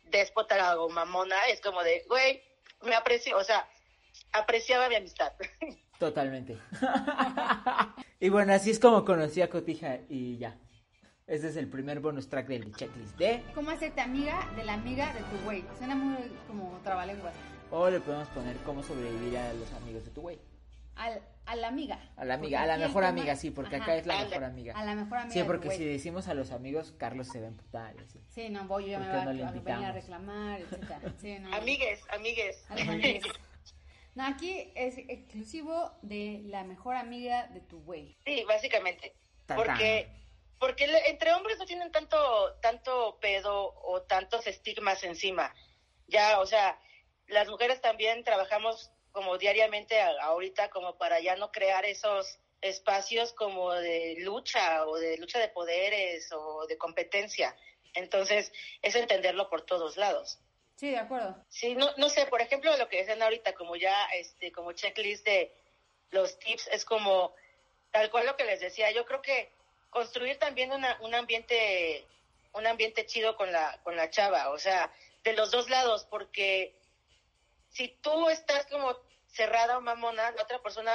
déspota 0.03 0.79
o 0.79 0.89
mamona, 0.89 1.35
es 1.47 1.59
como 1.59 1.81
de, 1.83 2.03
güey, 2.07 2.43
me 2.85 2.95
aprecio, 2.95 3.37
o 3.37 3.43
sea, 3.43 3.67
apreciaba 4.33 4.89
mi 4.89 4.95
amistad. 4.95 5.33
Totalmente. 5.99 6.57
y 8.19 8.29
bueno, 8.29 8.53
así 8.53 8.71
es 8.71 8.79
como 8.79 9.05
conocí 9.05 9.41
a 9.41 9.49
Cotija 9.49 9.99
y 10.09 10.37
ya. 10.37 10.57
Ese 11.27 11.47
es 11.49 11.55
el 11.55 11.67
primer 11.67 12.01
bonus 12.01 12.29
track 12.29 12.47
del 12.47 12.75
checklist 12.75 13.17
de... 13.17 13.43
¿Cómo 13.55 13.71
hacerte 13.71 13.99
amiga 13.99 14.47
de 14.55 14.63
la 14.63 14.73
amiga 14.73 15.11
de 15.13 15.21
tu 15.21 15.43
güey? 15.43 15.65
Suena 15.77 15.95
muy 15.95 16.31
como 16.47 16.79
trabalenguas. 16.83 17.33
O 17.71 17.89
le 17.89 17.99
podemos 17.99 18.27
poner 18.29 18.55
cómo 18.57 18.83
sobrevivir 18.83 19.35
a 19.37 19.53
los 19.53 19.71
amigos 19.73 20.05
de 20.05 20.11
tu 20.11 20.21
güey. 20.21 20.39
Al, 20.95 21.19
a 21.45 21.55
la 21.55 21.67
amiga. 21.67 21.99
A 22.17 22.25
la 22.25 22.35
amiga, 22.35 22.57
Porque 22.59 22.71
a 22.71 22.77
la 22.77 22.77
mejor 22.87 23.03
tema- 23.03 23.07
amiga, 23.09 23.35
sí, 23.35 23.51
porque 23.51 23.75
Ajá, 23.75 23.83
acá 23.85 23.95
es 23.97 24.05
la 24.05 24.23
mejor 24.23 24.43
amiga. 24.43 24.73
A 24.77 24.83
la 24.85 24.95
mejor 24.95 25.17
amiga 25.19 25.33
Sí, 25.33 25.43
porque 25.45 25.71
si 25.71 25.85
decimos 25.85 26.27
a 26.27 26.33
los 26.33 26.51
amigos, 26.51 26.93
Carlos 26.97 27.27
se 27.27 27.39
va 27.39 27.45
a 27.45 27.49
emputar. 27.49 27.95
Sí, 28.29 28.49
no, 28.49 28.65
voy, 28.65 28.85
yo 28.85 28.89
ya 28.91 28.99
me 28.99 29.05
¿Por 29.05 29.13
voy 29.13 29.17
qué 29.17 29.21
a, 29.21 29.25
no 29.25 29.33
le 29.33 29.43
a 29.43 29.51
venir 29.51 29.67
a 29.69 29.75
invitamos? 29.77 29.93
reclamar, 29.93 30.61
etcétera. 30.61 30.99
Sí, 31.19 31.39
no. 31.39 31.53
amigues, 31.55 32.03
amigues. 32.09 32.65
A. 32.69 32.75
No, 34.15 34.25
aquí 34.25 34.71
es 34.75 34.97
exclusivo 34.97 35.91
de 36.01 36.41
la 36.45 36.63
mejor 36.63 36.95
amiga 36.95 37.47
de 37.47 37.59
tu 37.59 37.81
güey. 37.83 38.17
Sí, 38.25 38.45
básicamente. 38.47 39.13
Tatán. 39.45 39.65
Porque, 39.65 40.07
porque 40.57 40.87
le- 40.87 41.09
entre 41.09 41.33
hombres 41.33 41.57
no 41.59 41.65
tienen 41.65 41.91
tanto, 41.91 42.17
tanto 42.61 43.17
pedo 43.19 43.73
o 43.83 44.01
tantos 44.03 44.47
estigmas 44.47 45.03
encima. 45.03 45.53
Ya, 46.07 46.39
o 46.39 46.45
sea, 46.45 46.79
las 47.27 47.49
mujeres 47.49 47.81
también 47.81 48.23
trabajamos 48.23 48.91
como 49.15 49.37
diariamente 49.37 49.97
ahorita 50.01 50.69
como 50.69 50.97
para 50.97 51.21
ya 51.21 51.37
no 51.37 51.49
crear 51.49 51.85
esos 51.85 52.37
espacios 52.59 53.31
como 53.31 53.71
de 53.71 54.17
lucha 54.19 54.85
o 54.85 54.97
de 54.97 55.17
lucha 55.17 55.39
de 55.39 55.47
poderes 55.47 56.29
o 56.33 56.67
de 56.67 56.77
competencia. 56.77 57.55
Entonces, 57.93 58.51
es 58.81 58.93
entenderlo 58.93 59.49
por 59.49 59.61
todos 59.61 59.95
lados. 59.95 60.37
Sí, 60.75 60.91
de 60.91 60.97
acuerdo. 60.97 61.41
Sí, 61.47 61.75
no, 61.75 61.91
no 61.95 62.09
sé, 62.09 62.25
por 62.25 62.41
ejemplo, 62.41 62.75
lo 62.75 62.89
que 62.89 62.97
decían 62.97 63.21
ahorita, 63.21 63.53
como 63.53 63.77
ya, 63.77 63.95
este, 64.07 64.51
como 64.51 64.73
checklist 64.73 65.25
de 65.25 65.53
los 66.11 66.37
tips, 66.37 66.67
es 66.73 66.83
como, 66.83 67.33
tal 67.91 68.11
cual 68.11 68.25
lo 68.25 68.35
que 68.35 68.43
les 68.43 68.59
decía, 68.59 68.91
yo 68.91 69.05
creo 69.05 69.21
que 69.21 69.49
construir 69.89 70.37
también 70.39 70.73
una, 70.73 70.99
un 70.99 71.15
ambiente, 71.15 72.05
un 72.51 72.67
ambiente 72.67 73.05
chido 73.05 73.37
con 73.37 73.49
la, 73.49 73.79
con 73.81 73.95
la 73.95 74.09
chava, 74.09 74.49
o 74.49 74.59
sea, 74.59 74.91
de 75.23 75.31
los 75.31 75.51
dos 75.51 75.69
lados, 75.69 76.05
porque 76.09 76.75
si 77.75 77.89
tú 78.01 78.29
estás 78.29 78.65
como 78.67 78.95
cerrada 79.35 79.77
o 79.77 79.81
mamona, 79.81 80.31
la 80.31 80.43
otra 80.43 80.61
persona 80.61 80.91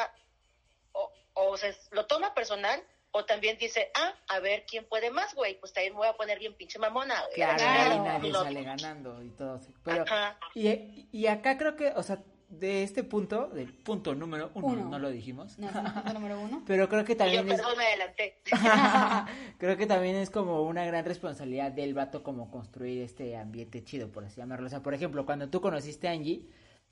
o, 0.92 1.12
o 1.34 1.56
se 1.56 1.74
lo 1.92 2.06
toma 2.06 2.34
personal, 2.34 2.82
o 3.12 3.24
también 3.24 3.58
dice, 3.58 3.90
ah, 3.94 4.14
a 4.28 4.40
ver 4.40 4.64
quién 4.66 4.84
puede 4.84 5.10
más, 5.10 5.34
güey, 5.34 5.58
pues 5.58 5.72
también 5.72 5.94
me 5.94 5.98
voy 5.98 6.08
a 6.08 6.12
poner 6.16 6.38
bien 6.38 6.54
pinche 6.54 6.78
mamona. 6.78 7.20
güey. 7.22 7.34
Claro, 7.34 7.58
Claro. 7.58 7.94
y 7.94 7.98
nadie 7.98 8.30
No. 8.32 8.42
sale 8.44 8.62
ganando 8.62 9.22
y 9.22 9.30
todo. 9.30 9.60
Pero, 9.84 10.02
Ajá. 10.04 10.38
y, 10.54 11.08
y 11.12 11.26
acá 11.26 11.58
creo 11.58 11.74
que, 11.76 11.88
o 11.88 12.02
sea, 12.02 12.22
de 12.48 12.82
este 12.82 13.04
punto, 13.04 13.46
del 13.48 13.72
punto 13.72 14.14
número 14.14 14.50
uno, 14.54 14.66
Uno. 14.68 14.84
no 14.88 14.98
lo 14.98 15.10
dijimos. 15.10 15.56
No, 15.58 15.68
es 15.68 15.74
el 15.76 15.82
punto 15.92 16.12
número 16.14 16.40
uno. 16.40 16.62
Pero 16.66 16.88
creo 16.88 17.04
que 17.04 17.12
Y 17.12 17.16
yo, 17.16 17.18
también 17.18 17.50
es... 17.50 17.56
perdón, 17.60 17.78
me 17.78 17.86
adelanté. 17.86 18.40
Creo 19.58 19.76
que 19.76 19.86
también 19.86 20.16
es 20.16 20.30
como 20.30 20.62
una 20.62 20.84
gran 20.84 21.04
responsabilidad 21.04 21.70
del 21.72 21.94
vato 21.94 22.22
como 22.22 22.50
construir 22.50 23.02
este 23.02 23.36
ambiente 23.36 23.84
chido, 23.84 24.08
por 24.10 24.24
así 24.24 24.36
llamarlo. 24.40 24.66
O 24.66 24.70
sea, 24.70 24.80
por 24.82 24.94
ejemplo, 24.94 25.24
cuando 25.26 25.48
tú 25.48 25.60
conociste 25.60 26.08
a 26.08 26.12
Angie, 26.12 26.42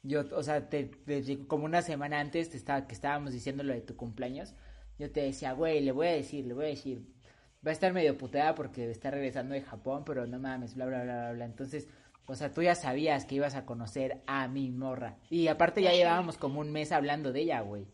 yo, 0.02 0.24
o 0.34 0.42
sea, 0.42 0.68
te, 0.68 0.84
te- 0.84 1.46
como 1.46 1.64
una 1.64 1.82
semana 1.82 2.20
antes 2.20 2.50
te 2.50 2.56
estaba, 2.56 2.86
que 2.86 2.94
estábamos 2.94 3.32
diciendo 3.32 3.62
lo 3.62 3.72
de 3.74 3.80
tu 3.80 3.96
cumpleaños, 3.96 4.54
yo 4.98 5.10
te 5.10 5.20
decía, 5.22 5.52
güey, 5.52 5.80
le 5.80 5.92
voy 5.92 6.08
a 6.08 6.12
decir, 6.12 6.46
le 6.46 6.54
voy 6.54 6.66
a 6.66 6.68
decir, 6.68 7.02
va 7.66 7.70
a 7.70 7.72
estar 7.72 7.92
medio 7.92 8.16
puteada 8.18 8.54
porque 8.54 8.90
está 8.90 9.10
regresando 9.10 9.54
de 9.54 9.62
Japón, 9.62 10.04
pero 10.04 10.26
no 10.26 10.38
mames, 10.38 10.74
bla, 10.74 10.86
bla, 10.86 11.02
bla, 11.04 11.14
bla, 11.16 11.32
bla. 11.32 11.44
Entonces, 11.44 11.88
o 12.26 12.34
sea, 12.34 12.52
tú 12.52 12.62
ya 12.62 12.74
sabías 12.74 13.24
que 13.24 13.36
ibas 13.36 13.54
a 13.54 13.64
conocer 13.66 14.22
a 14.26 14.48
mi 14.48 14.70
morra. 14.70 15.16
Y 15.30 15.48
aparte 15.48 15.82
ya 15.82 15.92
llevábamos 15.92 16.36
como 16.38 16.60
un 16.60 16.70
mes 16.72 16.92
hablando 16.92 17.32
de 17.32 17.40
ella, 17.40 17.60
güey. 17.60 17.86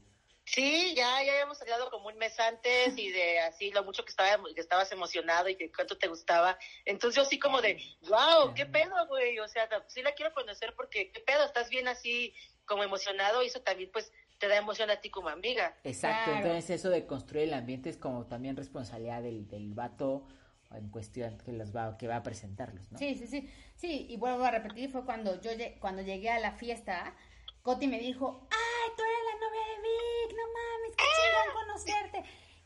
Sí, 0.46 0.94
ya, 0.94 1.22
ya 1.22 1.32
habíamos 1.32 1.60
hablado 1.62 1.90
como 1.90 2.08
un 2.08 2.16
mes 2.18 2.38
antes 2.38 2.96
y 2.98 3.10
de 3.10 3.40
así 3.40 3.70
lo 3.70 3.82
mucho 3.82 4.04
que 4.04 4.10
estaba 4.10 4.42
que 4.54 4.60
estabas 4.60 4.92
emocionado 4.92 5.48
y 5.48 5.56
que 5.56 5.72
cuánto 5.72 5.96
te 5.96 6.06
gustaba. 6.08 6.58
Entonces 6.84 7.16
yo 7.16 7.24
sí 7.28 7.38
como 7.38 7.62
de, 7.62 7.82
wow, 8.02 8.52
qué 8.54 8.66
pedo, 8.66 9.06
güey. 9.08 9.38
O 9.38 9.48
sea, 9.48 9.68
sí 9.88 10.02
la 10.02 10.12
quiero 10.12 10.34
conocer 10.34 10.74
porque 10.76 11.10
qué 11.12 11.20
pedo, 11.20 11.44
estás 11.44 11.70
bien 11.70 11.88
así 11.88 12.34
como 12.66 12.82
emocionado 12.82 13.42
y 13.42 13.46
eso 13.46 13.62
también 13.62 13.90
pues 13.90 14.12
te 14.38 14.48
da 14.48 14.56
emoción 14.56 14.90
a 14.90 15.00
ti 15.00 15.10
como 15.10 15.28
amiga. 15.30 15.76
Exacto, 15.82 16.30
Claro. 16.32 16.46
entonces 16.48 16.70
eso 16.80 16.90
de 16.90 17.06
construir 17.06 17.44
el 17.48 17.54
ambiente 17.54 17.88
es 17.88 17.96
como 17.96 18.26
también 18.26 18.56
responsabilidad 18.56 19.22
del, 19.22 19.48
del 19.48 19.72
vato 19.74 20.26
en 20.72 20.90
cuestión 20.90 21.38
que 21.38 21.52
los 21.52 21.74
va, 21.74 21.96
que 21.96 22.08
va 22.08 22.16
a 22.16 22.22
presentarlos, 22.22 22.90
¿no? 22.92 22.98
Sí, 22.98 23.14
sí, 23.14 23.26
sí. 23.28 23.48
Sí, 23.76 24.06
y 24.10 24.16
vuelvo 24.16 24.44
a 24.44 24.50
repetir, 24.50 24.90
fue 24.90 25.04
cuando 25.04 25.40
yo 25.40 25.52
lle- 25.52 25.78
cuando 25.78 26.02
llegué 26.02 26.30
a 26.30 26.38
la 26.40 26.52
fiesta, 26.52 27.14
Coti 27.62 27.86
me 27.86 27.98
dijo, 27.98 28.46
ay, 28.50 28.92
tú 28.96 29.02
eres 29.02 29.24
la 29.32 29.46
novia 29.46 29.60
de 29.68 29.82
Vic, 29.82 30.36
no 30.36 30.44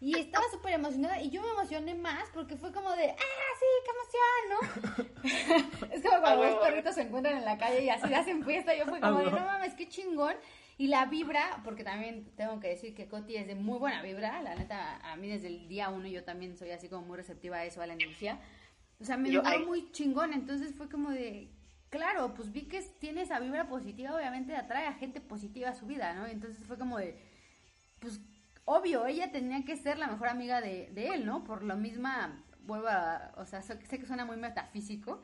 Y 0.01 0.17
estaba 0.17 0.45
súper 0.53 0.75
emocionada 0.75 1.21
y 1.21 1.31
yo 1.31 1.43
me 1.43 1.51
emocioné 1.51 1.95
más 1.95 2.29
porque 2.33 2.57
fue 2.57 2.73
como 2.73 2.91
de, 2.93 3.11
ah, 3.11 3.49
sí, 3.59 3.67
qué 3.85 3.91
emoción, 3.97 5.67
¿no? 5.81 5.89
es 5.95 6.03
como 6.03 6.21
cuando 6.21 6.45
los 6.45 6.55
perritos 6.55 6.95
se 6.95 7.03
encuentran 7.03 7.37
en 7.37 7.45
la 7.45 7.59
calle 7.59 7.83
y 7.83 7.89
así 7.89 8.15
hacen 8.15 8.45
fiesta. 8.45 8.77
Yo 8.77 8.87
fue 8.87 9.01
como 9.01 9.19
de, 9.19 9.31
no 9.31 9.41
mames, 9.41 9.75
qué 9.75 9.89
chingón. 9.89 10.37
Y 10.77 10.87
la 10.87 11.07
vibra, 11.07 11.61
porque 11.65 11.83
también 11.83 12.31
tengo 12.37 12.61
que 12.61 12.69
decir 12.69 12.95
que 12.95 13.09
Coti 13.09 13.35
es 13.35 13.49
de 13.49 13.57
muy 13.57 13.81
buena 13.81 14.01
vibra, 14.01 14.41
la 14.43 14.55
neta, 14.55 14.99
a 14.99 15.17
mí 15.17 15.29
desde 15.29 15.49
el 15.49 15.67
día 15.67 15.89
uno 15.89 16.07
yo 16.07 16.23
también 16.23 16.57
soy 16.57 16.71
así 16.71 16.89
como 16.89 17.05
muy 17.05 17.17
receptiva 17.17 17.57
a 17.57 17.65
eso, 17.65 17.83
a 17.83 17.87
la 17.89 17.95
energía. 17.95 18.41
O 19.01 19.05
sea, 19.05 19.17
me 19.17 19.29
vibró 19.29 19.67
muy 19.67 19.91
chingón, 19.91 20.33
entonces 20.33 20.73
fue 20.77 20.89
como 20.89 21.11
de, 21.11 21.51
claro, 21.91 22.33
pues 22.35 22.53
vi 22.53 22.63
que 22.63 22.81
tiene 23.01 23.23
esa 23.23 23.41
vibra 23.41 23.67
positiva, 23.69 24.15
obviamente 24.15 24.55
atrae 24.55 24.87
a 24.87 24.93
gente 24.93 25.21
positiva 25.21 25.71
a 25.71 25.75
su 25.75 25.87
vida, 25.87 26.15
¿no? 26.15 26.27
Entonces 26.27 26.65
fue 26.65 26.79
como 26.79 26.97
de, 26.99 27.19
pues 27.99 28.21
obvio, 28.69 29.07
ella 29.07 29.33
tenía 29.33 29.65
que 29.65 29.77
ser 29.77 29.99
la 29.99 30.07
mejor 30.07 30.29
amiga 30.29 30.61
de, 30.61 30.91
de 30.93 31.09
él, 31.09 31.25
¿no? 31.25 31.43
Por 31.43 31.63
lo 31.63 31.77
misma, 31.77 32.45
vuelvo 32.61 32.89
a, 32.89 33.33
o 33.37 33.47
sea, 33.47 33.63
sé 33.63 33.79
que 33.79 34.07
suena 34.07 34.25
muy 34.25 34.37
metafísico, 34.37 35.23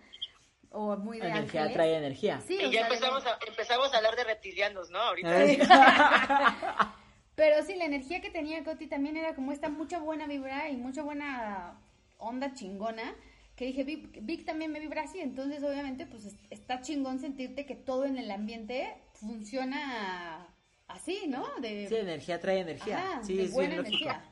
o 0.71 0.97
muy 0.97 1.21
de 1.21 1.29
energía 1.29 1.65
atrae 1.65 1.97
energía. 1.97 2.41
Sí, 2.41 2.59
y 2.61 2.71
ya 2.71 2.81
empezamos, 2.83 3.25
a, 3.27 3.39
empezamos 3.47 3.95
a 3.95 3.99
hablar 3.99 4.17
de 4.17 4.25
reptilianos, 4.25 4.91
¿no? 4.91 4.99
Ahorita. 4.99 5.29
Pero 7.37 7.63
sí, 7.65 7.77
la 7.77 7.85
energía 7.85 8.21
que 8.21 8.31
tenía 8.31 8.65
Coti 8.65 8.87
también 8.87 9.17
era 9.17 9.35
como 9.35 9.53
esta 9.53 9.69
mucha 9.69 9.99
buena 9.99 10.27
vibra 10.27 10.71
y 10.71 10.77
mucha 10.77 11.03
buena 11.03 11.79
onda 12.19 12.55
chingona. 12.55 13.15
Que 13.57 13.67
dije, 13.67 13.85
Vic, 13.85 14.45
también 14.45 14.73
me 14.73 14.81
vibra 14.81 15.03
así, 15.03 15.21
entonces 15.21 15.63
obviamente 15.63 16.07
pues 16.07 16.37
está 16.51 16.81
chingón 16.81 17.21
sentirte 17.21 17.67
que 17.67 17.77
todo 17.77 18.05
en 18.05 18.19
el 18.19 18.33
ambiente 18.33 18.97
funciona 19.13 20.49
así, 20.89 21.27
¿no? 21.27 21.49
De, 21.59 21.89
sí, 21.89 21.97
energía 21.97 22.41
trae 22.41 22.61
energía. 22.61 23.21
sí, 23.25 23.41
es 23.41 23.53
buena 23.53 23.75
energía. 23.75 24.25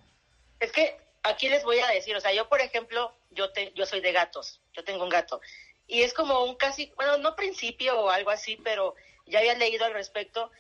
Es 0.61 0.73
que 0.73 0.97
aquí 1.23 1.49
les 1.49 1.65
voy 1.65 1.79
a 1.81 1.89
decir, 1.89 2.15
o 2.17 2.21
sea, 2.21 2.33
yo 2.33 2.49
por 2.49 2.61
ejemplo, 2.61 3.13
yo, 3.31 3.51
te, 3.53 3.73
yo 3.75 3.87
soy 3.87 4.01
de 4.01 4.13
gatos, 4.13 4.61
yo 4.73 4.85
tengo 4.85 5.05
un 5.05 5.11
gato 5.11 5.41
y 5.87 6.03
es 6.03 6.15
como 6.15 6.45
un 6.45 6.55
casi, 6.55 6.91
bueno, 6.97 7.19
no 7.19 7.37
principio 7.37 8.01
o 8.01 8.09
algo 8.09 8.31
así, 8.31 8.57
pero 8.57 8.95
ya 9.27 9.41
había 9.41 9.55
leído 9.55 9.85
al 9.85 9.93
respecto, 9.93 10.51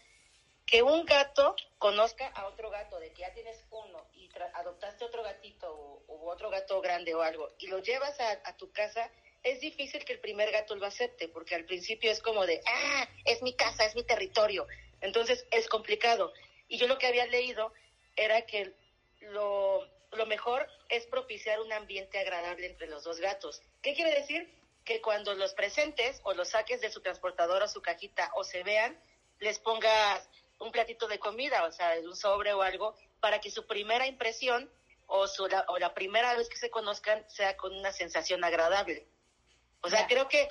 que 0.66 0.82
un 0.82 1.05
gato 1.05 1.57
conozca 1.78 2.28
a 2.28 2.47
otro 2.47 2.70
gato, 2.70 2.99
de 3.01 3.12
que 3.12 3.22
ya 3.22 3.32
tienes 3.32 3.64
uno 3.70 4.07
y 4.14 4.28
adoptaste 4.55 5.05
otro 5.05 5.22
gatito 5.22 5.72
o, 5.72 6.30
otro 6.30 6.51
gato 6.51 6.80
grande 6.80 7.14
o 7.14 7.22
algo 7.22 7.49
y 7.59 7.66
lo 7.66 7.78
llevas 7.80 8.18
a, 8.20 8.57
tu 8.57 8.70
casa, 8.72 9.11
es 9.43 9.61
difícil 9.61 10.05
que 10.05 10.12
el 10.12 10.20
primer 10.20 10.51
gato 10.53 10.76
lo 10.76 10.86
acepte, 10.86 11.28
porque 11.28 11.55
al 11.55 11.64
principio 11.64 12.11
es 12.11 12.20
como 12.20 12.47
de, 12.47 12.61
ah, 12.66 13.09
es 13.24 13.43
mi 13.43 13.55
casa, 13.55 13.84
es 13.84 13.97
mi 13.97 14.05
territorio. 14.05 14.66
Entonces 15.03 15.46
es 15.50 15.68
complicado. 15.68 16.32
Y 16.68 16.78
yo 16.78 16.86
lo 16.86 16.98
que 16.98 17.07
había 17.07 17.26
leído 17.26 17.72
era 18.16 18.42
que 18.42 18.72
lo, 19.20 19.86
lo 20.12 20.26
mejor 20.26 20.66
es 20.88 21.07
propiciar 21.07 21.61
un 21.61 21.72
ambiente 21.72 22.18
agradable 22.18 22.66
entre 22.66 22.86
los 22.88 23.05
dos 23.05 23.20
gatos. 23.20 23.61
¿Qué 23.82 23.94
quiere 23.94 24.18
decir? 24.18 24.50
que 24.84 25.00
cuando 25.00 25.34
los 25.34 25.55
presentes 25.55 26.20
o 26.24 26.34
los 26.34 26.50
saques 26.50 26.80
de 26.80 26.90
su 26.90 27.00
transportador 27.00 27.62
o 27.62 27.68
su 27.68 27.82
cajita 27.82 28.30
o 28.34 28.44
se 28.44 28.62
vean, 28.62 28.98
les 29.38 29.59
pongas 29.59 30.28
un 30.59 30.72
platito 30.72 31.09
de 31.09 31.18
comida, 31.18 31.64
o 31.64 31.72
sea, 31.72 31.94
un 32.05 32.16
sobre 32.16 32.53
o 32.53 32.62
algo, 32.62 32.94
para 33.20 33.40
que 33.40 33.50
su 33.50 33.66
primera 33.66 34.07
impresión 34.07 34.70
o, 35.07 35.26
su, 35.26 35.46
la, 35.46 35.64
o 35.68 35.78
la 35.78 35.94
primera 35.94 36.34
vez 36.34 36.48
que 36.48 36.57
se 36.57 36.70
conozcan 36.70 37.24
sea 37.28 37.57
con 37.57 37.74
una 37.76 37.92
sensación 37.92 38.44
agradable. 38.44 39.07
O 39.82 39.90
sea, 39.90 40.07
creo 40.07 40.28
que 40.28 40.48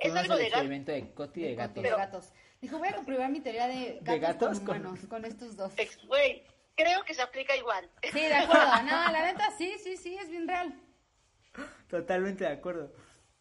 es 0.00 0.14
algo 0.14 0.36
de, 0.36 0.44
experimento 0.46 0.92
de 0.92 1.12
coti 1.12 1.42
de 1.42 1.54
gatos. 1.54 1.82
De 1.82 1.90
gatos. 1.90 2.32
Dijo, 2.60 2.78
voy 2.78 2.88
a 2.88 2.96
comprobar 2.96 3.30
mi 3.30 3.40
teoría 3.40 3.68
de 3.68 4.00
gatos, 4.18 4.60
con 4.60 4.80
humanos, 4.80 5.00
con... 5.08 5.24
estos 5.24 5.56
dos. 5.56 5.72
Güey, 6.06 6.44
creo 6.74 7.04
que 7.04 7.14
se 7.14 7.22
aplica 7.22 7.56
igual. 7.56 7.88
Sí, 8.12 8.20
de 8.20 8.34
acuerdo. 8.34 8.82
No, 8.82 9.12
la 9.12 9.26
neta, 9.26 9.50
sí, 9.56 9.74
sí, 9.82 9.96
sí, 9.96 10.16
es 10.16 10.28
bien 10.28 10.48
real. 10.48 10.74
Totalmente 11.88 12.44
de 12.44 12.50
acuerdo. 12.50 12.92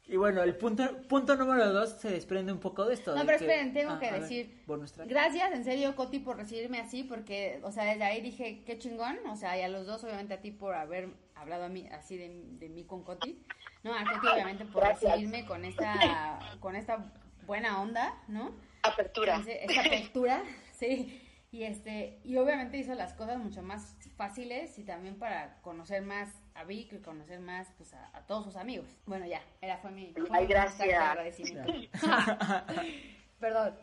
Y 0.10 0.16
bueno, 0.16 0.42
el 0.42 0.56
punto, 0.56 1.02
punto 1.10 1.36
número 1.36 1.74
dos 1.74 2.00
se 2.00 2.10
desprende 2.10 2.54
un 2.54 2.60
poco 2.60 2.86
de 2.86 2.94
esto. 2.94 3.14
No, 3.14 3.26
pero 3.26 3.38
esperen, 3.38 3.74
tengo 3.74 3.94
ah, 3.94 4.00
que 4.00 4.12
decir. 4.12 4.64
gracias, 5.06 5.52
en 5.52 5.66
serio, 5.66 5.96
Coti, 5.96 6.20
por 6.20 6.38
recibirme 6.38 6.80
así, 6.80 7.04
porque, 7.04 7.60
o 7.64 7.72
sea, 7.74 7.84
desde 7.84 8.04
ahí 8.06 8.22
dije, 8.22 8.64
qué 8.66 8.78
chingón. 8.78 9.18
O 9.28 9.36
sea, 9.36 9.58
y 9.58 9.64
a 9.64 9.68
los 9.68 9.86
dos, 9.86 10.04
obviamente, 10.06 10.36
a 10.36 10.42
ti 10.42 10.52
por 10.52 10.76
haber 10.76 11.10
hablado 11.36 11.66
a 11.66 11.70
mí, 11.70 11.90
así 11.92 12.18
de, 12.18 12.30
de 12.58 12.70
mí 12.70 12.86
con 12.86 13.04
Coti. 13.04 13.44
No, 13.84 13.94
a 13.94 14.04
Coti, 14.06 14.28
obviamente, 14.28 14.64
por 14.66 14.84
recibirme 14.84 15.46
con 15.46 15.66
esta, 15.66 16.40
con 16.62 16.78
esta 16.78 17.12
buena 17.46 17.82
onda, 17.82 18.14
¿no? 18.30 18.56
Apertura. 18.88 19.44
esta 19.48 19.82
apertura, 19.82 20.44
sí. 20.74 21.24
Y 21.50 21.64
este, 21.64 22.20
y 22.26 22.36
obviamente 22.36 22.78
hizo 22.78 22.94
las 22.94 23.14
cosas 23.14 23.38
mucho 23.38 23.62
más 23.62 23.96
fáciles 24.18 24.78
y 24.78 24.84
también 24.84 25.18
para 25.18 25.62
conocer 25.62 26.02
más 26.02 26.30
a 26.56 26.66
Vic 26.66 26.92
y 26.92 27.00
conocer 27.00 27.40
más 27.40 27.72
pues 27.78 27.94
a, 27.94 28.26
todos 28.28 28.44
sus 28.44 28.58
amigos. 28.58 28.90
Bueno, 29.06 29.26
ya, 29.26 29.42
era 29.62 29.78
fue 29.78 29.92
mi, 29.92 30.14
Ay, 30.30 30.46
gracias. 30.46 30.94
agradecimiento. 30.94 31.74
Perdón. 33.40 33.78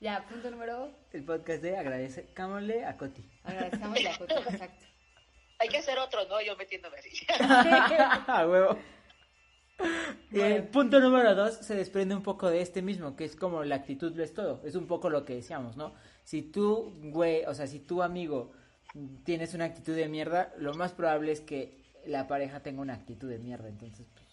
Ya, 0.00 0.24
punto 0.28 0.50
número. 0.50 0.90
El 1.12 1.24
podcast 1.24 1.62
de 1.62 1.76
agradezcámosle 1.76 2.84
a 2.84 2.96
Coti. 2.96 3.24
Agradezcámosle 3.44 4.08
a 4.08 4.18
Coti, 4.18 4.34
exacto. 4.48 4.86
Hay 5.60 5.68
que 5.68 5.78
hacer 5.78 5.98
otro, 5.98 6.26
¿no? 6.26 6.40
Yo 6.40 6.56
metiéndome 6.56 6.98
así. 6.98 7.10
a 7.28 8.46
huevo. 8.48 8.78
Y 10.32 10.40
el 10.40 10.64
punto 10.68 10.98
número 11.00 11.34
dos 11.34 11.56
se 11.56 11.74
desprende 11.74 12.14
un 12.14 12.22
poco 12.22 12.48
de 12.48 12.62
este 12.62 12.80
mismo, 12.80 13.16
que 13.16 13.24
es 13.24 13.36
como 13.36 13.64
la 13.64 13.76
actitud 13.76 14.16
lo 14.16 14.24
es 14.24 14.32
todo. 14.32 14.62
Es 14.64 14.74
un 14.74 14.86
poco 14.86 15.10
lo 15.10 15.24
que 15.26 15.34
decíamos, 15.34 15.76
¿no? 15.76 15.92
Si 16.24 16.42
tú, 16.42 16.94
güey, 17.02 17.44
o 17.44 17.54
sea, 17.54 17.66
si 17.66 17.80
tu 17.80 18.02
amigo 18.02 18.52
tienes 19.24 19.54
una 19.54 19.66
actitud 19.66 19.94
de 19.94 20.08
mierda, 20.08 20.52
lo 20.58 20.74
más 20.74 20.92
probable 20.92 21.32
es 21.32 21.40
que 21.40 21.82
la 22.06 22.26
pareja 22.28 22.60
tenga 22.60 22.80
una 22.80 22.94
actitud 22.94 23.28
de 23.28 23.38
mierda. 23.38 23.68
Entonces, 23.68 24.06
pues, 24.14 24.26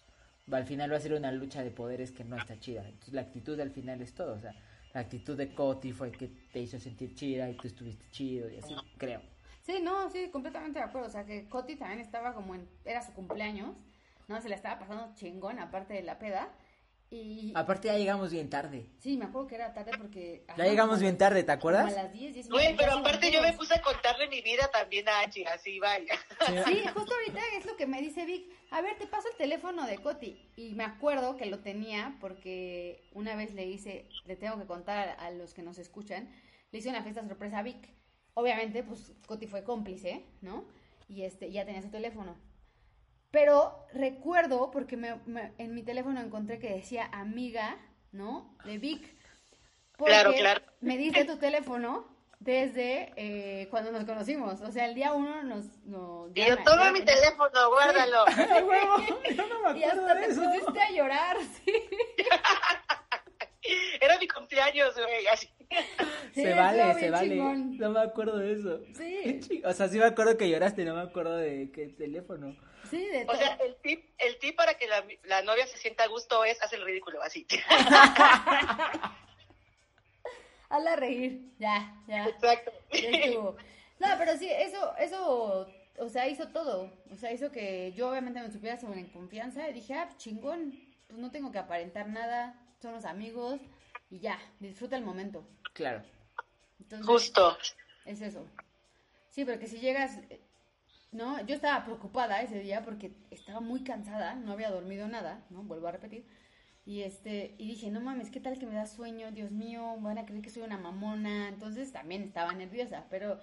al 0.51 0.65
final 0.65 0.91
va 0.91 0.97
a 0.97 1.01
ser 1.01 1.13
una 1.13 1.31
lucha 1.31 1.63
de 1.63 1.71
poderes 1.71 2.11
que 2.11 2.23
no 2.23 2.37
está 2.37 2.59
chida. 2.59 2.85
Entonces, 2.85 3.13
la 3.13 3.21
actitud 3.21 3.59
al 3.59 3.71
final 3.71 4.01
es 4.01 4.13
todo. 4.13 4.33
O 4.33 4.39
sea, 4.39 4.53
la 4.93 5.01
actitud 5.01 5.37
de 5.37 5.53
Coti 5.53 5.91
fue 5.91 6.11
que 6.11 6.29
te 6.51 6.59
hizo 6.59 6.79
sentir 6.79 7.13
chida 7.15 7.49
y 7.49 7.55
tú 7.55 7.67
estuviste 7.67 8.05
chido 8.11 8.49
y 8.49 8.57
así, 8.57 8.73
creo. 8.97 9.21
Sí, 9.61 9.79
no, 9.83 10.09
sí, 10.09 10.29
completamente 10.31 10.79
de 10.79 10.85
acuerdo. 10.85 11.07
O 11.07 11.11
sea, 11.11 11.25
que 11.25 11.47
Coti 11.47 11.75
también 11.75 11.99
estaba 11.99 12.33
como 12.33 12.55
en. 12.55 12.67
Era 12.85 13.01
su 13.01 13.13
cumpleaños, 13.13 13.75
¿no? 14.29 14.39
Se 14.41 14.47
la 14.47 14.55
estaba 14.55 14.79
pasando 14.79 15.13
chingón, 15.15 15.59
aparte 15.59 15.95
de 15.95 16.03
la 16.03 16.19
peda. 16.19 16.49
Y... 17.11 17.51
Aparte 17.55 17.87
ya 17.87 17.97
llegamos 17.97 18.31
bien 18.31 18.51
tarde. 18.51 18.85
Sí, 18.99 19.17
me 19.17 19.25
acuerdo 19.25 19.47
que 19.47 19.55
era 19.55 19.73
tarde 19.73 19.91
porque... 19.97 20.45
ya 20.55 20.65
llegamos 20.65 20.99
bien 20.99 21.17
tarde, 21.17 21.43
¿te 21.43 21.51
acuerdas? 21.51 21.91
a 21.91 22.03
las 22.03 22.13
10, 22.13 22.35
10 22.35 22.49
Güey, 22.49 22.77
pero 22.77 22.93
aparte 22.93 23.31
yo 23.31 23.41
me 23.41 23.51
puse 23.53 23.73
a 23.73 23.81
contarle 23.81 24.27
mi 24.27 24.41
vida 24.41 24.69
también 24.71 25.09
a 25.09 25.21
Angie, 25.21 25.47
así 25.47 25.79
vaya. 25.79 26.13
Sí, 26.67 26.83
justo 26.93 27.13
ahorita 27.15 27.41
es 27.57 27.65
lo 27.65 27.75
que 27.75 27.87
me 27.87 27.99
dice 27.99 28.25
Vic. 28.25 28.51
A 28.69 28.81
ver, 28.81 28.95
te 28.99 29.07
paso 29.07 29.27
el 29.27 29.37
teléfono 29.37 29.87
de 29.87 29.97
Coti. 29.97 30.39
Y 30.55 30.75
me 30.75 30.83
acuerdo 30.83 31.35
que 31.35 31.47
lo 31.47 31.59
tenía 31.61 32.15
porque 32.21 33.01
una 33.13 33.35
vez 33.35 33.55
le 33.55 33.65
hice, 33.65 34.07
le 34.25 34.35
tengo 34.35 34.59
que 34.59 34.67
contar 34.67 35.15
a, 35.17 35.31
los 35.31 35.55
que 35.55 35.63
nos 35.63 35.79
escuchan, 35.79 36.29
le 36.71 36.77
hice 36.77 36.89
una 36.89 37.01
fiesta 37.01 37.27
sorpresa 37.27 37.57
a 37.57 37.63
Vic. 37.63 37.89
Obviamente, 38.35 38.83
pues 38.83 39.13
Coti 39.25 39.47
fue 39.47 39.63
cómplice, 39.63 40.23
¿no? 40.41 40.65
Y 41.07 41.23
este, 41.23 41.51
ya 41.51 41.65
tenía 41.65 41.81
su 41.81 41.89
teléfono. 41.89 42.37
Pero 43.31 43.85
recuerdo, 43.93 44.71
porque 44.71 44.97
me, 44.97 45.19
en 45.57 45.75
mi 45.75 45.83
teléfono 45.83 46.19
encontré 46.19 46.59
que 46.59 46.73
decía 46.73 47.09
amiga, 47.11 47.77
¿no? 48.11 48.55
De 48.65 48.77
Vic. 48.77 49.15
claro, 49.97 50.33
claro. 50.33 50.61
Me 50.81 50.97
dice 50.97 51.25
tu 51.25 51.37
teléfono 51.37 52.07
desde 52.39 53.11
eh, 53.17 53.67
cuando 53.69 53.91
nos 53.91 54.05
conocimos. 54.05 54.61
O 54.61 54.71
sea, 54.71 54.85
el 54.85 54.95
día 54.95 55.13
uno 55.13 55.43
nos... 55.43 55.65
nos 55.85 56.31
y 56.33 56.47
yo, 56.47 56.57
toma 56.63 56.91
mi 56.91 57.01
teléfono, 57.01 57.69
guárdalo. 57.69 58.25
no, 59.35 59.73
me 59.73 59.79
y 59.79 59.83
hasta 59.83 60.19
te 60.19 60.27
pusiste 60.27 60.79
a 60.79 60.91
llorar, 60.91 61.37
sí. 61.63 61.71
Era 64.01 64.17
mi 64.17 64.27
cumpleaños, 64.27 64.95
güey, 64.95 65.27
así. 65.27 65.47
se 66.33 66.55
vale, 66.55 66.95
se 66.95 67.11
vale. 67.11 67.35
No 67.35 67.91
me 67.91 67.99
acuerdo 67.99 68.39
de 68.39 68.53
eso. 68.53 68.79
Sí. 68.95 69.61
O 69.63 69.71
sea, 69.73 69.87
sí 69.89 69.99
me 69.99 70.05
acuerdo 70.05 70.37
que 70.37 70.49
lloraste, 70.49 70.83
no 70.85 70.95
me 70.95 71.01
acuerdo 71.01 71.37
de 71.37 71.69
qué 71.71 71.89
teléfono. 71.89 72.55
Sí, 72.89 73.05
de 73.05 73.25
O 73.27 73.35
sea, 73.35 73.55
el 73.55 73.75
tip, 73.77 74.09
el 74.17 74.37
tip 74.39 74.55
para 74.55 74.75
que 74.75 74.87
la, 74.87 75.05
la 75.23 75.41
novia 75.41 75.67
se 75.67 75.77
sienta 75.77 76.03
a 76.03 76.07
gusto 76.07 76.43
es 76.45 76.61
hacer 76.61 76.79
el 76.79 76.85
ridículo, 76.85 77.21
así. 77.21 77.45
Hazla 80.69 80.95
reír, 80.95 81.51
ya, 81.57 81.95
ya. 82.07 82.27
Exacto. 82.27 82.71
No, 83.99 84.07
pero 84.17 84.37
sí, 84.37 84.49
eso, 84.49 84.95
eso, 84.97 85.67
o 85.97 86.09
sea, 86.09 86.27
hizo 86.27 86.47
todo. 86.49 86.91
O 87.11 87.17
sea, 87.17 87.33
hizo 87.33 87.51
que 87.51 87.91
yo 87.93 88.09
obviamente 88.09 88.41
me 88.41 88.51
supiera 88.51 88.77
sobre 88.77 89.11
confianza 89.11 89.67
y 89.69 89.73
dije, 89.73 89.93
ah, 89.95 90.09
chingón, 90.17 90.79
pues 91.07 91.19
no 91.19 91.31
tengo 91.31 91.51
que 91.51 91.57
aparentar 91.57 92.07
nada, 92.07 92.55
somos 92.81 93.03
amigos 93.05 93.59
y 94.09 94.19
ya, 94.19 94.39
disfruta 94.59 94.95
el 94.95 95.03
momento. 95.03 95.45
Claro. 95.73 96.03
Justo. 97.03 97.57
Es 98.05 98.21
eso. 98.21 98.47
Sí, 99.29 99.43
porque 99.45 99.67
si 99.67 99.79
llegas, 99.79 100.19
¿no? 101.11 101.39
Yo 101.45 101.55
estaba 101.55 101.83
preocupada 101.85 102.41
ese 102.41 102.59
día 102.59 102.83
porque 102.83 103.11
estaba 103.31 103.59
muy 103.59 103.83
cansada, 103.83 104.35
no 104.35 104.51
había 104.53 104.69
dormido 104.69 105.07
nada, 105.07 105.43
¿no? 105.49 105.63
Vuelvo 105.63 105.87
a 105.87 105.91
repetir. 105.91 106.25
Y 106.85 107.01
este, 107.03 107.55
y 107.57 107.67
dije, 107.67 107.91
no 107.91 107.99
mames, 108.01 108.31
¿qué 108.31 108.39
tal 108.39 108.57
que 108.57 108.65
me 108.65 108.73
da 108.75 108.87
sueño? 108.87 109.31
Dios 109.31 109.51
mío, 109.51 109.95
van 109.99 110.17
a 110.17 110.25
creer 110.25 110.41
que 110.41 110.49
soy 110.49 110.63
una 110.63 110.77
mamona. 110.77 111.47
Entonces 111.49 111.91
también 111.91 112.23
estaba 112.23 112.53
nerviosa, 112.53 113.05
pero 113.09 113.39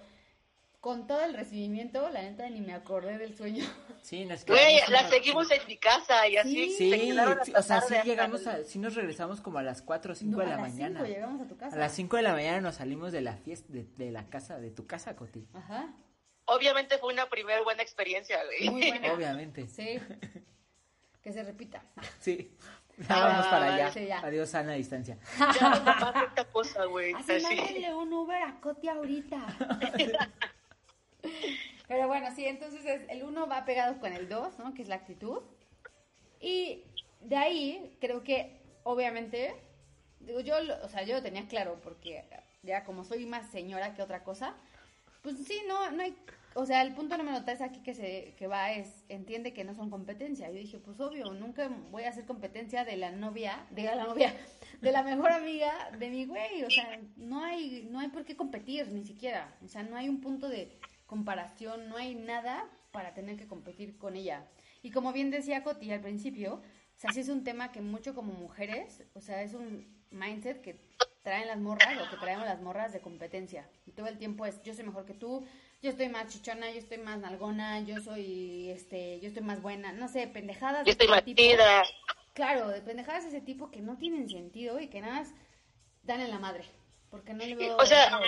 con 0.81 1.07
todo 1.07 1.23
el 1.23 1.33
recibimiento, 1.33 2.09
la 2.09 2.21
neta 2.21 2.49
ni 2.49 2.61
me 2.61 2.73
acordé 2.73 3.17
del 3.17 3.35
sueño. 3.35 3.65
Sí, 4.01 4.23
nos 4.25 4.45
Güey, 4.45 4.77
la 4.89 5.01
una- 5.01 5.09
seguimos 5.09 5.51
en 5.51 5.59
mi 5.67 5.75
casa 5.77 6.27
y 6.29 6.37
así. 6.37 6.69
Sí, 6.69 6.89
se 6.89 6.97
Sí, 6.97 7.07
quedaron 7.09 7.39
sí, 7.43 7.51
hasta 7.53 7.59
o 7.59 7.63
sea, 7.63 7.81
sí 7.81 7.93
tarde 7.95 8.09
llegamos 8.09 8.41
el- 8.43 8.47
a, 8.47 8.63
sí 8.63 8.79
nos 8.79 8.95
regresamos 8.95 9.41
como 9.41 9.57
a 9.57 9.63
las 9.63 9.81
4 9.81 10.13
o 10.13 10.15
5 10.15 10.31
No, 10.31 10.37
de 10.39 10.45
la 10.47 10.53
a 10.55 10.61
las 10.61 10.69
mañana. 10.71 10.99
cinco 10.99 11.07
llegamos 11.13 11.41
a 11.41 11.47
tu 11.47 11.57
casa. 11.57 11.75
A 11.75 11.79
las 11.79 11.91
5 11.93 12.15
de 12.15 12.21
la 12.23 12.31
mañana 12.33 12.61
nos 12.61 12.75
salimos 12.75 13.11
de 13.11 13.21
la 13.21 13.35
fiesta, 13.35 13.73
de, 13.73 13.83
de 13.97 14.11
la 14.11 14.29
casa, 14.29 14.59
de 14.59 14.71
tu 14.71 14.87
casa, 14.87 15.15
Coti. 15.17 15.45
Ajá. 15.53 15.93
Obviamente 16.47 16.97
fue 16.97 17.13
una 17.13 17.27
primera 17.29 17.61
buena 17.61 17.83
experiencia, 17.83 18.43
güey. 18.45 18.69
Muy 18.69 18.87
buena. 18.89 19.13
Obviamente. 19.13 19.67
Sí. 19.67 19.99
Que 21.21 21.31
se 21.33 21.43
repita. 21.43 21.83
Sí. 22.19 22.51
Ya 23.07 23.15
vamos 23.15 23.45
para 23.45 23.75
allá. 23.75 23.91
sí, 23.91 24.07
ya. 24.07 24.21
Adiós, 24.21 24.49
sana 24.49 24.73
distancia. 24.73 25.19
Ya 25.37 25.69
no 25.69 25.85
pasa 25.85 26.23
esta 26.29 26.45
cosa, 26.45 26.85
güey. 26.85 27.13
Así, 27.13 27.33
Así. 27.33 27.43
mándenle 27.55 27.93
un 27.93 28.11
Uber 28.11 28.41
a 28.41 28.59
Coti 28.59 28.87
ahorita. 28.89 29.37
Pero 31.87 32.07
bueno, 32.07 32.33
sí, 32.35 32.45
entonces 32.45 32.83
es- 32.85 33.07
el 33.09 33.23
uno 33.23 33.47
va 33.47 33.65
pegado 33.65 33.99
con 33.99 34.13
el 34.13 34.27
dos, 34.27 34.57
¿no? 34.59 34.73
Que 34.73 34.81
es 34.81 34.87
la 34.87 34.95
actitud. 34.95 35.41
Y 36.41 36.83
de 37.21 37.35
ahí 37.37 37.95
creo 38.01 38.23
que, 38.23 38.59
obviamente, 38.83 39.53
digo, 40.19 40.39
yo, 40.39 40.59
lo- 40.61 40.83
o 40.83 40.89
sea, 40.89 41.03
yo 41.03 41.15
lo 41.15 41.21
tenía 41.21 41.47
claro 41.47 41.79
porque 41.83 42.25
ya 42.63 42.83
como 42.83 43.03
soy 43.03 43.25
más 43.25 43.49
señora 43.51 43.93
que 43.93 44.01
otra 44.01 44.23
cosa, 44.23 44.55
pues 45.21 45.37
sí, 45.45 45.61
no, 45.67 45.91
no 45.91 46.03
hay, 46.03 46.17
o 46.59 46.65
sea, 46.65 46.81
el 46.81 46.95
punto 46.95 47.15
número 47.19 47.43
tres 47.43 47.61
aquí 47.61 47.81
que 47.81 47.93
se, 47.93 48.33
que 48.35 48.47
va 48.47 48.71
es, 48.71 49.03
entiende 49.09 49.53
que 49.53 49.63
no 49.63 49.75
son 49.75 49.91
competencia. 49.91 50.49
Yo 50.49 50.55
dije, 50.55 50.79
pues 50.79 50.99
obvio, 50.99 51.31
nunca 51.33 51.69
voy 51.91 52.05
a 52.05 52.09
hacer 52.09 52.25
competencia 52.25 52.83
de 52.83 52.97
la 52.97 53.11
novia, 53.11 53.67
de 53.69 53.83
la 53.83 53.93
novia, 54.03 54.35
de 54.81 54.91
la 54.91 55.03
mejor 55.03 55.31
amiga 55.31 55.71
de 55.99 56.09
mi 56.09 56.25
güey, 56.25 56.63
o 56.63 56.69
sea, 56.71 56.99
no 57.15 57.43
hay, 57.43 57.87
no 57.91 57.99
hay 57.99 58.07
por 58.07 58.25
qué 58.25 58.35
competir, 58.35 58.87
ni 58.91 59.05
siquiera, 59.05 59.55
o 59.63 59.67
sea, 59.67 59.83
no 59.83 59.95
hay 59.97 60.09
un 60.09 60.19
punto 60.19 60.49
de 60.49 60.79
comparación, 61.05 61.89
no 61.89 61.97
hay 61.97 62.15
nada 62.15 62.67
para 62.91 63.13
tener 63.13 63.37
que 63.37 63.45
competir 63.45 63.95
con 63.99 64.15
ella. 64.15 64.47
Y 64.81 64.89
como 64.89 65.13
bien 65.13 65.29
decía 65.29 65.63
Coti 65.63 65.91
al 65.91 66.01
principio, 66.01 66.55
o 66.55 66.99
sea, 66.99 67.11
sí 67.11 67.19
es 67.19 67.29
un 67.29 67.43
tema 67.43 67.71
que 67.71 67.81
mucho 67.81 68.15
como 68.15 68.33
mujeres, 68.33 69.03
o 69.13 69.21
sea, 69.21 69.43
es 69.43 69.53
un 69.53 69.85
mindset 70.09 70.61
que 70.61 70.79
traen 71.27 71.47
las 71.49 71.59
morras 71.59 71.97
o 72.01 72.09
que 72.09 72.15
traemos 72.15 72.45
las 72.45 72.61
morras 72.61 72.93
de 72.93 73.01
competencia. 73.01 73.69
Y 73.85 73.91
todo 73.91 74.07
el 74.07 74.17
tiempo 74.17 74.45
es, 74.45 74.63
yo 74.63 74.73
soy 74.73 74.85
mejor 74.85 75.05
que 75.05 75.13
tú, 75.13 75.45
yo 75.81 75.91
estoy 75.91 76.09
más 76.09 76.27
chichona, 76.27 76.69
yo 76.71 76.79
estoy 76.79 76.97
más 76.97 77.19
nalgona, 77.19 77.81
yo 77.81 78.01
soy, 78.01 78.69
este, 78.71 79.19
yo 79.19 79.27
estoy 79.27 79.43
más 79.43 79.61
buena, 79.61 79.91
no 79.91 80.07
sé, 80.07 80.27
pendejadas. 80.27 80.85
Yo 80.85 80.91
estoy 80.91 81.07
matida. 81.07 81.83
Claro, 82.33 82.69
de 82.69 82.81
pendejadas 82.81 83.23
de 83.23 83.29
ese 83.29 83.41
tipo 83.41 83.71
que 83.71 83.81
no 83.81 83.97
tienen 83.97 84.29
sentido 84.29 84.79
y 84.79 84.89
que 84.89 85.01
nada 85.01 85.19
más 85.21 85.33
dan 86.03 86.21
en 86.21 86.31
la 86.31 86.39
madre. 86.39 86.65
Porque 87.09 87.33
no 87.33 87.45
le 87.45 87.55
veo... 87.55 87.77
O 87.77 87.85
sea. 87.85 88.19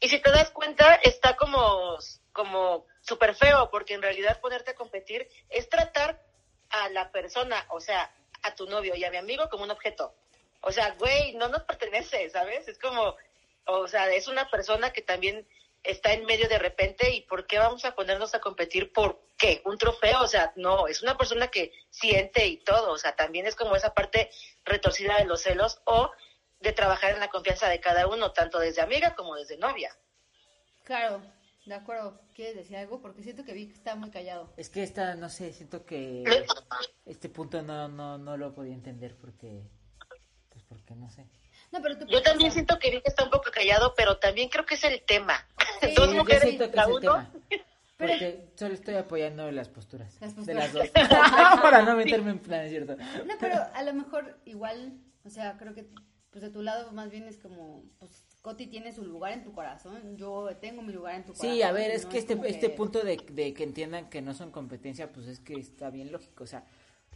Y 0.00 0.08
si 0.08 0.20
te 0.20 0.30
das 0.30 0.50
cuenta, 0.50 0.94
está 0.96 1.36
como, 1.36 1.98
como 2.32 2.86
súper 3.00 3.34
feo, 3.34 3.68
porque 3.70 3.94
en 3.94 4.02
realidad 4.02 4.40
ponerte 4.40 4.70
a 4.70 4.74
competir 4.74 5.28
es 5.48 5.68
tratar 5.68 6.22
a 6.70 6.88
la 6.90 7.10
persona, 7.10 7.64
o 7.70 7.80
sea, 7.80 8.12
a 8.42 8.54
tu 8.54 8.66
novio 8.66 8.94
y 8.94 9.04
a 9.04 9.10
mi 9.10 9.16
amigo 9.16 9.48
como 9.48 9.64
un 9.64 9.70
objeto. 9.72 10.14
O 10.60 10.70
sea, 10.70 10.94
güey, 10.98 11.34
no 11.34 11.48
nos 11.48 11.62
pertenece, 11.62 12.30
¿sabes? 12.30 12.68
Es 12.68 12.78
como, 12.78 13.16
o 13.66 13.88
sea, 13.88 14.08
es 14.12 14.28
una 14.28 14.48
persona 14.48 14.92
que 14.92 15.02
también 15.02 15.46
está 15.82 16.12
en 16.12 16.24
medio 16.26 16.48
de 16.48 16.58
repente 16.58 17.10
y 17.14 17.22
¿por 17.22 17.46
qué 17.46 17.58
vamos 17.58 17.84
a 17.84 17.94
ponernos 17.94 18.34
a 18.34 18.40
competir 18.40 18.92
por 18.92 19.22
qué? 19.36 19.62
¿Un 19.64 19.78
trofeo? 19.78 20.22
O 20.22 20.26
sea, 20.26 20.52
no, 20.56 20.86
es 20.86 21.02
una 21.02 21.16
persona 21.16 21.48
que 21.48 21.72
siente 21.90 22.46
y 22.46 22.58
todo, 22.58 22.92
o 22.92 22.98
sea, 22.98 23.16
también 23.16 23.46
es 23.46 23.56
como 23.56 23.76
esa 23.76 23.94
parte 23.94 24.30
retorcida 24.64 25.16
de 25.18 25.24
los 25.24 25.42
celos 25.42 25.80
o 25.84 26.10
de 26.60 26.72
trabajar 26.72 27.14
en 27.14 27.20
la 27.20 27.28
confianza 27.28 27.68
de 27.68 27.80
cada 27.80 28.06
uno, 28.06 28.32
tanto 28.32 28.58
desde 28.58 28.82
amiga 28.82 29.14
como 29.14 29.36
desde 29.36 29.56
novia. 29.56 29.96
Claro, 30.84 31.22
de 31.64 31.74
acuerdo. 31.74 32.20
¿Quieres 32.34 32.56
decir 32.56 32.76
algo? 32.76 33.00
Porque 33.00 33.22
siento 33.22 33.44
que 33.44 33.52
Vic 33.52 33.74
está 33.74 33.94
muy 33.94 34.10
callado. 34.10 34.52
Es 34.56 34.70
que 34.70 34.82
esta, 34.82 35.14
no 35.14 35.28
sé, 35.28 35.52
siento 35.52 35.84
que 35.84 36.24
este 37.04 37.28
punto 37.28 37.62
no, 37.62 37.88
no, 37.88 38.18
no 38.18 38.36
lo 38.36 38.54
podía 38.54 38.74
entender 38.74 39.16
porque, 39.16 39.68
pues 40.50 40.64
porque 40.64 40.94
no 40.94 41.10
sé. 41.10 41.26
No, 41.70 41.82
pero 41.82 41.98
tú... 41.98 42.06
Yo 42.06 42.22
también 42.22 42.52
siento 42.52 42.78
que 42.78 42.90
Vic 42.90 43.02
está 43.04 43.24
un 43.24 43.30
poco 43.30 43.50
callado, 43.52 43.94
pero 43.94 44.18
también 44.18 44.48
creo 44.48 44.64
que 44.64 44.76
es 44.76 44.84
el 44.84 45.02
tema. 45.02 45.46
Sí, 45.80 45.94
Dos 45.94 46.06
yo 46.06 46.12
Yo 46.12 46.18
mujeres 46.20 46.42
siento 46.42 46.70
que 46.70 46.76
contra 46.76 46.82
es 46.82 46.88
el 46.88 46.92
uno. 46.94 47.00
tema. 47.00 47.32
Porque 47.98 48.48
solo 48.54 48.74
estoy 48.74 48.94
apoyando 48.94 49.50
las 49.50 49.68
posturas. 49.68 50.16
Las 50.20 50.46
De 50.46 50.54
las 50.54 50.72
dos. 50.72 50.88
Para 51.62 51.82
no 51.82 51.96
meterme 51.96 52.30
en 52.30 52.38
plan, 52.38 52.60
es 52.64 52.70
cierto. 52.70 52.96
No, 52.96 53.34
pero 53.40 53.56
a 53.74 53.82
lo 53.82 53.92
mejor 53.92 54.38
igual, 54.44 54.98
o 55.24 55.30
sea, 55.30 55.56
creo 55.58 55.74
que 55.74 55.88
pues 56.30 56.42
de 56.42 56.50
tu 56.50 56.62
lado 56.62 56.92
más 56.92 57.10
bien 57.10 57.24
es 57.24 57.38
como, 57.38 57.82
pues 57.98 58.24
Coti 58.42 58.66
tiene 58.66 58.92
su 58.92 59.04
lugar 59.04 59.32
en 59.32 59.42
tu 59.42 59.52
corazón, 59.52 60.16
yo 60.16 60.46
tengo 60.60 60.82
mi 60.82 60.92
lugar 60.92 61.16
en 61.16 61.24
tu 61.24 61.32
corazón. 61.32 61.50
Sí, 61.56 61.62
a 61.62 61.72
ver, 61.72 61.90
es 61.90 62.04
¿no? 62.04 62.10
que 62.10 62.18
este, 62.18 62.38
este 62.44 62.68
punto 62.70 63.02
de, 63.02 63.16
de 63.32 63.54
que 63.54 63.64
entiendan 63.64 64.08
que 64.10 64.22
no 64.22 64.34
son 64.34 64.50
competencia, 64.52 65.10
pues 65.10 65.26
es 65.26 65.40
que 65.40 65.54
está 65.54 65.90
bien 65.90 66.12
lógico. 66.12 66.44
O 66.44 66.46
sea, 66.46 66.64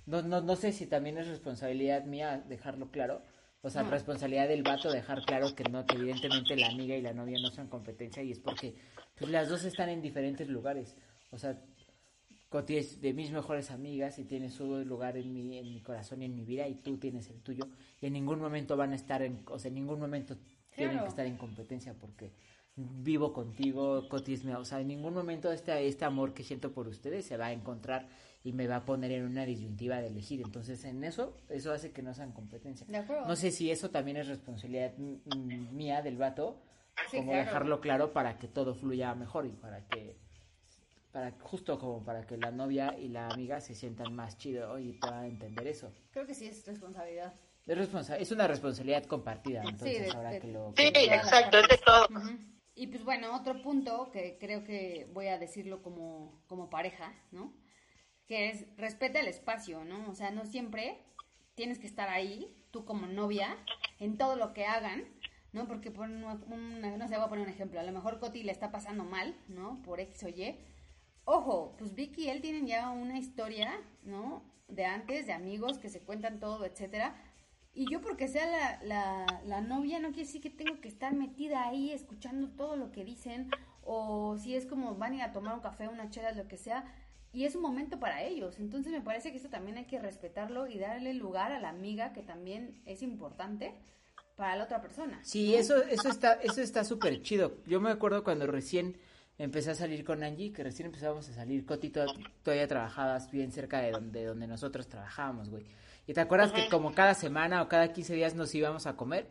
no, 0.06 0.22
no, 0.22 0.40
no 0.40 0.56
sé 0.56 0.72
si 0.72 0.86
también 0.86 1.18
es 1.18 1.28
responsabilidad 1.28 2.04
mía 2.04 2.42
dejarlo 2.48 2.90
claro. 2.90 3.22
O 3.64 3.70
sea, 3.70 3.84
responsabilidad 3.84 4.48
del 4.48 4.64
vato 4.64 4.90
dejar 4.90 5.22
claro 5.24 5.54
que 5.54 5.62
no, 5.64 5.86
que 5.86 5.94
evidentemente 5.94 6.56
la 6.56 6.66
amiga 6.66 6.96
y 6.96 7.00
la 7.00 7.12
novia 7.12 7.38
no 7.40 7.48
son 7.50 7.68
competencia 7.68 8.20
y 8.20 8.32
es 8.32 8.40
porque 8.40 8.74
pues, 9.16 9.30
las 9.30 9.48
dos 9.48 9.64
están 9.64 9.88
en 9.88 10.02
diferentes 10.02 10.48
lugares. 10.48 10.96
O 11.30 11.38
sea, 11.38 11.56
Coti 12.48 12.76
es 12.76 13.00
de 13.00 13.12
mis 13.14 13.30
mejores 13.30 13.70
amigas 13.70 14.18
y 14.18 14.24
tiene 14.24 14.50
su 14.50 14.84
lugar 14.84 15.16
en 15.16 15.32
mi, 15.32 15.58
en 15.58 15.72
mi 15.72 15.80
corazón 15.80 16.22
y 16.22 16.24
en 16.24 16.34
mi 16.34 16.44
vida 16.44 16.66
y 16.66 16.74
tú 16.74 16.98
tienes 16.98 17.30
el 17.30 17.40
tuyo. 17.40 17.68
Y 18.00 18.06
en 18.06 18.14
ningún 18.14 18.40
momento 18.40 18.76
van 18.76 18.92
a 18.92 18.96
estar 18.96 19.22
en, 19.22 19.44
o 19.46 19.58
sea, 19.60 19.68
en 19.68 19.76
ningún 19.76 20.00
momento 20.00 20.36
tienen 20.74 20.98
que 20.98 21.06
estar 21.06 21.26
en 21.26 21.36
competencia 21.36 21.94
porque 21.94 22.32
vivo 22.74 23.32
contigo, 23.32 24.08
Coti 24.08 24.34
es 24.34 24.44
mi, 24.44 24.52
o 24.54 24.64
sea, 24.64 24.80
en 24.80 24.88
ningún 24.88 25.14
momento 25.14 25.52
este, 25.52 25.86
este 25.86 26.04
amor 26.04 26.34
que 26.34 26.42
siento 26.42 26.72
por 26.72 26.88
ustedes 26.88 27.26
se 27.26 27.36
va 27.36 27.46
a 27.46 27.52
encontrar 27.52 28.08
y 28.44 28.52
me 28.52 28.66
va 28.66 28.76
a 28.76 28.84
poner 28.84 29.12
en 29.12 29.24
una 29.24 29.44
disyuntiva 29.44 30.00
de 30.00 30.08
elegir. 30.08 30.40
Entonces, 30.42 30.84
en 30.84 31.04
eso, 31.04 31.36
eso 31.48 31.72
hace 31.72 31.92
que 31.92 32.02
no 32.02 32.12
sean 32.14 32.32
competencia. 32.32 32.86
De 32.88 32.96
acuerdo. 32.98 33.26
No 33.26 33.36
sé 33.36 33.50
si 33.50 33.70
eso 33.70 33.90
también 33.90 34.16
es 34.16 34.26
responsabilidad 34.28 34.92
mía 34.96 36.02
del 36.02 36.16
vato, 36.16 36.60
Sí, 37.10 37.16
como 37.18 37.32
claro. 37.32 37.46
dejarlo 37.46 37.80
claro 37.80 38.12
para 38.12 38.38
que 38.38 38.48
todo 38.48 38.74
fluya 38.74 39.14
mejor 39.14 39.46
y 39.46 39.50
para 39.52 39.86
que 39.86 40.16
para 41.10 41.30
justo 41.40 41.78
como 41.78 42.02
para 42.04 42.26
que 42.26 42.36
la 42.38 42.50
novia 42.50 42.96
y 42.98 43.08
la 43.08 43.28
amiga 43.28 43.60
se 43.60 43.74
sientan 43.74 44.14
más 44.14 44.36
chido 44.38 44.78
y 44.78 44.92
puedan 44.92 45.24
entender 45.26 45.66
eso. 45.66 45.92
Creo 46.10 46.26
que 46.26 46.34
sí 46.34 46.46
es 46.46 46.66
responsabilidad. 46.66 47.34
Es, 47.66 47.78
responsa- 47.78 48.16
es 48.18 48.30
una 48.32 48.46
responsabilidad 48.46 49.04
compartida, 49.04 49.62
entonces 49.62 50.06
de- 50.06 50.10
ahora 50.12 50.30
de- 50.30 50.40
que 50.40 50.48
lo... 50.48 50.72
Sí, 50.76 50.84
lo- 50.84 51.00
exacto, 51.14 51.58
es 51.58 51.68
de 51.68 51.78
todo. 51.84 52.06
Y 52.74 52.86
pues 52.86 53.04
bueno, 53.04 53.36
otro 53.36 53.60
punto 53.62 54.10
que 54.10 54.38
creo 54.40 54.64
que 54.64 55.08
voy 55.12 55.26
a 55.28 55.38
decirlo 55.38 55.82
como, 55.82 56.42
como 56.46 56.70
pareja, 56.70 57.12
¿no? 57.30 57.52
Que 58.26 58.50
es 58.50 58.66
respeta 58.76 59.20
el 59.20 59.28
espacio, 59.28 59.84
¿no? 59.84 60.08
O 60.10 60.14
sea, 60.14 60.30
no 60.30 60.44
siempre 60.46 60.98
tienes 61.54 61.78
que 61.78 61.86
estar 61.86 62.08
ahí, 62.08 62.54
tú 62.70 62.84
como 62.84 63.06
novia, 63.06 63.56
en 63.98 64.16
todo 64.16 64.36
lo 64.36 64.52
que 64.52 64.64
hagan, 64.64 65.04
¿no? 65.52 65.66
Porque 65.66 65.90
por 65.90 66.08
una, 66.08 66.34
no 66.96 67.08
sé, 67.08 67.16
voy 67.16 67.24
a 67.24 67.28
poner 67.28 67.44
un 67.44 67.52
ejemplo, 67.52 67.78
a 67.80 67.84
lo 67.84 67.92
mejor 67.92 68.18
Coti 68.18 68.42
le 68.42 68.52
está 68.52 68.70
pasando 68.70 69.04
mal, 69.04 69.36
¿no? 69.48 69.82
Por 69.82 70.00
X 70.00 70.24
o 70.24 70.28
Y. 70.28 70.56
Ojo, 71.24 71.74
pues 71.78 71.94
Vicky 71.94 72.24
y 72.24 72.28
él 72.30 72.40
tienen 72.40 72.66
ya 72.66 72.90
una 72.90 73.18
historia, 73.18 73.80
¿no? 74.02 74.42
De 74.68 74.86
antes, 74.86 75.26
de 75.26 75.32
amigos 75.32 75.78
que 75.78 75.88
se 75.88 76.00
cuentan 76.00 76.40
todo, 76.40 76.64
etcétera. 76.64 77.14
Y 77.74 77.90
yo 77.90 78.00
porque 78.00 78.28
sea 78.28 78.46
la, 78.46 78.82
la, 78.82 79.42
la 79.46 79.60
novia 79.60 79.98
no 79.98 80.08
quiere 80.08 80.26
decir 80.26 80.42
que 80.42 80.50
tengo 80.50 80.80
que 80.80 80.88
estar 80.88 81.14
metida 81.14 81.64
ahí 81.64 81.90
escuchando 81.90 82.48
todo 82.50 82.76
lo 82.76 82.92
que 82.92 83.04
dicen 83.04 83.50
o 83.84 84.36
si 84.38 84.54
es 84.54 84.66
como 84.66 84.94
van 84.96 85.12
a 85.12 85.16
ir 85.16 85.22
a 85.22 85.32
tomar 85.32 85.54
un 85.54 85.60
café, 85.60 85.88
una 85.88 86.10
chela, 86.10 86.32
lo 86.32 86.48
que 86.48 86.56
sea. 86.56 86.84
Y 87.32 87.44
es 87.44 87.54
un 87.56 87.62
momento 87.62 87.98
para 87.98 88.22
ellos. 88.22 88.58
Entonces 88.58 88.92
me 88.92 89.00
parece 89.00 89.30
que 89.30 89.38
esto 89.38 89.48
también 89.48 89.78
hay 89.78 89.86
que 89.86 89.98
respetarlo 89.98 90.66
y 90.66 90.78
darle 90.78 91.14
lugar 91.14 91.52
a 91.52 91.60
la 91.60 91.70
amiga 91.70 92.12
que 92.12 92.22
también 92.22 92.80
es 92.84 93.02
importante 93.02 93.74
para 94.36 94.56
la 94.56 94.64
otra 94.64 94.82
persona. 94.82 95.18
Sí, 95.24 95.54
eso, 95.54 95.82
eso 95.84 96.08
está, 96.08 96.34
eso 96.34 96.60
está 96.60 96.84
súper 96.84 97.22
chido. 97.22 97.56
Yo 97.66 97.80
me 97.80 97.90
acuerdo 97.90 98.22
cuando 98.24 98.46
recién 98.46 98.98
empecé 99.38 99.70
a 99.70 99.74
salir 99.74 100.04
con 100.04 100.22
Angie, 100.22 100.52
que 100.52 100.62
recién 100.62 100.86
empezábamos 100.86 101.28
a 101.28 101.32
salir, 101.32 101.64
Coti 101.64 101.88
to- 101.90 102.04
todavía 102.42 102.68
trabajabas 102.68 103.30
bien 103.30 103.50
cerca 103.50 103.80
de 103.80 103.92
donde, 103.92 104.24
donde 104.26 104.46
nosotros 104.46 104.86
trabajábamos, 104.88 105.48
güey. 105.48 105.64
¿Y 106.06 106.12
te 106.14 106.20
acuerdas 106.20 106.52
que 106.52 106.68
como 106.68 106.92
cada 106.94 107.14
semana 107.14 107.62
o 107.62 107.68
cada 107.68 107.92
15 107.92 108.14
días 108.14 108.34
nos 108.34 108.54
íbamos 108.54 108.86
a 108.86 108.96
comer? 108.96 109.26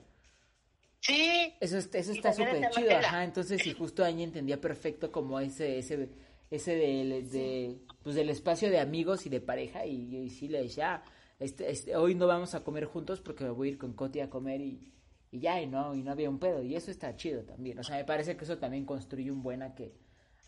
Sí, 1.00 1.54
Eso, 1.60 1.78
es- 1.78 1.90
eso 1.94 2.12
está 2.12 2.32
súper 2.32 2.70
chido, 2.70 2.92
ajá. 2.96 3.24
Entonces, 3.24 3.66
y 3.66 3.74
justo 3.74 4.04
Angie 4.06 4.24
entendía 4.24 4.62
perfecto 4.62 5.12
como 5.12 5.40
ese, 5.40 5.80
ese, 5.80 6.10
ese 6.52 6.76
del, 6.76 7.32
de, 7.32 7.78
pues 8.04 8.16
del 8.16 8.30
espacio 8.30 8.70
de 8.70 8.80
amigos 8.80 9.26
y 9.26 9.30
de 9.30 9.42
pareja. 9.42 9.86
Y, 9.86 10.16
y 10.16 10.30
sí 10.30 10.48
le 10.48 10.62
decía, 10.64 10.96
"Ah, 10.96 11.04
este, 11.40 11.72
este, 11.72 11.96
hoy 11.96 12.14
no 12.14 12.28
vamos 12.28 12.54
a 12.54 12.64
comer 12.64 12.86
juntos 12.86 13.20
porque 13.22 13.44
me 13.44 13.50
voy 13.50 13.70
a 13.70 13.72
ir 13.72 13.78
con 13.80 13.94
Coti 13.94 14.20
a 14.20 14.30
comer 14.30 14.62
y, 14.62 14.92
y 15.32 15.40
ya, 15.40 15.60
y 15.60 15.66
no, 15.66 15.96
y 15.96 16.04
no 16.04 16.12
había 16.12 16.30
un 16.30 16.38
pedo. 16.40 16.62
Y 16.62 16.76
eso 16.76 16.92
está 16.92 17.16
chido 17.16 17.44
también. 17.44 17.80
O 17.80 17.84
sea, 17.84 17.96
me 17.98 18.06
parece 18.06 18.38
que 18.38 18.44
eso 18.44 18.58
también 18.60 18.86
construye 18.86 19.32
un 19.32 19.42
buen 19.42 19.64
a 19.64 19.74
que, 19.74 19.94